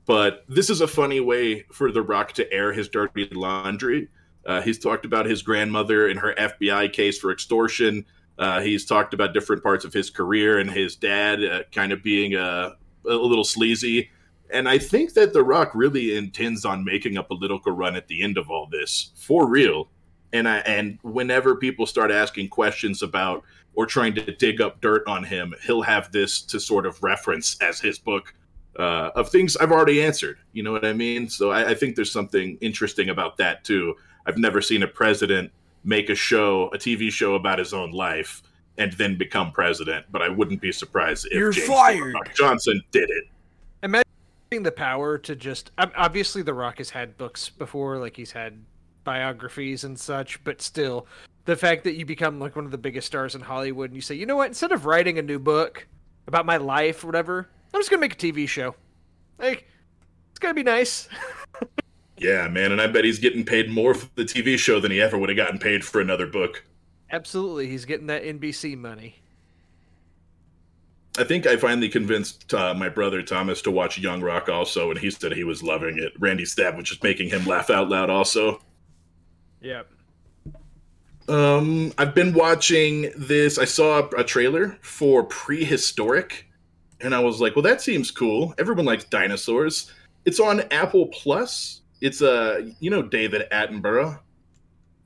[0.06, 4.08] but this is a funny way for The Rock to air his dirty laundry
[4.46, 8.04] uh, he's talked about his grandmother and her FBI case for extortion.
[8.38, 12.02] Uh, he's talked about different parts of his career and his dad uh, kind of
[12.02, 12.74] being a,
[13.08, 14.10] a, little sleazy.
[14.50, 18.22] And I think that The Rock really intends on making a political run at the
[18.22, 19.88] end of all this for real.
[20.32, 23.44] And I, and whenever people start asking questions about
[23.74, 27.56] or trying to dig up dirt on him, he'll have this to sort of reference
[27.60, 28.34] as his book
[28.78, 30.38] uh, of things I've already answered.
[30.52, 31.28] You know what I mean?
[31.28, 33.94] So I, I think there's something interesting about that too.
[34.26, 35.50] I've never seen a president
[35.84, 38.42] make a show, a TV show about his own life,
[38.78, 40.06] and then become president.
[40.10, 42.14] But I wouldn't be surprised if you're James fired.
[42.34, 43.24] Johnson did it.
[43.82, 48.62] Imagine the power to just obviously The Rock has had books before, like he's had
[49.04, 51.06] biographies and such, but still,
[51.44, 54.02] the fact that you become like one of the biggest stars in Hollywood and you
[54.02, 55.86] say, you know what, instead of writing a new book
[56.26, 58.74] about my life or whatever, I'm just gonna make a TV show.
[59.38, 59.66] Like,
[60.30, 61.08] it's gonna be nice.
[62.22, 65.00] Yeah, man, and I bet he's getting paid more for the TV show than he
[65.00, 66.64] ever would have gotten paid for another book.
[67.10, 69.16] Absolutely, he's getting that NBC money.
[71.18, 74.98] I think I finally convinced uh, my brother Thomas to watch Young Rock also, and
[74.98, 76.12] he said he was loving it.
[76.18, 78.62] Randy Stab was just making him laugh out loud also.
[79.60, 79.90] Yep.
[81.28, 83.58] Um, I've been watching this.
[83.58, 86.46] I saw a trailer for Prehistoric,
[87.00, 88.54] and I was like, "Well, that seems cool.
[88.58, 89.92] Everyone likes dinosaurs."
[90.24, 94.18] It's on Apple Plus, it's uh, you know David Attenborough.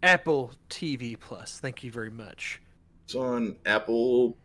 [0.03, 1.61] Apple TV Plus.
[1.61, 2.61] Thank you very much.
[3.05, 4.37] It's on Apple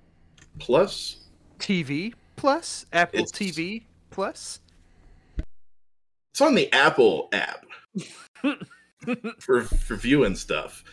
[0.60, 1.18] Plus.
[1.60, 2.86] TV Plus.
[2.94, 3.32] Apple it's...
[3.32, 4.60] TV Plus.
[6.34, 7.66] It's on the Apple app
[9.40, 10.84] for for viewing stuff.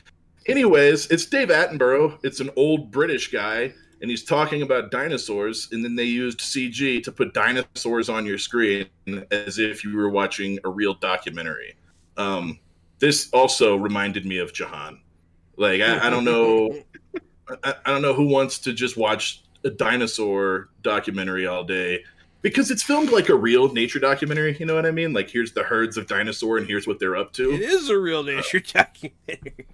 [0.46, 2.18] Anyways, it's Dave Attenborough.
[2.22, 7.02] It's an old British guy and he's talking about dinosaurs and then they used cg
[7.02, 8.86] to put dinosaurs on your screen
[9.30, 11.74] as if you were watching a real documentary.
[12.16, 12.58] Um,
[12.98, 15.00] this also reminded me of jahan.
[15.56, 16.82] Like i, I don't know
[17.64, 22.04] I, I, don't know who wants to just watch a dinosaur documentary all day
[22.42, 25.12] because it's filmed like a real nature documentary you know what i mean?
[25.12, 27.52] Like here's the herds of dinosaur and here's what they're up to.
[27.52, 29.66] It is a real nature uh, documentary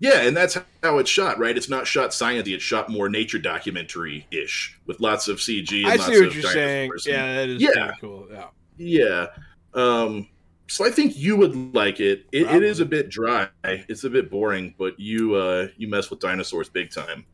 [0.00, 1.56] yeah, and that's how it's shot, right?
[1.56, 5.84] It's not shot science; it's shot more nature documentary ish with lots of CG.
[5.84, 6.90] I see what you're saying.
[6.92, 8.28] And, yeah, that is yeah, cool.
[8.30, 8.46] Yeah,
[8.76, 9.26] yeah.
[9.74, 10.28] Um,
[10.68, 12.26] so I think you would like it.
[12.30, 13.48] It, it is a bit dry.
[13.64, 17.24] It's a bit boring, but you uh, you mess with dinosaurs big time.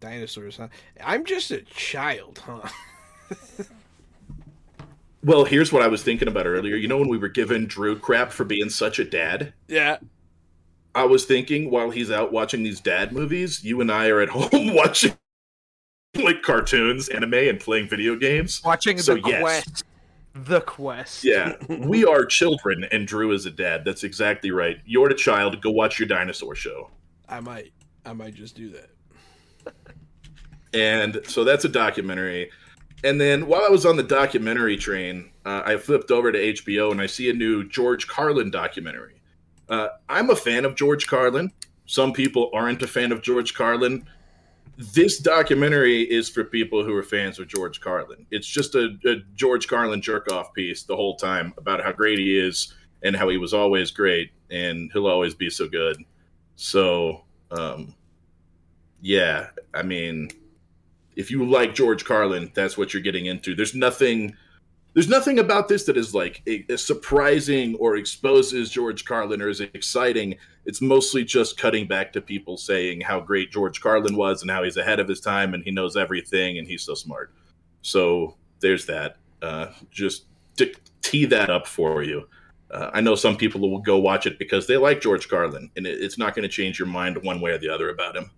[0.00, 0.68] Dinosaurs, huh?
[1.04, 2.68] I'm just a child, huh?
[5.22, 6.74] well, here's what I was thinking about earlier.
[6.74, 9.52] You know when we were giving Drew crap for being such a dad?
[9.68, 9.98] Yeah.
[10.94, 14.28] I was thinking while he's out watching these dad movies, you and I are at
[14.30, 15.16] home watching
[16.16, 18.62] like cartoons, anime, and playing video games.
[18.64, 19.40] Watching so, the yes.
[19.40, 19.84] quest.
[20.34, 21.24] The quest.
[21.24, 21.54] Yeah.
[21.68, 23.84] we are children and Drew is a dad.
[23.84, 24.78] That's exactly right.
[24.84, 26.90] You're a child, go watch your dinosaur show.
[27.28, 27.72] I might.
[28.04, 28.90] I might just do that.
[30.74, 32.50] and so that's a documentary.
[33.02, 36.90] And then while I was on the documentary train, uh, I flipped over to HBO
[36.90, 39.19] and I see a new George Carlin documentary.
[39.70, 41.52] Uh, I'm a fan of George Carlin.
[41.86, 44.04] Some people aren't a fan of George Carlin.
[44.76, 48.26] This documentary is for people who are fans of George Carlin.
[48.30, 52.18] It's just a, a George Carlin jerk off piece the whole time about how great
[52.18, 56.02] he is and how he was always great and he'll always be so good.
[56.56, 57.94] So, um,
[59.00, 60.30] yeah, I mean,
[61.14, 63.54] if you like George Carlin, that's what you're getting into.
[63.54, 64.36] There's nothing
[64.94, 69.48] there's nothing about this that is like a, a surprising or exposes George Carlin or
[69.48, 70.36] is exciting.
[70.66, 74.64] It's mostly just cutting back to people saying how great George Carlin was and how
[74.64, 77.32] he's ahead of his time and he knows everything and he's so smart.
[77.82, 79.16] So there's that.
[79.42, 80.24] Uh, just
[80.56, 80.72] to
[81.02, 82.28] tee that up for you.
[82.70, 85.86] Uh, I know some people will go watch it because they like George Carlin, and
[85.86, 88.30] it, it's not going to change your mind one way or the other about him.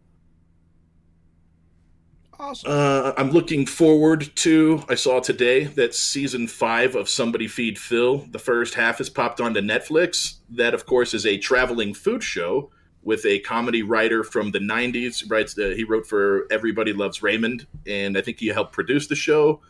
[2.43, 2.73] Awesome.
[2.73, 4.83] Uh, I'm looking forward to.
[4.89, 9.41] I saw today that season five of Somebody Feed Phil, the first half has popped
[9.41, 10.39] onto Netflix.
[10.51, 12.73] That, of course, is a traveling food show
[13.05, 15.31] with a comedy writer from the 90s.
[15.31, 19.15] Writes, uh, he wrote for Everybody Loves Raymond, and I think he helped produce the
[19.15, 19.61] show.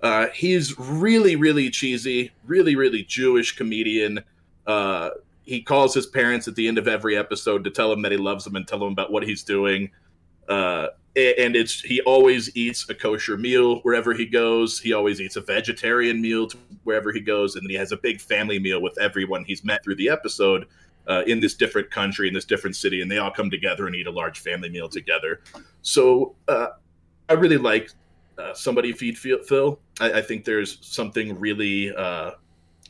[0.00, 4.20] Uh, he's really, really cheesy, really, really Jewish comedian.
[4.66, 5.10] Uh,
[5.42, 8.16] he calls his parents at the end of every episode to tell them that he
[8.16, 9.90] loves them and tell them about what he's doing.
[11.14, 14.78] And it's he always eats a kosher meal wherever he goes.
[14.78, 16.48] He always eats a vegetarian meal
[16.84, 19.84] wherever he goes, and then he has a big family meal with everyone he's met
[19.84, 20.66] through the episode
[21.06, 23.94] uh, in this different country, in this different city, and they all come together and
[23.94, 25.40] eat a large family meal together.
[25.82, 26.68] So uh,
[27.28, 27.90] I really like
[28.38, 29.78] uh, somebody feed Phil.
[30.00, 32.32] I, I, think there's something really uh,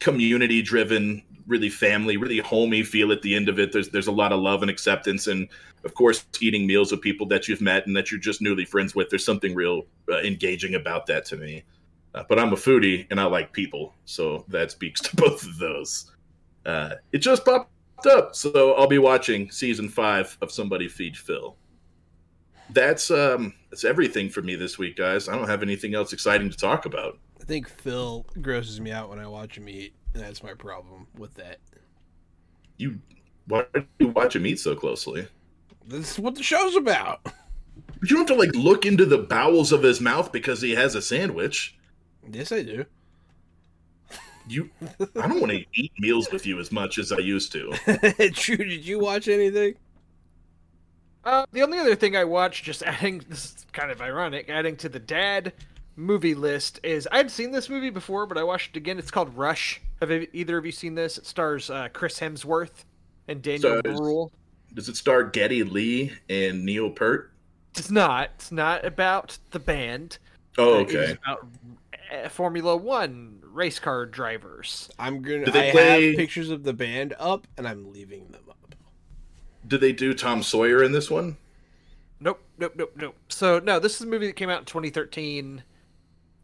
[0.02, 3.72] community driven, really family, really homey feel at the end of it.
[3.72, 5.48] There's there's a lot of love and acceptance, and
[5.84, 8.94] of course, eating meals with people that you've met and that you're just newly friends
[8.94, 9.08] with.
[9.08, 11.64] There's something real uh, engaging about that to me.
[12.14, 15.58] Uh, but I'm a foodie and I like people, so that speaks to both of
[15.58, 16.10] those.
[16.66, 17.70] Uh, it just popped
[18.06, 21.56] up, so I'll be watching season five of Somebody Feed Phil.
[22.70, 25.28] That's um, that's everything for me this week, guys.
[25.28, 27.18] I don't have anything else exciting to talk about.
[27.42, 29.94] I think Phil grosses me out when I watch him eat.
[30.14, 31.58] And that's my problem with that.
[32.76, 33.00] You
[33.48, 35.26] why do you watch him eat so closely?
[35.84, 37.20] This is what the show's about.
[37.24, 40.72] But you don't have to like look into the bowels of his mouth because he
[40.72, 41.76] has a sandwich.
[42.30, 42.84] Yes, I do.
[44.46, 44.70] You,
[45.00, 47.72] I don't want to eat meals with you as much as I used to.
[48.34, 48.56] True.
[48.56, 49.74] Did you watch anything?
[51.24, 54.76] Uh, the only other thing I watched, just adding, this is kind of ironic, adding
[54.76, 55.52] to the dad
[55.96, 58.98] movie list is I'd seen this movie before, but I watched it again.
[58.98, 59.80] It's called Rush.
[60.00, 61.18] Have either of you seen this?
[61.18, 62.84] It stars uh, Chris Hemsworth
[63.28, 64.32] and Daniel Bruhl.
[64.74, 67.30] Does it star Geddy Lee and Neil Peart?
[67.76, 68.30] It's not.
[68.36, 70.18] It's not about the band.
[70.58, 70.98] Oh, okay.
[70.98, 71.46] It's about
[72.12, 74.90] uh, Formula One race car drivers.
[74.98, 75.48] I'm gonna.
[75.48, 76.06] I play...
[76.08, 78.74] have pictures of the band up, and I'm leaving them up.
[79.66, 81.36] Do they do Tom Sawyer in this one?
[82.20, 83.16] Nope, nope, nope, nope.
[83.28, 85.62] So no, this is a movie that came out in 2013.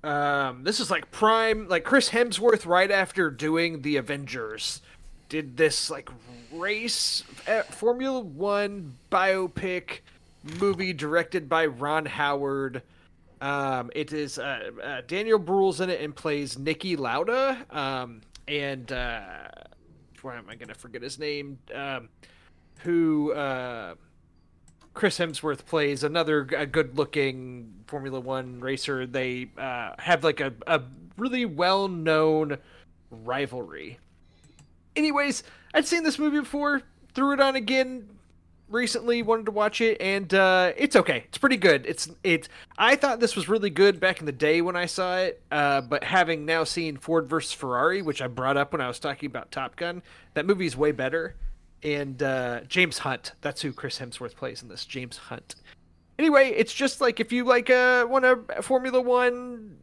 [0.04, 4.80] Um, this is like prime, like Chris Hemsworth right after doing the Avengers,
[5.28, 6.08] did this like
[6.52, 10.00] race uh, Formula One biopic
[10.60, 12.82] movie directed by Ron Howard.
[13.40, 17.64] Um, it is uh, uh, Daniel Bruhl's in it and plays Niki Lauda.
[17.70, 19.20] Um, and uh,
[20.22, 21.58] why am I to forget his name?
[21.74, 22.08] Um,
[22.78, 23.94] who uh,
[24.98, 29.06] Chris Hemsworth plays another good-looking Formula One racer.
[29.06, 30.82] They uh, have like a, a
[31.16, 32.58] really well-known
[33.08, 34.00] rivalry.
[34.96, 36.82] Anyways, I'd seen this movie before,
[37.14, 38.08] threw it on again
[38.68, 41.26] recently, wanted to watch it, and uh, it's okay.
[41.28, 41.86] It's pretty good.
[41.86, 42.48] It's it's.
[42.76, 45.80] I thought this was really good back in the day when I saw it, uh,
[45.80, 49.28] but having now seen Ford versus Ferrari, which I brought up when I was talking
[49.28, 50.02] about Top Gun,
[50.34, 51.36] that movie is way better.
[51.82, 54.84] And uh, James Hunt, that's who Chris Hemsworth plays in this.
[54.84, 55.54] James Hunt.
[56.18, 59.76] Anyway, it's just like if you like uh, want a Formula One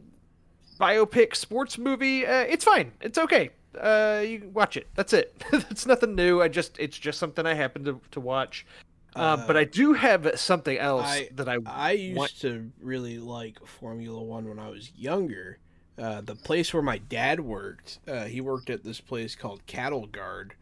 [0.78, 2.92] biopic sports movie, uh, it's fine.
[3.00, 3.50] It's okay
[3.80, 4.86] uh, you watch it.
[4.94, 5.42] That's it.
[5.52, 6.42] it's nothing new.
[6.42, 8.66] I just it's just something I happen to to watch.
[9.14, 12.40] Uh, uh, but I do have something else I, that I I used want...
[12.40, 15.58] to really like Formula One when I was younger.
[15.98, 20.06] Uh, the place where my dad worked, uh, he worked at this place called Cattle
[20.06, 20.54] Guard,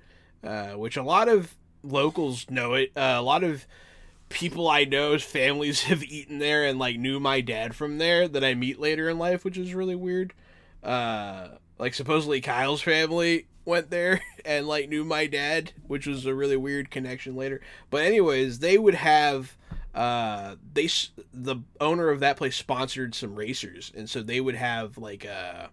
[0.45, 2.93] uh, which a lot of locals know it.
[2.97, 3.67] Uh, a lot of
[4.29, 8.45] people I know's families have eaten there and like knew my dad from there that
[8.45, 10.33] I meet later in life, which is really weird.
[10.83, 11.49] Uh,
[11.79, 16.57] like supposedly Kyle's family went there and like knew my dad, which was a really
[16.57, 17.61] weird connection later.
[17.91, 19.57] But anyways, they would have
[19.95, 20.89] uh, they
[21.33, 25.71] the owner of that place sponsored some racers, and so they would have like a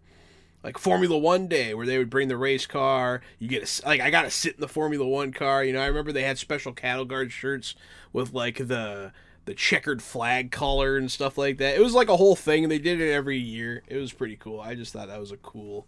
[0.63, 3.21] like Formula One day where they would bring the race car.
[3.39, 5.63] You get a like I got to sit in the Formula One car.
[5.63, 7.75] You know, I remember they had special cattle guard shirts
[8.13, 9.11] with like the
[9.45, 11.75] the checkered flag collar and stuff like that.
[11.75, 13.83] It was like a whole thing, and they did it every year.
[13.87, 14.59] It was pretty cool.
[14.61, 15.87] I just thought that was a cool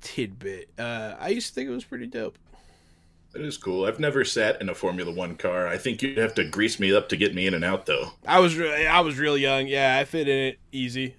[0.00, 0.70] tidbit.
[0.78, 2.38] Uh, I used to think it was pretty dope.
[3.32, 3.84] That is cool.
[3.84, 5.66] I've never sat in a Formula One car.
[5.66, 8.12] I think you'd have to grease me up to get me in and out, though.
[8.26, 9.66] I was re- I was real young.
[9.66, 11.16] Yeah, I fit in it easy.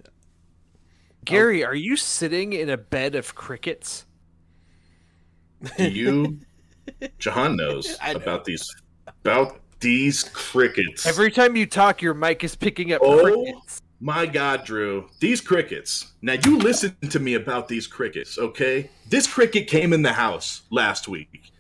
[1.26, 4.06] Gary, are you sitting in a bed of crickets?
[5.78, 6.40] Do you,
[7.20, 8.12] Jahan knows know.
[8.14, 8.74] about these
[9.08, 11.06] about these crickets.
[11.06, 13.22] Every time you talk, your mic is picking up Oh.
[13.22, 13.82] crickets.
[14.02, 16.14] My God, Drew, these crickets.
[16.22, 18.90] Now you listen to me about these crickets, okay?
[19.10, 21.52] This cricket came in the house last week.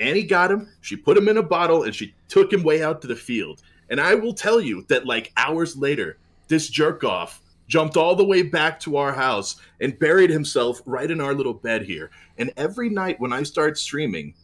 [0.00, 0.68] Annie got him.
[0.80, 3.62] She put him in a bottle and she took him way out to the field.
[3.90, 6.18] And I will tell you that like hours later,
[6.48, 11.10] this jerk off jumped all the way back to our house and buried himself right
[11.10, 12.10] in our little bed here.
[12.38, 14.34] And every night when I start streaming,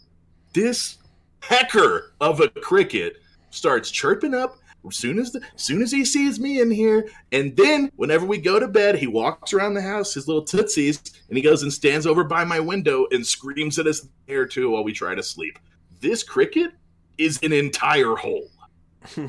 [0.52, 0.98] this
[1.40, 3.16] pecker of a cricket
[3.50, 4.56] starts chirping up
[4.86, 7.08] as soon as the soon as he sees me in here.
[7.32, 11.02] And then whenever we go to bed he walks around the house his little tootsies
[11.28, 14.70] and he goes and stands over by my window and screams at us there too
[14.70, 15.58] while we try to sleep.
[16.00, 16.72] This cricket
[17.18, 18.48] is an entire hole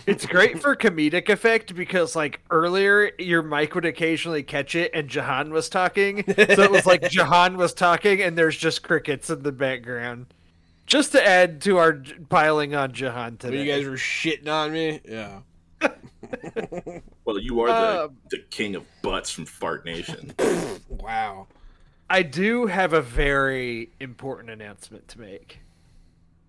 [0.05, 5.07] It's great for comedic effect because, like, earlier your mic would occasionally catch it and
[5.07, 6.23] Jahan was talking.
[6.27, 10.33] So it was like Jahan was talking and there's just crickets in the background.
[10.85, 13.63] Just to add to our piling on Jahan When today.
[13.63, 15.39] you guys were shitting on me, yeah.
[17.25, 20.33] well you are the, Uh, the king of butts from fart nation
[20.89, 21.47] Wow.
[22.09, 25.61] I do have a very important announcement to make.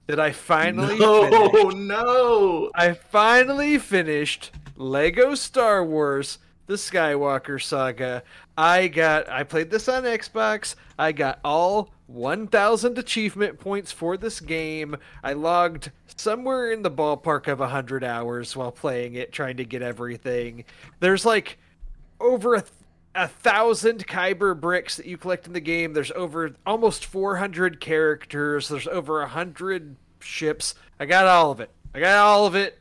[0.07, 1.77] That I finally no finished.
[1.77, 8.23] no I finally finished Lego Star Wars The Skywalker Saga.
[8.59, 10.75] I got I played this on Xbox.
[10.99, 14.97] I got all 1000 achievement points for this game.
[15.23, 19.83] I logged somewhere in the ballpark of 100 hours while playing it trying to get
[19.83, 20.65] everything.
[21.01, 21.59] There's like
[22.21, 22.65] over a,
[23.15, 25.93] a thousand kyber bricks that you collect in the game.
[25.93, 28.69] There's over almost 400 characters.
[28.69, 30.75] There's over a hundred ships.
[30.99, 31.71] I got all of it.
[31.95, 32.79] I got all of it.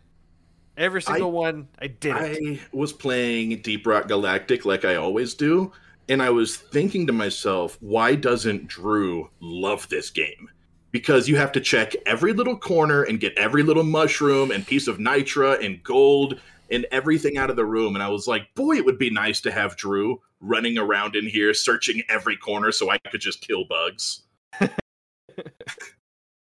[0.78, 1.68] Every single one.
[1.80, 2.60] I did it.
[2.62, 5.72] I was playing Deep Rock Galactic like I always do,
[6.08, 10.50] and I was thinking to myself, why doesn't Drew love this game?
[10.92, 14.88] Because you have to check every little corner and get every little mushroom and piece
[14.88, 16.40] of nitra and gold
[16.72, 17.96] and everything out of the room.
[17.96, 21.28] And I was like, boy, it would be nice to have Drew running around in
[21.28, 24.24] here searching every corner so I could just kill bugs.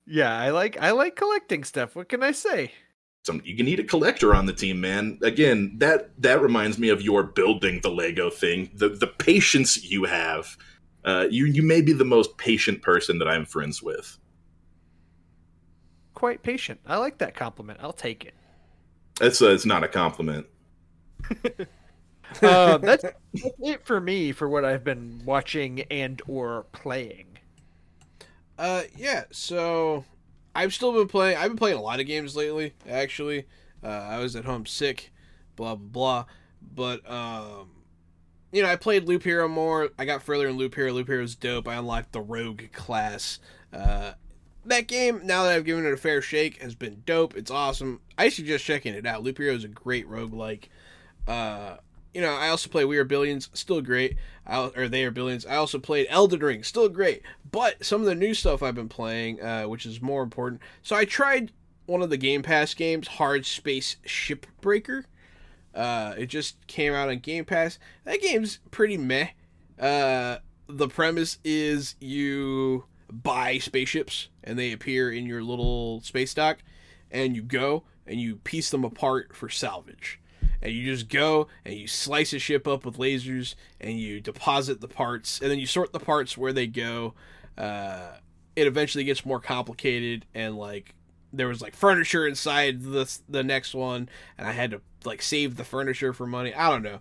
[0.05, 1.95] yeah i like i like collecting stuff.
[1.95, 2.71] What can i say?
[3.23, 5.19] Some you can need a collector on the team man.
[5.21, 10.03] Again that that reminds me of your building the lego thing the the patience you
[10.05, 10.57] have.
[11.03, 14.17] Uh, you you may be the most patient person that i'm friends with.
[16.13, 16.79] Quite patient.
[16.85, 17.79] I like that compliment.
[17.81, 18.35] I'll take it
[19.19, 20.45] that's uh, it's not a compliment
[22.41, 27.27] uh, that's, that's it for me for what i've been watching and or playing
[28.57, 29.23] Uh, yeah.
[29.31, 30.05] So
[30.53, 31.37] I've still been playing.
[31.37, 32.73] I've been playing a lot of games lately.
[32.87, 33.47] Actually,
[33.83, 35.11] uh, I was at home sick,
[35.55, 36.25] blah blah blah.
[36.61, 37.69] But um,
[38.51, 39.89] you know, I played Loop Hero more.
[39.97, 40.91] I got further in Loop Hero.
[40.93, 41.67] Loop Hero is dope.
[41.67, 43.39] I unlocked the Rogue class.
[43.73, 44.13] Uh,
[44.65, 47.35] that game, now that I've given it a fair shake, has been dope.
[47.35, 48.01] It's awesome.
[48.17, 49.23] I suggest checking it out.
[49.23, 50.65] Loop Hero is a great roguelike.
[51.27, 51.77] Uh,
[52.13, 54.17] you know, I also play We Are Billions, still great.
[54.45, 55.45] I, or They Are Billions.
[55.45, 57.21] I also played Elden Ring, still great.
[57.49, 60.61] But some of the new stuff I've been playing, uh, which is more important.
[60.81, 61.51] So I tried
[61.85, 65.05] one of the Game Pass games, Hard Space Shipbreaker.
[65.73, 67.79] Uh, it just came out on Game Pass.
[68.03, 69.29] That game's pretty meh.
[69.79, 76.59] Uh, the premise is you buy spaceships and they appear in your little space dock,
[77.09, 80.19] and you go and you piece them apart for salvage.
[80.61, 84.79] And you just go and you slice a ship up with lasers and you deposit
[84.79, 87.15] the parts and then you sort the parts where they go.
[87.57, 88.17] Uh,
[88.55, 90.93] it eventually gets more complicated and like
[91.33, 95.55] there was like furniture inside the the next one and I had to like save
[95.55, 96.53] the furniture for money.
[96.53, 96.99] I don't know.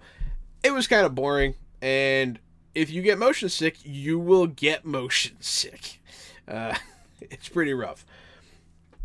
[0.63, 2.39] It was kind of boring and
[2.75, 6.01] if you get motion sick, you will get motion sick.
[6.47, 6.75] Uh,
[7.21, 8.05] it's pretty rough.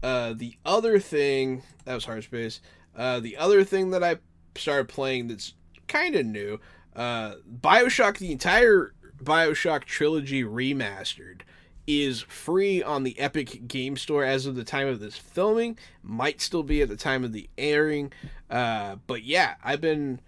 [0.03, 2.61] Uh, the other thing that was hard space.
[2.95, 4.17] Uh, the other thing that I
[4.55, 5.53] started playing that's
[5.87, 6.59] kind of new,
[6.95, 8.93] uh, Bioshock, the entire
[9.23, 11.41] Bioshock trilogy remastered
[11.87, 15.77] is free on the Epic Game Store as of the time of this filming.
[16.01, 18.11] Might still be at the time of the airing.
[18.49, 20.19] Uh, but yeah, I've been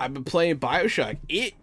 [0.00, 1.18] I've been playing BioShock.
[1.28, 1.54] It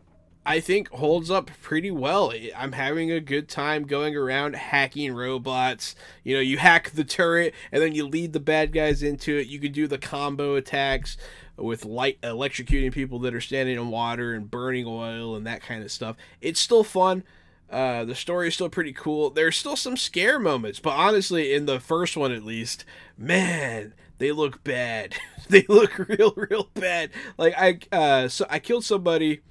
[0.50, 2.34] I think holds up pretty well.
[2.58, 5.94] I'm having a good time going around hacking robots.
[6.24, 9.46] You know, you hack the turret and then you lead the bad guys into it.
[9.46, 11.18] You can do the combo attacks
[11.56, 15.84] with light electrocuting people that are standing in water and burning oil and that kind
[15.84, 16.16] of stuff.
[16.42, 17.26] It's still fun.
[17.70, 19.30] Uh, the story is still pretty cool.
[19.30, 22.86] There's still some scare moments, but honestly, in the first one at least,
[23.16, 25.14] man, they look bad.
[25.50, 27.12] they look real, real bad.
[27.38, 29.42] Like I, uh, so I killed somebody,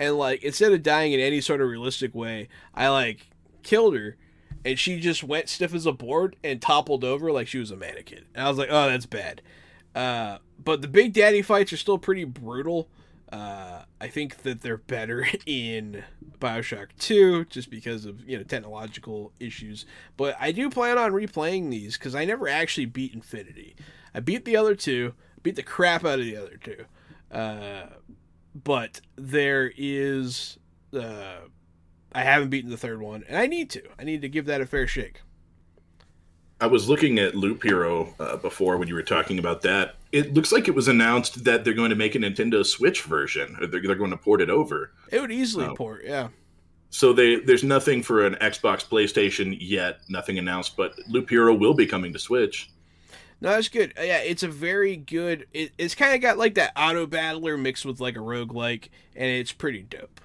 [0.00, 3.28] and like instead of dying in any sort of realistic way, I like
[3.62, 4.16] killed her,
[4.64, 7.76] and she just went stiff as a board and toppled over like she was a
[7.76, 8.24] mannequin.
[8.34, 9.42] And I was like, oh, that's bad.
[9.94, 12.88] Uh, but the big daddy fights are still pretty brutal.
[13.30, 16.02] Uh, I think that they're better in
[16.40, 19.84] Bioshock 2 just because of you know technological issues.
[20.16, 23.76] But I do plan on replaying these because I never actually beat Infinity.
[24.14, 25.12] I beat the other two,
[25.42, 26.84] beat the crap out of the other two.
[27.30, 27.86] Uh,
[28.54, 30.58] but there is,
[30.94, 31.38] uh,
[32.12, 33.82] I haven't beaten the third one, and I need to.
[33.98, 35.20] I need to give that a fair shake.
[36.60, 39.94] I was looking at Loop Hero uh, before when you were talking about that.
[40.12, 43.56] It looks like it was announced that they're going to make a Nintendo Switch version,
[43.60, 44.92] or they're, they're going to port it over.
[45.10, 45.74] It would easily oh.
[45.74, 46.28] port, yeah.
[46.90, 51.72] So they there's nothing for an Xbox, PlayStation yet, nothing announced, but Loop Hero will
[51.72, 52.68] be coming to Switch.
[53.40, 53.94] No, that's good.
[53.96, 55.46] Yeah, it's a very good.
[55.54, 58.90] It, it's kind of got like that auto battler mixed with like a rogue like,
[59.16, 60.20] and it's pretty dope.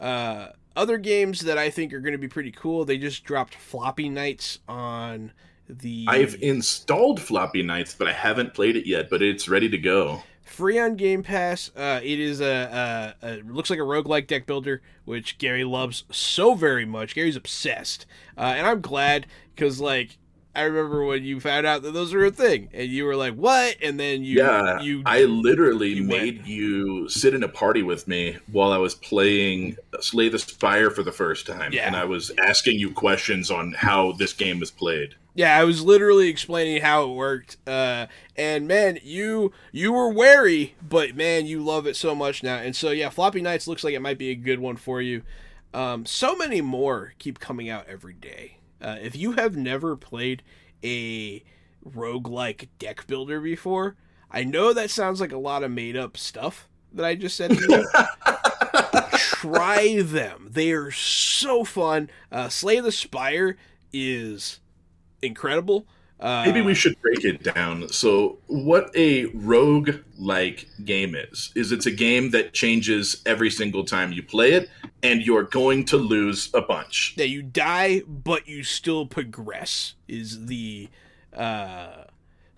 [0.00, 2.84] Uh, other games that I think are going to be pretty cool.
[2.84, 5.32] They just dropped Floppy Knights on
[5.68, 9.10] the I've installed Floppy Knights, but I haven't played it yet.
[9.10, 10.22] But it's ready to go.
[10.42, 11.70] Free on Game Pass.
[11.76, 16.04] Uh, it is a, a, a looks like a roguelike deck builder, which Gary loves
[16.10, 17.14] so very much.
[17.14, 18.06] Gary's obsessed,
[18.36, 20.16] uh, and I'm glad because like
[20.54, 23.34] I remember when you found out that those were a thing, and you were like,
[23.34, 26.48] "What?" And then you, yeah, you, I literally you made went.
[26.48, 31.04] you sit in a party with me while I was playing Slay the Spire for
[31.04, 31.86] the first time, yeah.
[31.86, 35.14] and I was asking you questions on how this game is played.
[35.34, 38.06] Yeah, I was literally explaining how it worked, uh,
[38.36, 42.56] and man, you you were wary, but man, you love it so much now.
[42.56, 45.22] And so yeah, Floppy Knights looks like it might be a good one for you.
[45.72, 48.56] Um, so many more keep coming out every day.
[48.80, 50.42] Uh, if you have never played
[50.84, 51.42] a
[51.84, 53.96] rogue-like deck builder before,
[54.30, 57.50] I know that sounds like a lot of made up stuff that I just said
[57.50, 57.88] to you.
[59.18, 60.48] Try them.
[60.50, 62.10] They are so fun.
[62.30, 63.56] Uh, Slay the Spire
[63.92, 64.60] is
[65.22, 65.86] incredible.
[66.20, 67.88] Uh, Maybe we should break it down.
[67.88, 73.84] So, what a rogue like game is, is it's a game that changes every single
[73.84, 74.68] time you play it,
[75.02, 77.14] and you're going to lose a bunch.
[77.16, 80.88] Yeah, you die, but you still progress, is the.
[81.34, 82.04] Uh,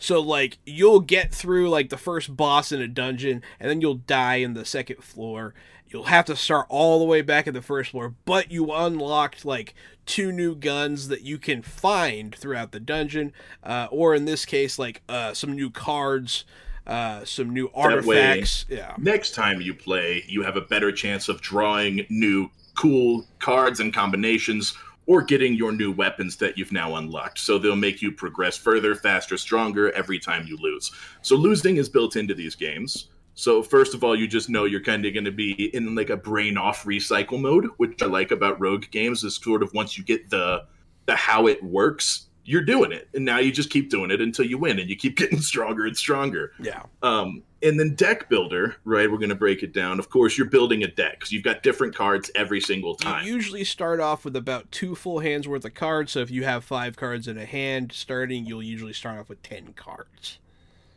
[0.03, 3.95] so, like, you'll get through, like, the first boss in a dungeon, and then you'll
[3.95, 5.55] die in the second floor.
[5.87, 9.45] You'll have to start all the way back at the first floor, but you unlocked,
[9.45, 9.75] like,
[10.05, 14.77] two new guns that you can find throughout the dungeon, uh, or in this case,
[14.77, 16.45] like uh, some new cards,
[16.89, 18.69] uh, some new artifacts.
[18.69, 18.95] Way, yeah.
[18.99, 23.95] Next time you play, you have a better chance of drawing new cool cards and
[23.95, 24.75] combinations.
[25.07, 27.41] Or getting your new weapons that you've now unlocked.
[27.41, 30.93] So they'll make you progress further, faster, stronger every time you lose.
[31.23, 33.09] So losing is built into these games.
[33.35, 36.11] So first of all, you just know you're kind of going to be in like
[36.11, 39.97] a brain off recycle mode, which I like about rogue games is sort of once
[39.97, 40.65] you get the
[41.07, 44.47] the how it works, you're doing it, and now you just keep doing it until
[44.47, 46.53] you win, and you keep getting stronger and stronger.
[46.61, 46.83] Yeah.
[47.03, 49.11] Um, and then deck builder, right?
[49.11, 49.99] We're going to break it down.
[49.99, 53.27] Of course, you're building a deck, so you've got different cards every single time.
[53.27, 56.13] You usually start off with about two full hands worth of cards.
[56.13, 59.43] So if you have five cards in a hand starting, you'll usually start off with
[59.43, 60.39] ten cards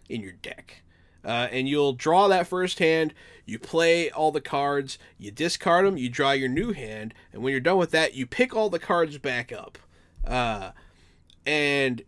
[0.10, 0.82] in your deck.
[1.24, 3.14] Uh, and you'll draw that first hand.
[3.46, 7.52] You play all the cards, you discard them, you draw your new hand, and when
[7.52, 9.78] you're done with that, you pick all the cards back up.
[10.26, 10.72] Uh,
[11.46, 12.04] and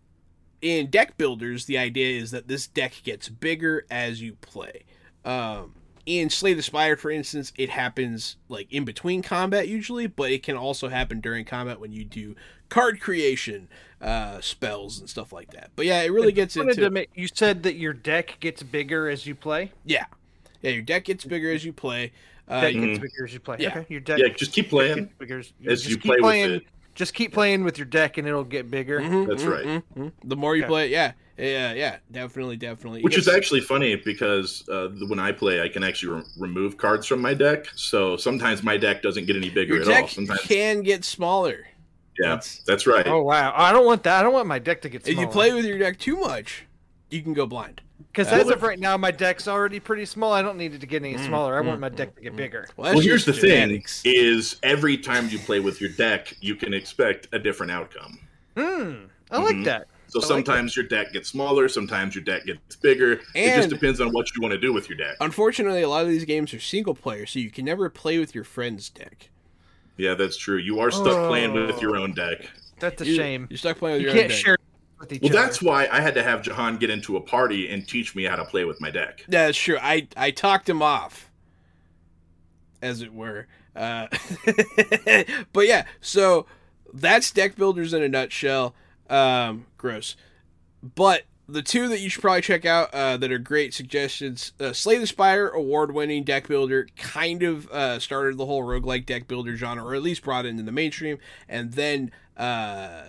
[0.62, 4.84] in deck builders, the idea is that this deck gets bigger as you play.
[5.26, 5.74] Um,
[6.06, 10.42] in Slay the Spire, for instance, it happens like in between combat usually, but it
[10.42, 12.34] can also happen during combat when you do
[12.70, 13.68] card creation
[14.02, 15.72] uh, spells and stuff like that.
[15.76, 16.90] But yeah, it really gets into.
[16.90, 19.74] Make, you said that your deck gets bigger as you play.
[19.84, 20.06] Yeah,
[20.62, 22.14] yeah, your deck gets bigger as you play.
[22.48, 23.58] Uh, deck gets bigger as you play.
[23.60, 23.70] Yeah.
[23.80, 24.20] Okay, your deck.
[24.20, 26.68] Yeah, just keep playing bigger as, you, as you play playing, with it.
[26.98, 29.00] Just keep playing with your deck, and it'll get bigger.
[29.00, 29.66] Mm-hmm, That's mm-hmm, right.
[29.66, 30.08] Mm-hmm.
[30.28, 30.70] The more you okay.
[30.70, 33.04] play, yeah, yeah, yeah, definitely, definitely.
[33.04, 37.06] Which is actually funny because uh, when I play, I can actually re- remove cards
[37.06, 37.68] from my deck.
[37.76, 40.08] So sometimes my deck doesn't get any bigger your at deck all.
[40.08, 41.68] Sometimes it can get smaller.
[42.20, 43.06] Yeah, That's- that's right.
[43.06, 43.54] Oh wow!
[43.56, 44.20] I don't want that.
[44.20, 45.22] I don't want my deck to get Smaller.
[45.22, 46.66] if you play with your deck too much,
[47.10, 47.82] you can go blind.
[48.12, 50.34] because as of right now, my deck's already pretty small.
[50.34, 51.58] I don't need it to get any Mm, smaller.
[51.58, 52.38] I mm, want my mm, deck to get mm.
[52.38, 52.68] bigger.
[52.78, 54.02] Well, well, here's the just thing: genetics.
[54.06, 58.20] is every time you play with your deck, you can expect a different outcome.
[58.56, 58.94] Hmm.
[59.32, 59.66] I like Mhm.
[59.66, 59.88] that.
[60.10, 63.20] So I like sometimes your deck gets smaller, sometimes your deck gets bigger.
[63.36, 65.18] it just depends on what you want to do with your deck.
[65.20, 68.34] Unfortunately, a lot of these games are single player, so you can never play with
[68.34, 69.30] your friend's deck.
[69.98, 70.58] Yeah, that's true.
[70.58, 71.82] You are stuck playing with Oh.
[71.82, 72.50] your own deck.
[72.80, 73.48] That's a You- shame.
[73.50, 74.38] You're stuck playing with You your own deck.
[74.38, 74.57] share with each
[75.00, 75.30] Well, other.
[75.30, 78.36] that's why I had to have Jahan get into a party and teach me how
[78.36, 79.24] to play with my deck.
[79.28, 79.78] Yeah, that's true.
[79.80, 81.30] I I talked him off,
[82.82, 83.48] as it were.
[83.76, 84.08] Uh,
[85.54, 86.48] but yeah, so
[86.94, 88.74] that's deck builders in a nutshell.
[89.10, 90.16] Um, gross.
[90.82, 94.74] But the two that you should probably check out uh, that are great suggestions uh,
[94.74, 99.28] Slay the Spire, award winning deck builder, kind of uh, started the whole roguelike deck
[99.28, 101.20] builder genre, or at least brought it into the mainstream.
[101.48, 103.04] And then uh,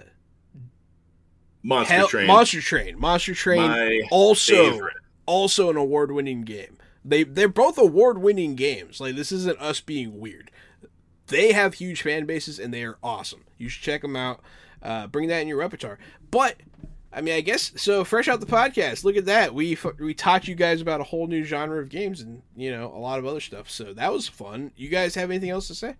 [1.62, 2.98] Monster Hell- Train, Monster Train.
[2.98, 4.97] Monster Train my also favorite.
[5.26, 6.76] also an award-winning game.
[7.05, 9.01] They they're both award-winning games.
[9.01, 10.51] Like this isn't us being weird.
[11.28, 13.44] They have huge fan bases and they are awesome.
[13.59, 14.40] You should check them out.
[14.82, 15.98] Uh, bring that in your repertoire.
[16.30, 16.56] But
[17.12, 18.05] I mean, I guess so.
[18.05, 19.02] Fresh out the podcast.
[19.05, 19.52] Look at that.
[19.55, 22.93] We we taught you guys about a whole new genre of games and you know
[22.94, 23.68] a lot of other stuff.
[23.70, 24.72] So that was fun.
[24.76, 25.97] You guys have anything else to say?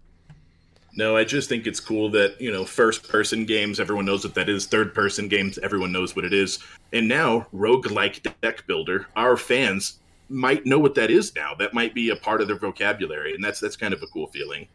[0.98, 4.34] No, I just think it's cool that, you know, first person games, everyone knows what
[4.34, 4.66] that is.
[4.66, 6.58] Third person games, everyone knows what it is.
[6.92, 11.54] And now, roguelike deck builder, our fans might know what that is now.
[11.54, 14.26] That might be a part of their vocabulary, and that's that's kind of a cool
[14.26, 14.66] feeling.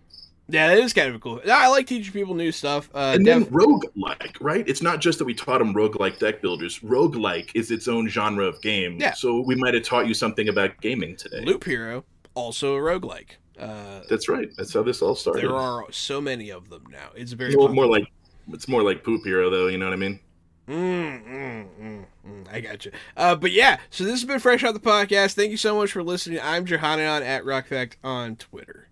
[0.47, 1.41] Yeah, that is kind of cool.
[1.45, 2.89] I like teaching people new stuff.
[2.95, 4.65] Uh, and Dev- then roguelike, right?
[4.65, 6.79] It's not just that we taught them roguelike deck builders.
[6.79, 8.95] Roguelike is its own genre of game.
[8.97, 9.11] Yeah.
[9.11, 11.41] So we might have taught you something about gaming today.
[11.43, 13.39] Loop Hero, also a roguelike.
[13.59, 14.49] Uh, That's right.
[14.57, 15.43] That's how this all started.
[15.43, 17.09] there are so many of them now.
[17.15, 18.05] It's very Well, more like
[18.51, 20.19] it's more like poop hero though, you know what I mean?
[20.67, 22.53] Mm, mm, mm, mm.
[22.53, 22.91] I got you.
[23.17, 25.33] Uh, but yeah, so this has been Fresh Out the Podcast.
[25.33, 26.39] Thank you so much for listening.
[26.41, 28.87] I'm Johanan at RockFact on Twitter.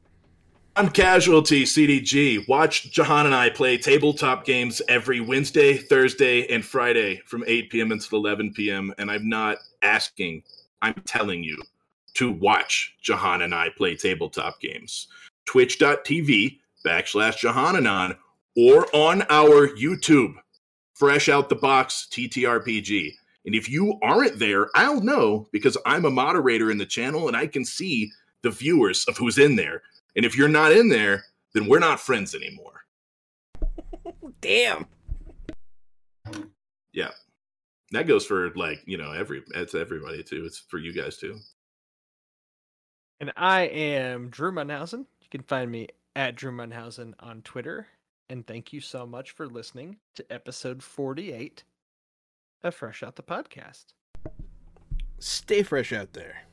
[0.75, 2.47] I'm Casualty CDG.
[2.47, 7.91] Watch Jahan and I play tabletop games every Wednesday, Thursday, and Friday from 8 p.m.
[7.91, 8.93] until 11 p.m.
[8.97, 10.43] And I'm not asking,
[10.81, 11.61] I'm telling you
[12.15, 15.07] to watch Jahan and I play tabletop games.
[15.45, 18.17] Twitch.tv backslash Johananon
[18.55, 20.33] or on our YouTube,
[20.93, 23.13] Fresh Out the Box TTRPG.
[23.45, 27.35] And if you aren't there, I'll know because I'm a moderator in the channel and
[27.35, 28.11] I can see
[28.43, 29.81] the viewers of who's in there.
[30.15, 31.23] And if you're not in there,
[31.53, 32.81] then we're not friends anymore.
[34.41, 34.85] Damn.
[36.93, 37.11] Yeah.
[37.91, 40.43] That goes for like, you know, every it's everybody too.
[40.45, 41.39] It's for you guys too.
[43.21, 45.05] And I am Drew Munhausen.
[45.21, 47.85] You can find me at Drew Munhausen on Twitter.
[48.31, 51.63] And thank you so much for listening to episode 48
[52.63, 53.93] of Fresh Out the Podcast.
[55.19, 56.45] Stay fresh out there.